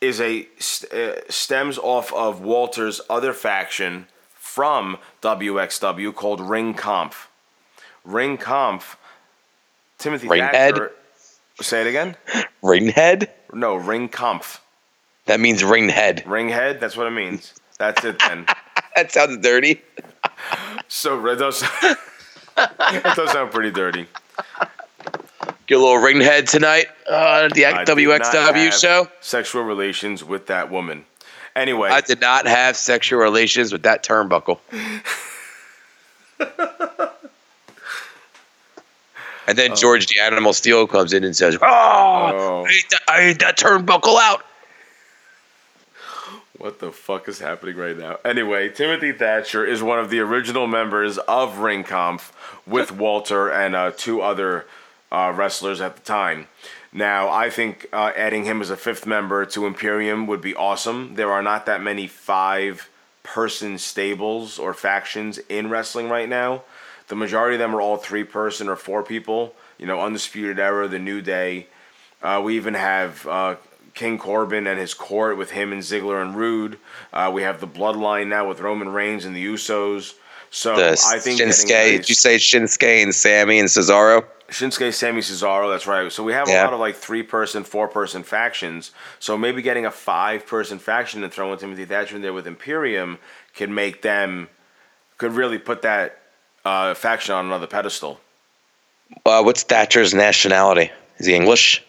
is 0.00 0.20
a 0.20 0.48
st- 0.58 0.92
uh, 0.92 1.20
stems 1.28 1.78
off 1.78 2.12
of 2.14 2.40
Walter's 2.40 3.00
other 3.10 3.32
faction 3.32 4.06
from 4.34 4.96
WXW 5.22 6.14
called 6.14 6.40
Ring 6.40 6.72
Kampf. 6.72 7.28
Ring 8.04 8.38
Kampf, 8.38 8.96
Timothy 9.98 10.28
Ringhead? 10.28 10.52
Thatcher. 10.52 10.92
Say 11.60 11.82
it 11.82 11.86
again. 11.86 12.16
Ringhead? 12.62 13.28
No, 13.52 13.76
Ring 13.76 14.08
Kampf. 14.08 14.60
That 15.26 15.40
means 15.40 15.62
ring 15.62 15.88
head. 15.88 16.22
Ring 16.26 16.48
head. 16.48 16.80
That's 16.80 16.96
what 16.96 17.06
it 17.06 17.10
means. 17.10 17.52
That's 17.78 18.04
it 18.04 18.18
then. 18.20 18.46
That 18.96 19.12
sounds 19.12 19.36
dirty. 19.42 19.82
So 20.88 21.20
that 21.20 21.38
does 21.38 21.60
that 22.56 23.12
does 23.14 23.30
sound 23.30 23.50
pretty 23.52 23.70
dirty. 23.70 24.06
Get 25.66 25.74
a 25.74 25.78
little 25.78 25.98
ring 25.98 26.22
head 26.22 26.46
tonight 26.46 26.86
uh, 27.06 27.48
the 27.48 27.66
I 27.66 27.84
WXW 27.84 28.72
show. 28.72 29.08
Sexual 29.20 29.64
relations 29.64 30.24
with 30.24 30.46
that 30.46 30.70
woman. 30.70 31.04
Anyway, 31.54 31.90
I 31.90 32.00
did 32.00 32.22
not 32.22 32.46
have 32.46 32.74
sexual 32.74 33.20
relations 33.20 33.70
with 33.70 33.82
that 33.82 34.02
turnbuckle. 34.02 34.60
and 39.46 39.58
then 39.58 39.76
George 39.76 40.06
the 40.06 40.20
Animal 40.20 40.52
Steele 40.54 40.86
comes 40.86 41.12
in 41.12 41.22
and 41.22 41.36
says, 41.36 41.56
"Oh, 41.60 41.66
Oh. 41.66 42.64
I, 42.66 42.70
ate 42.70 42.90
that, 42.90 43.00
I 43.08 43.20
ate 43.20 43.38
that 43.40 43.58
turnbuckle 43.58 44.18
out." 44.18 44.42
What 46.66 46.80
the 46.80 46.90
fuck 46.90 47.28
is 47.28 47.38
happening 47.38 47.76
right 47.76 47.96
now? 47.96 48.18
Anyway, 48.24 48.70
Timothy 48.70 49.12
Thatcher 49.12 49.64
is 49.64 49.84
one 49.84 50.00
of 50.00 50.10
the 50.10 50.18
original 50.18 50.66
members 50.66 51.16
of 51.16 51.58
Ring 51.58 51.84
Kampf 51.84 52.32
with 52.66 52.90
Walter 52.98 53.48
and 53.48 53.76
uh, 53.76 53.92
two 53.96 54.20
other 54.20 54.66
uh, 55.12 55.32
wrestlers 55.32 55.80
at 55.80 55.94
the 55.94 56.02
time. 56.02 56.48
Now, 56.92 57.28
I 57.28 57.50
think 57.50 57.86
uh, 57.92 58.10
adding 58.16 58.46
him 58.46 58.60
as 58.60 58.70
a 58.70 58.76
fifth 58.76 59.06
member 59.06 59.46
to 59.46 59.64
Imperium 59.64 60.26
would 60.26 60.40
be 60.40 60.56
awesome. 60.56 61.14
There 61.14 61.30
are 61.30 61.40
not 61.40 61.66
that 61.66 61.84
many 61.84 62.08
five 62.08 62.90
person 63.22 63.78
stables 63.78 64.58
or 64.58 64.74
factions 64.74 65.38
in 65.48 65.70
wrestling 65.70 66.08
right 66.08 66.28
now. 66.28 66.64
The 67.06 67.14
majority 67.14 67.54
of 67.54 67.60
them 67.60 67.76
are 67.76 67.80
all 67.80 67.96
three 67.96 68.24
person 68.24 68.68
or 68.68 68.74
four 68.74 69.04
people. 69.04 69.54
You 69.78 69.86
know, 69.86 70.00
Undisputed 70.00 70.58
Era, 70.58 70.88
The 70.88 70.98
New 70.98 71.22
Day. 71.22 71.68
Uh, 72.20 72.42
we 72.44 72.56
even 72.56 72.74
have 72.74 73.24
uh, 73.28 73.54
King 73.96 74.18
Corbin 74.18 74.66
and 74.68 74.78
his 74.78 74.94
court 74.94 75.36
with 75.36 75.50
him 75.50 75.72
and 75.72 75.82
Ziggler 75.82 76.22
and 76.22 76.36
Rude. 76.36 76.78
Uh, 77.12 77.30
we 77.34 77.42
have 77.42 77.60
the 77.60 77.66
Bloodline 77.66 78.28
now 78.28 78.46
with 78.46 78.60
Roman 78.60 78.90
Reigns 78.90 79.24
and 79.24 79.34
the 79.34 79.44
Usos. 79.44 80.14
So 80.50 80.76
The 80.76 80.90
I 81.10 81.18
think 81.18 81.40
Shinsuke. 81.40 81.68
Did 81.68 82.08
you 82.08 82.14
say 82.14 82.36
Shinsuke 82.36 83.02
and 83.02 83.14
Sammy 83.14 83.58
and 83.58 83.68
Cesaro? 83.68 84.24
Shinsuke, 84.48 84.92
Sammy 84.94 85.22
Cesaro. 85.22 85.72
That's 85.72 85.86
right. 85.86 86.12
So 86.12 86.22
we 86.22 86.34
have 86.34 86.46
Yeah. 86.48 86.62
a 86.62 86.64
lot 86.66 86.74
of 86.74 86.78
like 86.78 86.94
three 86.94 87.22
person, 87.22 87.64
four 87.64 87.88
person 87.88 88.22
factions. 88.22 88.92
So 89.18 89.36
maybe 89.36 89.60
getting 89.62 89.86
a 89.86 89.90
five 89.90 90.46
person 90.46 90.78
faction 90.78 91.24
and 91.24 91.32
throwing 91.32 91.58
Timothy 91.58 91.86
Thatcher 91.86 92.16
in 92.16 92.22
there 92.22 92.32
with 92.34 92.46
Imperium 92.46 93.18
could 93.56 93.70
make 93.70 94.02
them 94.02 94.48
could 95.18 95.32
really 95.32 95.58
put 95.58 95.80
that 95.82 96.20
uh, 96.66 96.92
faction 96.94 97.34
on 97.34 97.46
another 97.46 97.66
pedestal. 97.66 98.20
Uh, 99.24 99.42
what's 99.42 99.62
Thatcher's 99.62 100.12
nationality? 100.12 100.90
Is 101.18 101.26
he 101.26 101.34
English? 101.34 101.82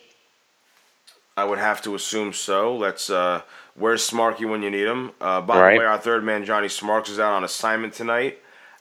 I 1.38 1.44
would 1.46 1.60
have 1.60 1.82
to 1.84 1.96
assume 1.96 2.34
so. 2.34 2.76
Let's. 2.76 3.10
Uh, 3.10 3.42
where's 3.76 4.08
Smarky 4.10 4.50
when 4.50 4.64
you 4.64 4.72
need 4.72 4.88
him? 4.88 5.12
Uh, 5.22 5.40
by 5.42 5.60
Right. 5.62 5.74
the 5.74 5.80
way, 5.80 5.86
our 5.86 6.00
third 6.00 6.24
man 6.24 6.44
Johnny 6.44 6.68
Smarks 6.68 7.10
is 7.10 7.20
out 7.20 7.34
on 7.34 7.44
assignment 7.44 7.94
tonight. 7.94 8.40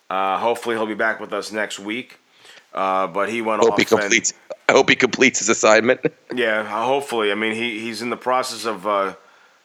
Uh, 0.09 0.39
hopefully, 0.39 0.75
he'll 0.77 0.87
be 0.87 0.95
back 0.95 1.21
with 1.21 1.33
us 1.35 1.53
next 1.53 1.79
week. 1.79 2.19
Uh, 2.73 3.07
but 3.07 3.29
he 3.29 3.43
went 3.43 3.61
Hope 3.63 3.73
off. 3.73 3.79
he 3.79 3.83
and- 3.83 4.01
completes. 4.01 4.33
I 4.69 4.73
hope 4.73 4.89
he 4.91 4.97
completes 4.97 5.39
his 5.39 5.49
assignment. 5.49 6.01
Yeah, 6.35 6.61
uh, 6.61 6.85
hopefully. 6.85 7.31
I 7.31 7.35
mean, 7.37 7.55
he 7.55 7.79
he's 7.81 8.03
in 8.03 8.11
the 8.11 8.17
process 8.17 8.65
of 8.67 8.87
uh, 8.87 9.15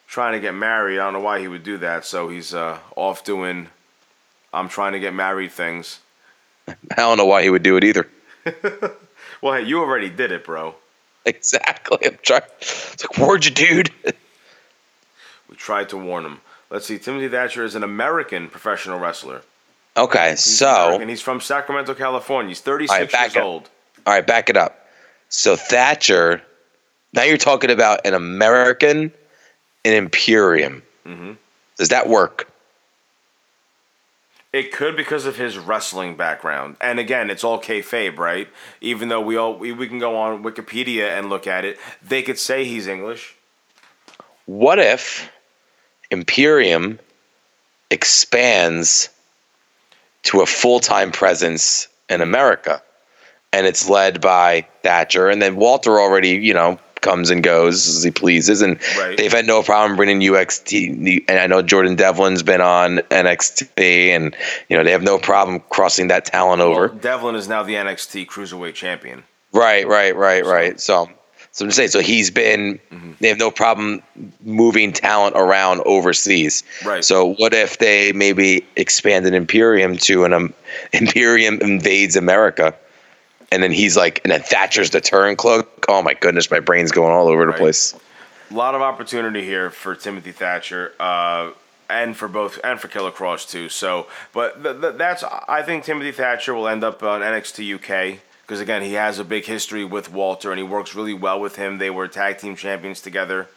trying 0.07 0.33
to 0.33 0.39
get 0.39 0.53
married. 0.53 0.99
I 0.99 1.03
don't 1.05 1.13
know 1.13 1.19
why 1.19 1.39
he 1.39 1.47
would 1.47 1.63
do 1.63 1.77
that. 1.79 2.05
So 2.05 2.29
he's 2.29 2.53
uh, 2.53 2.77
off 2.95 3.23
doing. 3.23 3.67
I'm 4.53 4.69
trying 4.69 4.93
to 4.93 4.99
get 4.99 5.13
married 5.13 5.51
things. 5.53 5.99
I 6.67 6.75
don't 6.97 7.17
know 7.17 7.25
why 7.25 7.41
he 7.43 7.49
would 7.49 7.63
do 7.63 7.77
it 7.77 7.83
either. 7.83 8.07
Well, 9.41 9.55
hey, 9.55 9.63
you 9.63 9.79
already 9.79 10.09
did 10.09 10.31
it, 10.31 10.43
bro. 10.43 10.75
Exactly. 11.25 11.99
I'm 12.03 12.17
trying. 12.23 12.41
It's 12.59 13.03
like, 13.03 13.17
where'd 13.17 13.45
you, 13.45 13.51
dude? 13.51 13.91
We 15.49 15.57
tried 15.57 15.89
to 15.89 15.97
warn 15.97 16.25
him. 16.25 16.39
Let's 16.69 16.85
see. 16.85 16.97
Timothy 16.97 17.27
Thatcher 17.27 17.65
is 17.65 17.75
an 17.75 17.83
American 17.83 18.47
professional 18.47 18.99
wrestler. 18.99 19.41
Okay, 19.97 20.29
He's 20.31 20.39
so 20.43 20.97
and 20.99 21.09
he's 21.09 21.21
from 21.21 21.41
Sacramento, 21.41 21.93
California. 21.93 22.49
He's 22.51 22.61
36 22.61 22.91
All 22.91 22.97
right, 22.99 23.13
years 23.25 23.35
up. 23.35 23.43
old. 23.43 23.69
all 24.07 24.13
right, 24.13 24.25
back 24.25 24.49
it 24.49 24.55
up. 24.55 24.87
So 25.27 25.57
Thatcher. 25.57 26.41
Now 27.13 27.23
you're 27.23 27.35
talking 27.37 27.69
about 27.69 28.05
an 28.05 28.13
American, 28.13 29.11
an 29.83 29.93
Imperium. 29.93 30.81
Mhm. 31.05 31.35
Does 31.77 31.89
that 31.89 32.07
work? 32.07 32.47
It 34.53 34.73
could 34.73 34.97
because 34.97 35.25
of 35.25 35.37
his 35.37 35.57
wrestling 35.57 36.17
background, 36.17 36.75
and 36.81 36.99
again, 36.99 37.29
it's 37.29 37.43
all 37.43 37.61
kayfabe, 37.61 38.17
right? 38.17 38.49
Even 38.81 39.07
though 39.07 39.21
we 39.21 39.37
all 39.37 39.57
we, 39.57 39.71
we 39.71 39.87
can 39.87 39.99
go 39.99 40.17
on 40.17 40.43
Wikipedia 40.43 41.07
and 41.17 41.29
look 41.29 41.47
at 41.47 41.63
it, 41.63 41.79
they 42.01 42.21
could 42.21 42.37
say 42.37 42.65
he's 42.65 42.87
English. 42.87 43.35
What 44.45 44.77
if 44.77 45.31
Imperium 46.09 46.99
expands 47.89 49.09
to 50.23 50.41
a 50.41 50.45
full 50.45 50.79
time 50.79 51.11
presence 51.11 51.87
in 52.09 52.21
America 52.21 52.81
and 53.53 53.65
it's 53.65 53.89
led 53.89 54.21
by 54.21 54.67
Thatcher 54.83 55.29
and 55.29 55.41
then 55.41 55.55
Walter 55.55 55.99
already, 55.99 56.31
you 56.31 56.53
know, 56.53 56.79
comes 57.01 57.29
and 57.29 57.43
goes 57.43 57.87
as 57.87 58.03
he 58.03 58.11
pleases 58.11 58.61
and 58.61 58.79
Right. 58.97 59.17
they've 59.17 59.31
had 59.31 59.45
no 59.47 59.63
problem 59.63 59.97
bringing 59.97 60.21
UXT 60.21 61.23
and 61.27 61.39
I 61.39 61.47
know 61.47 61.61
Jordan 61.61 61.95
Devlin's 61.95 62.43
been 62.43 62.61
on 62.61 62.99
NXT 63.09 64.09
and 64.15 64.35
you 64.69 64.77
know 64.77 64.83
they 64.83 64.91
have 64.91 65.03
no 65.03 65.17
problem 65.17 65.61
crossing 65.69 66.07
that 66.07 66.25
talent 66.25 66.61
over. 66.61 66.87
Well, 66.87 66.97
Devlin 66.97 67.35
is 67.35 67.47
now 67.47 67.63
the 67.63 67.75
NXT 67.75 68.27
Cruiserweight 68.27 68.73
Champion. 68.75 69.23
Right, 69.53 69.85
right, 69.87 70.15
right, 70.15 70.45
right. 70.45 70.79
So, 70.79 71.09
so 71.51 71.65
I'm 71.65 71.71
saying, 71.71 71.89
so 71.89 71.99
he's 71.99 72.31
been. 72.31 72.79
Mm-hmm. 72.91 73.11
They 73.19 73.27
have 73.27 73.37
no 73.37 73.51
problem 73.51 74.01
moving 74.45 74.93
talent 74.93 75.35
around 75.35 75.81
overseas. 75.85 76.63
Right. 76.85 77.03
So, 77.03 77.33
what 77.33 77.53
if 77.53 77.77
they 77.79 78.13
maybe 78.13 78.65
expand 78.77 79.25
an 79.25 79.33
Imperium 79.33 79.97
to 79.97 80.23
an 80.23 80.31
um, 80.33 80.53
Imperium 80.93 81.59
invades 81.59 82.15
America, 82.15 82.73
and 83.51 83.61
then 83.61 83.71
he's 83.71 83.97
like, 83.97 84.21
and 84.23 84.31
then 84.31 84.41
Thatcher's 84.41 84.89
the 84.89 85.01
turncoat. 85.01 85.69
Oh 85.87 86.01
my 86.01 86.13
goodness, 86.13 86.49
my 86.49 86.59
brain's 86.59 86.91
going 86.91 87.11
all 87.13 87.27
over 87.27 87.41
the 87.45 87.51
Right. 87.51 87.59
place. 87.59 87.93
A 88.49 88.53
lot 88.53 88.75
of 88.75 88.81
opportunity 88.81 89.43
here 89.43 89.69
for 89.69 89.95
Timothy 89.95 90.31
Thatcher, 90.31 90.93
uh, 90.99 91.51
and 91.89 92.15
for 92.17 92.27
both, 92.27 92.59
and 92.63 92.79
for 92.79 92.87
Killer 92.87 93.11
Kross 93.11 93.49
too. 93.49 93.69
So, 93.69 94.07
but 94.33 94.61
th- 94.63 94.79
th- 94.81 94.95
that's 94.97 95.23
I 95.23 95.61
think 95.61 95.83
Timothy 95.83 96.11
Thatcher 96.11 96.53
will 96.53 96.67
end 96.67 96.83
up 96.83 97.01
on 97.03 97.21
NXT 97.21 97.75
UK 97.75 98.19
because 98.41 98.59
again 98.61 98.81
he 98.81 98.93
has 98.93 99.19
a 99.19 99.23
big 99.23 99.45
history 99.45 99.83
with 99.85 100.11
Walter 100.11 100.51
and 100.51 100.57
he 100.59 100.63
works 100.63 100.95
really 100.95 101.13
well 101.13 101.39
with 101.39 101.55
him. 101.57 101.77
They 101.77 101.89
were 101.89 102.07
tag 102.07 102.39
team 102.39 102.55
champions 102.57 103.01
together 103.01 103.47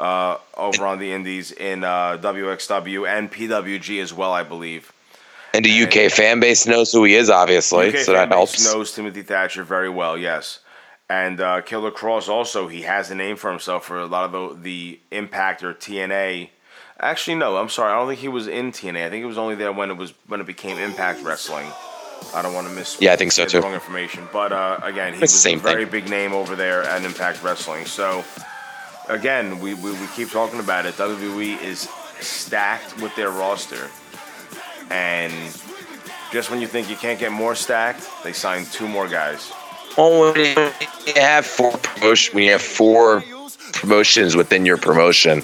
uh, 0.00 0.38
over 0.56 0.84
on 0.86 0.98
the 0.98 1.12
Indies 1.12 1.52
in 1.52 1.84
uh, 1.84 2.16
WXW 2.20 3.08
and 3.08 3.30
PWG 3.30 4.00
as 4.02 4.12
well, 4.12 4.32
I 4.32 4.42
believe. 4.42 4.92
And 5.52 5.64
the 5.64 5.82
UK 5.82 6.10
fan 6.12 6.38
base 6.40 6.66
knows 6.66 6.92
who 6.92 7.04
he 7.04 7.14
is, 7.14 7.28
obviously, 7.30 7.88
UK 7.88 7.96
so 7.98 8.12
that 8.12 8.18
fan 8.20 8.28
base 8.28 8.36
helps. 8.36 8.64
Knows 8.64 8.92
Timothy 8.94 9.22
Thatcher 9.22 9.64
very 9.64 9.88
well, 9.88 10.16
yes. 10.16 10.60
And 11.08 11.40
uh, 11.40 11.60
Killer 11.62 11.90
Kross 11.90 12.28
also, 12.28 12.68
he 12.68 12.82
has 12.82 13.10
a 13.10 13.16
name 13.16 13.36
for 13.36 13.50
himself 13.50 13.84
for 13.84 13.98
a 13.98 14.06
lot 14.06 14.32
of 14.32 14.58
the, 14.58 14.62
the 14.62 15.00
Impact 15.10 15.64
or 15.64 15.74
TNA. 15.74 16.50
Actually, 17.00 17.36
no, 17.36 17.56
I'm 17.56 17.68
sorry. 17.68 17.92
I 17.92 17.96
don't 17.96 18.06
think 18.06 18.20
he 18.20 18.28
was 18.28 18.46
in 18.46 18.70
TNA. 18.70 19.06
I 19.06 19.10
think 19.10 19.22
it 19.22 19.26
was 19.26 19.38
only 19.38 19.54
there 19.56 19.72
when 19.72 19.90
it 19.90 19.96
was 19.96 20.12
when 20.28 20.40
it 20.40 20.46
became 20.46 20.78
Impact 20.78 21.22
Wrestling. 21.24 21.66
I 22.34 22.42
don't 22.42 22.52
want 22.54 22.68
to 22.68 22.72
miss. 22.74 23.00
Yeah, 23.00 23.14
I 23.14 23.16
think 23.16 23.32
so, 23.32 23.46
too. 23.46 23.60
Wrong 23.60 23.72
information, 23.74 24.28
but 24.32 24.52
uh, 24.52 24.78
again, 24.82 25.14
he 25.14 25.22
It's 25.22 25.32
was 25.32 25.46
a 25.46 25.56
very 25.56 25.84
thing. 25.84 25.90
big 26.02 26.10
name 26.10 26.32
over 26.32 26.54
there 26.54 26.82
at 26.84 27.02
Impact 27.02 27.42
Wrestling. 27.42 27.86
So 27.86 28.22
again, 29.08 29.58
we, 29.58 29.74
we, 29.74 29.92
we 29.92 30.06
keep 30.14 30.30
talking 30.30 30.60
about 30.60 30.86
it. 30.86 30.94
WWE 30.94 31.60
is 31.62 31.88
stacked 32.20 33.00
with 33.00 33.16
their 33.16 33.30
roster, 33.30 33.88
and 34.90 35.32
just 36.32 36.50
when 36.50 36.60
you 36.60 36.66
think 36.66 36.88
you 36.90 36.96
can't 36.96 37.18
get 37.18 37.32
more 37.32 37.54
stacked, 37.54 38.08
they 38.24 38.32
sign 38.32 38.64
two 38.66 38.86
more 38.88 39.08
guys. 39.08 39.50
When 39.96 40.34
you 40.36 40.72
have 41.16 41.44
four 41.46 41.72
promotion, 41.72 42.34
when 42.34 42.44
you 42.44 42.52
have 42.52 42.62
four 42.62 43.22
promotions 43.72 44.36
within 44.36 44.64
your 44.64 44.76
promotion, 44.76 45.42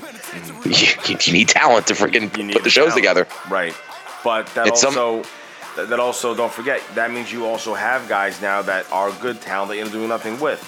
you, 0.65 0.87
you 1.25 1.33
need 1.33 1.49
talent 1.49 1.87
to 1.89 1.95
freaking 1.95 2.33
put 2.53 2.63
the 2.63 2.71
shows 2.71 2.89
talent. 2.95 2.95
together. 2.97 3.27
right? 3.51 3.75
But 4.23 4.47
that 4.55 4.69
It's 4.69 4.81
some- 4.81 4.97
also 4.97 5.29
that 5.77 5.91
that 5.91 6.01
also 6.01 6.35
don't 6.35 6.53
forget 6.53 6.81
that 6.95 7.11
means 7.11 7.31
you 7.33 7.45
also 7.45 7.75
have 7.75 8.09
guys 8.09 8.41
now 8.41 8.63
that 8.63 8.91
are 8.91 9.11
good 9.21 9.41
talent 9.43 9.69
that 9.71 9.77
you're 9.77 9.89
doing 9.89 10.09
nothing 10.09 10.41
with. 10.41 10.61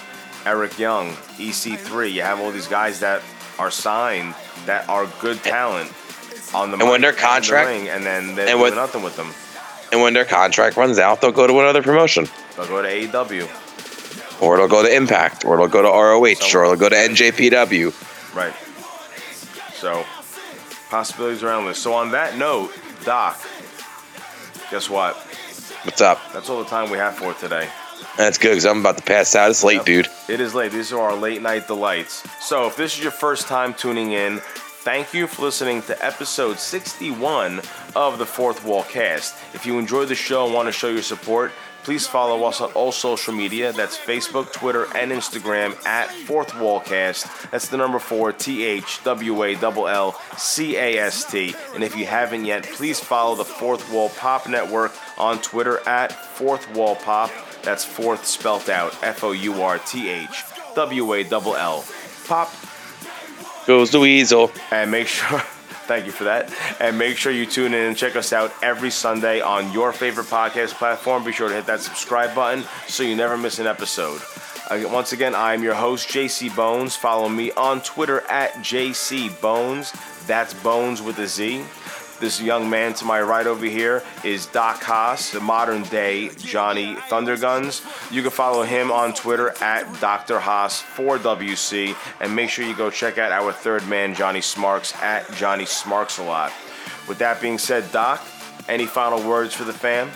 Eric 0.45 0.79
Young, 0.79 1.12
EC3. 1.39 2.12
You 2.12 2.22
have 2.22 2.41
all 2.41 2.51
these 2.51 2.68
guys 2.68 3.01
that 3.01 3.22
are 3.59 3.70
signed 3.70 4.35
that 4.66 4.89
are 4.89 5.07
good 5.20 5.43
talent 5.43 5.91
on 6.55 6.70
the 6.70 6.78
And 6.78 6.88
when 6.88 7.01
their 7.01 7.11
and 7.11 7.18
the 7.18 7.22
contract- 7.22 7.70
and 7.70 8.05
then 8.07 8.34
they're 8.34 8.46
and 8.46 8.59
doing 8.59 8.62
with- 8.62 8.74
nothing 8.74 9.03
with 9.03 9.16
them. 9.16 9.34
And 9.92 10.03
when 10.03 10.12
their 10.12 10.24
contract 10.24 10.76
runs 10.76 10.99
out, 10.99 11.20
they'll 11.20 11.32
go 11.32 11.46
to 11.46 11.61
another 11.61 11.82
promotion, 11.82 12.28
They'll 12.57 12.66
go 12.66 12.82
to 12.82 12.88
AEW. 12.88 13.49
or 14.40 14.55
it'll 14.55 14.68
go 14.68 14.82
to 14.82 14.94
Impact, 14.94 15.44
or 15.44 15.55
it'll 15.55 15.68
go 15.68 15.82
to 15.82 15.88
ROH, 15.88 16.55
or 16.55 16.64
it'll 16.64 16.76
go 16.76 16.88
to 16.88 16.96
NJPW. 16.96 17.92
Right. 18.34 18.53
So, 19.74 20.05
possibilities 20.90 21.42
are 21.42 21.53
endless. 21.57 21.78
So, 21.80 21.94
on 21.94 22.11
that 22.11 22.36
note, 22.36 22.72
Doc, 23.05 23.40
guess 24.70 24.90
what? 24.90 25.16
What's 25.84 26.01
up? 26.01 26.20
That's 26.32 26.51
all 26.51 26.62
the 26.62 26.68
time 26.68 26.90
we 26.90 26.99
have 26.99 27.16
for 27.16 27.32
today. 27.34 27.68
That's 28.16 28.36
good 28.38 28.51
because 28.51 28.66
I'm 28.66 28.80
about 28.80 28.96
to 28.99 29.03
pass 29.05 29.34
out. 29.36 29.51
It's 29.51 29.62
late, 29.64 29.76
Yep. 29.76 29.84
dude. 29.86 30.09
It 30.28 30.40
is 30.40 30.55
late. 30.55 30.72
These 30.72 30.92
are 30.92 31.01
our 31.01 31.14
late 31.14 31.40
night 31.40 31.66
delights. 31.66 32.22
So, 32.40 32.66
if 32.66 32.76
this 32.76 32.94
is 32.94 33.03
your 33.03 33.12
first 33.12 33.46
time 33.49 33.72
tuning 33.74 34.12
in, 34.12 34.42
thank 34.89 35.12
you 35.12 35.26
for 35.26 35.43
listening 35.43 35.82
to 35.82 36.03
episode 36.03 36.59
61 36.59 37.61
of 37.95 38.16
the 38.16 38.24
Fourth 38.24 38.64
Wall 38.64 38.84
Cast. 38.84 39.34
If 39.53 39.66
you 39.66 39.78
enjoyed 39.78 40.09
the 40.09 40.14
show 40.14 40.47
and 40.47 40.55
want 40.55 40.64
to 40.64 40.72
show 40.72 40.89
your 40.89 41.03
support, 41.03 41.53
please 41.82 42.07
follow 42.07 42.45
us 42.45 42.62
on 42.62 42.72
all 42.72 42.91
social 42.91 43.34
media. 43.34 43.70
That's 43.74 43.99
Facebook, 43.99 44.51
Twitter, 44.51 44.86
and 44.97 45.12
Instagram 45.12 45.76
at 45.84 46.11
Fourth 46.11 46.59
Wall 46.59 46.80
Cast. 46.80 47.26
That's 47.51 47.68
the 47.68 47.76
number 47.76 47.99
four, 47.99 48.32
T 48.32 48.64
H 48.64 49.05
W 49.05 49.45
A 49.45 49.57
L 49.57 49.89
L 49.89 50.22
C 50.39 50.78
A 50.78 50.97
S 50.97 51.30
T. 51.30 51.55
And 51.74 51.84
if 51.84 51.95
you 51.95 52.07
haven't 52.07 52.47
yet, 52.47 52.62
please 52.64 52.99
follow 52.99 53.34
the 53.34 53.45
Fourth 53.45 53.93
Wall 53.93 54.09
Pop 54.09 54.49
Network 54.49 54.95
on 55.18 55.39
Twitter 55.43 55.86
at 55.86 56.12
Fourth 56.12 56.74
Wall 56.74 56.97
Pop. 56.97 57.30
That's 57.62 57.84
fourth 57.84 58.24
spelt 58.24 58.70
out 58.70 58.97
F 59.03 59.22
O 59.22 59.32
U 59.32 59.61
R 59.61 59.78
T 59.80 60.09
H 60.09 60.45
W 60.74 61.12
A 61.12 61.24
L 61.24 61.55
L. 61.57 61.84
Pop 62.26 62.51
Goes 63.69 63.91
the 63.91 64.01
weasel. 64.01 64.51
and 64.71 64.91
make 64.91 65.09
sure 65.09 65.39
thank 65.87 66.07
you 66.07 66.12
for 66.12 66.25
that. 66.25 66.51
And 66.81 66.97
make 66.97 67.19
sure 67.19 67.31
you 67.31 67.45
tune 67.45 67.75
in 67.75 67.85
and 67.85 67.95
check 67.95 68.16
us 68.16 68.33
out 68.33 68.51
every 68.62 68.89
sunday 68.91 69.43
on 69.43 69.71
your 69.75 69.93
favorite 69.93 70.27
podcast 70.29 70.73
platform. 70.73 71.23
Be 71.23 71.33
sure 71.33 71.51
to 71.51 71.55
hit 71.55 71.66
that 71.66 71.81
subscribe 71.81 72.35
button 72.35 72.64
so 72.87 73.03
you 73.03 73.14
never 73.14 73.37
miss 73.37 73.59
an 73.59 73.66
episode. 73.66 74.23
Uh, 74.71 74.89
once 74.89 75.12
again 75.12 75.35
i'm 75.35 75.62
your 75.62 75.75
host 75.75 76.09
jc 76.09 76.55
bones. 76.57 76.97
Follow 76.97 77.29
me 77.29 77.53
on 77.53 77.83
twitter 77.83 78.23
at 78.31 78.55
jc 78.55 79.39
bones. 79.43 79.93
That's 80.27 80.55
bones 80.55 81.03
with 81.03 81.19
a 81.19 81.27
z 81.27 81.62
this 82.21 82.41
young 82.41 82.69
man 82.69 82.95
to 82.95 83.05
my 83.05 83.21
right 83.21 83.47
over 83.47 83.64
here 83.64 84.03
is 84.25 84.47
Doc 84.47 84.83
Haas, 84.83 85.31
the 85.31 85.41
modern 85.41 85.83
day 85.85 86.31
Johnny 86.39 86.95
Thunderguns. 86.95 87.85
You 88.12 88.23
can 88.23 88.31
follow 88.31 88.62
him 88.62 88.91
on 88.91 89.14
Twitter 89.14 89.55
at 89.62 90.01
Dr. 90.01 90.39
Haas4WC 90.39 91.97
and 92.21 92.35
make 92.35 92.51
sure 92.51 92.64
you 92.64 92.75
go 92.75 92.91
check 92.91 93.19
out 93.19 93.33
our 93.33 93.53
third 93.53 93.87
man, 93.89 94.14
Johnny 94.14 94.41
Smarks, 94.41 94.95
at 95.03 95.31
Johnny 95.33 95.66
Smarks 95.66 96.19
a 96.19 96.23
lot. 96.23 96.53
With 97.09 97.19
that 97.19 97.41
being 97.41 97.59
said, 97.59 97.91
Doc, 97.93 98.25
any 98.69 98.87
final 98.87 99.23
words 99.27 99.55
for 99.55 99.64
the 99.64 99.73
fam? 99.73 100.11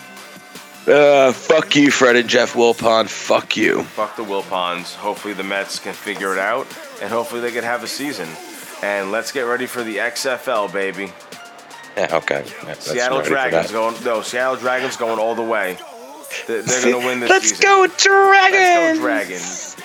Uh, 0.87 1.33
fuck 1.33 1.77
you, 1.77 1.93
Fred 1.93 2.17
and 2.17 2.29
Jeff 2.29 2.55
Wilpon. 2.55 3.09
Fuck 3.09 3.57
you. 3.57 3.85
Fuck 3.85 4.17
the 4.17 4.25
Wilpons. 4.25 4.95
Hopefully 4.97 5.33
the 5.33 5.45
Mets 5.45 5.79
can 5.79 5.95
figure 5.95 6.33
it 6.33 6.39
out 6.39 6.67
and 7.01 7.11
hopefully 7.11 7.41
they 7.41 7.53
can 7.53 7.63
have 7.63 7.85
a 7.85 7.87
season. 7.87 8.29
And 8.83 9.13
let's 9.13 9.31
get 9.31 9.43
ready 9.43 9.67
for 9.67 9.85
the 9.85 9.99
XFL, 9.99 10.73
baby. 10.73 11.13
Yeah, 11.97 12.17
okay. 12.17 12.45
That's 12.65 12.91
Seattle 12.91 13.21
Dragons 13.21 13.71
going. 13.71 14.03
No, 14.03 14.23
Seattle 14.23 14.57
Dragons 14.57 14.97
going 14.97 15.19
all 15.19 15.35
the 15.35 15.43
way. 15.43 15.77
They're, 16.47 16.63
they're 16.63 16.83
going 16.83 17.01
to 17.01 17.07
win 17.07 17.21
this 17.21 17.29
Let's 17.29 17.51
season. 17.51 17.63
go, 17.63 17.87
Dragons! 17.87 18.55
Let's 18.55 18.99
go 18.99 19.05
Dragons. 19.05 19.77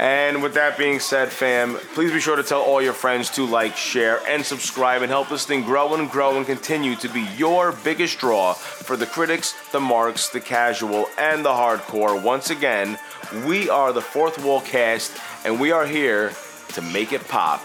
And 0.00 0.42
with 0.42 0.54
that 0.54 0.76
being 0.76 0.98
said, 0.98 1.28
fam, 1.28 1.76
please 1.94 2.10
be 2.10 2.18
sure 2.20 2.34
to 2.36 2.42
tell 2.42 2.60
all 2.60 2.82
your 2.82 2.92
friends 2.92 3.30
to 3.30 3.46
like, 3.46 3.76
share, 3.76 4.20
and 4.28 4.44
subscribe 4.44 5.02
and 5.02 5.10
help 5.10 5.28
this 5.28 5.46
thing 5.46 5.62
grow 5.62 5.94
and 5.94 6.10
grow 6.10 6.36
and 6.36 6.44
continue 6.44 6.96
to 6.96 7.08
be 7.08 7.22
your 7.36 7.72
biggest 7.72 8.18
draw 8.18 8.52
for 8.52 8.96
the 8.96 9.06
critics, 9.06 9.54
the 9.70 9.80
marks, 9.80 10.28
the 10.28 10.40
casual, 10.40 11.06
and 11.16 11.44
the 11.44 11.50
hardcore. 11.50 12.20
Once 12.20 12.50
again, 12.50 12.98
we 13.46 13.70
are 13.70 13.92
the 13.92 14.02
Fourth 14.02 14.44
Wall 14.44 14.60
Cast, 14.60 15.16
and 15.44 15.60
we 15.60 15.70
are 15.70 15.86
here 15.86 16.32
to 16.70 16.82
make 16.82 17.12
it 17.12 17.26
pop. 17.28 17.64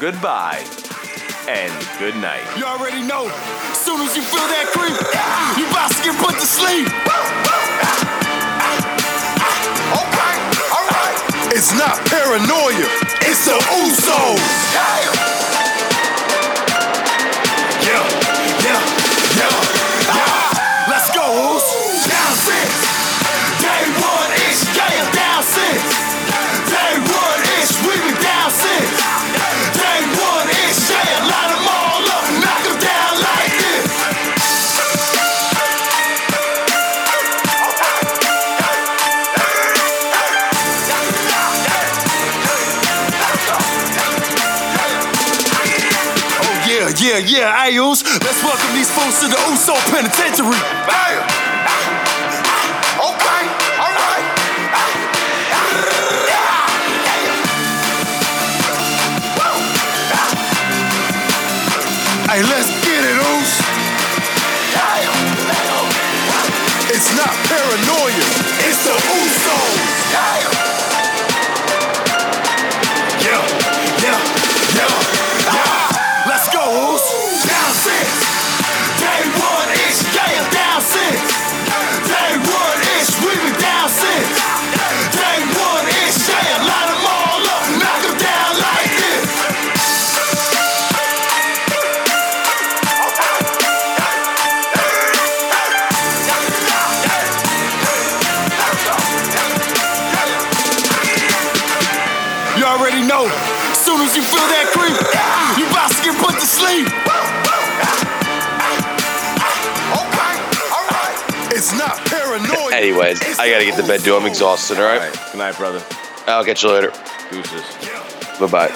Goodbye 0.00 0.64
and 1.48 1.72
good 1.98 2.16
night. 2.16 2.42
You 2.56 2.64
already 2.64 3.02
know. 3.02 3.30
Soon 3.72 4.00
as 4.00 4.16
you 4.16 4.22
feel 4.22 4.46
that 4.50 4.66
creep, 4.74 4.98
you 5.58 5.66
about 5.70 5.94
to 5.94 6.02
get 6.02 6.16
put 6.18 6.34
to 6.34 6.46
sleep. 6.46 6.90
Okay, 9.94 10.34
alright. 10.74 11.18
It's 11.54 11.72
not 11.78 12.02
paranoia, 12.10 12.90
it's 13.22 13.46
the 13.46 13.54
Usos. 13.78 14.42
Yeah, 17.86 18.15
to 49.06 49.28
the 49.28 49.38
Uso 49.50 49.72
Penitentiary. 49.92 50.75
Anyways, 112.96 113.38
I 113.38 113.50
gotta 113.50 113.64
get 113.66 113.76
to 113.76 113.86
bed, 113.86 114.02
dude. 114.02 114.22
I'm 114.22 114.26
exhausted, 114.26 114.78
All 114.78 114.84
alright? 114.84 115.12
Good 115.30 115.36
night, 115.36 115.54
brother. 115.58 115.82
I'll 116.26 116.44
catch 116.46 116.62
you 116.62 116.70
later. 116.70 116.92
Deuces. 117.30 117.62
Bye 118.40 118.46
bye. 118.46 118.68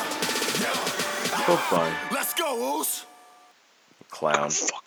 So 1.46 1.56
fun. 1.56 1.90
Let's 2.12 2.34
go, 2.34 2.80
Oos. 2.80 3.06
Clown. 4.10 4.50
Fuck 4.50 4.72
'em. 4.74 4.79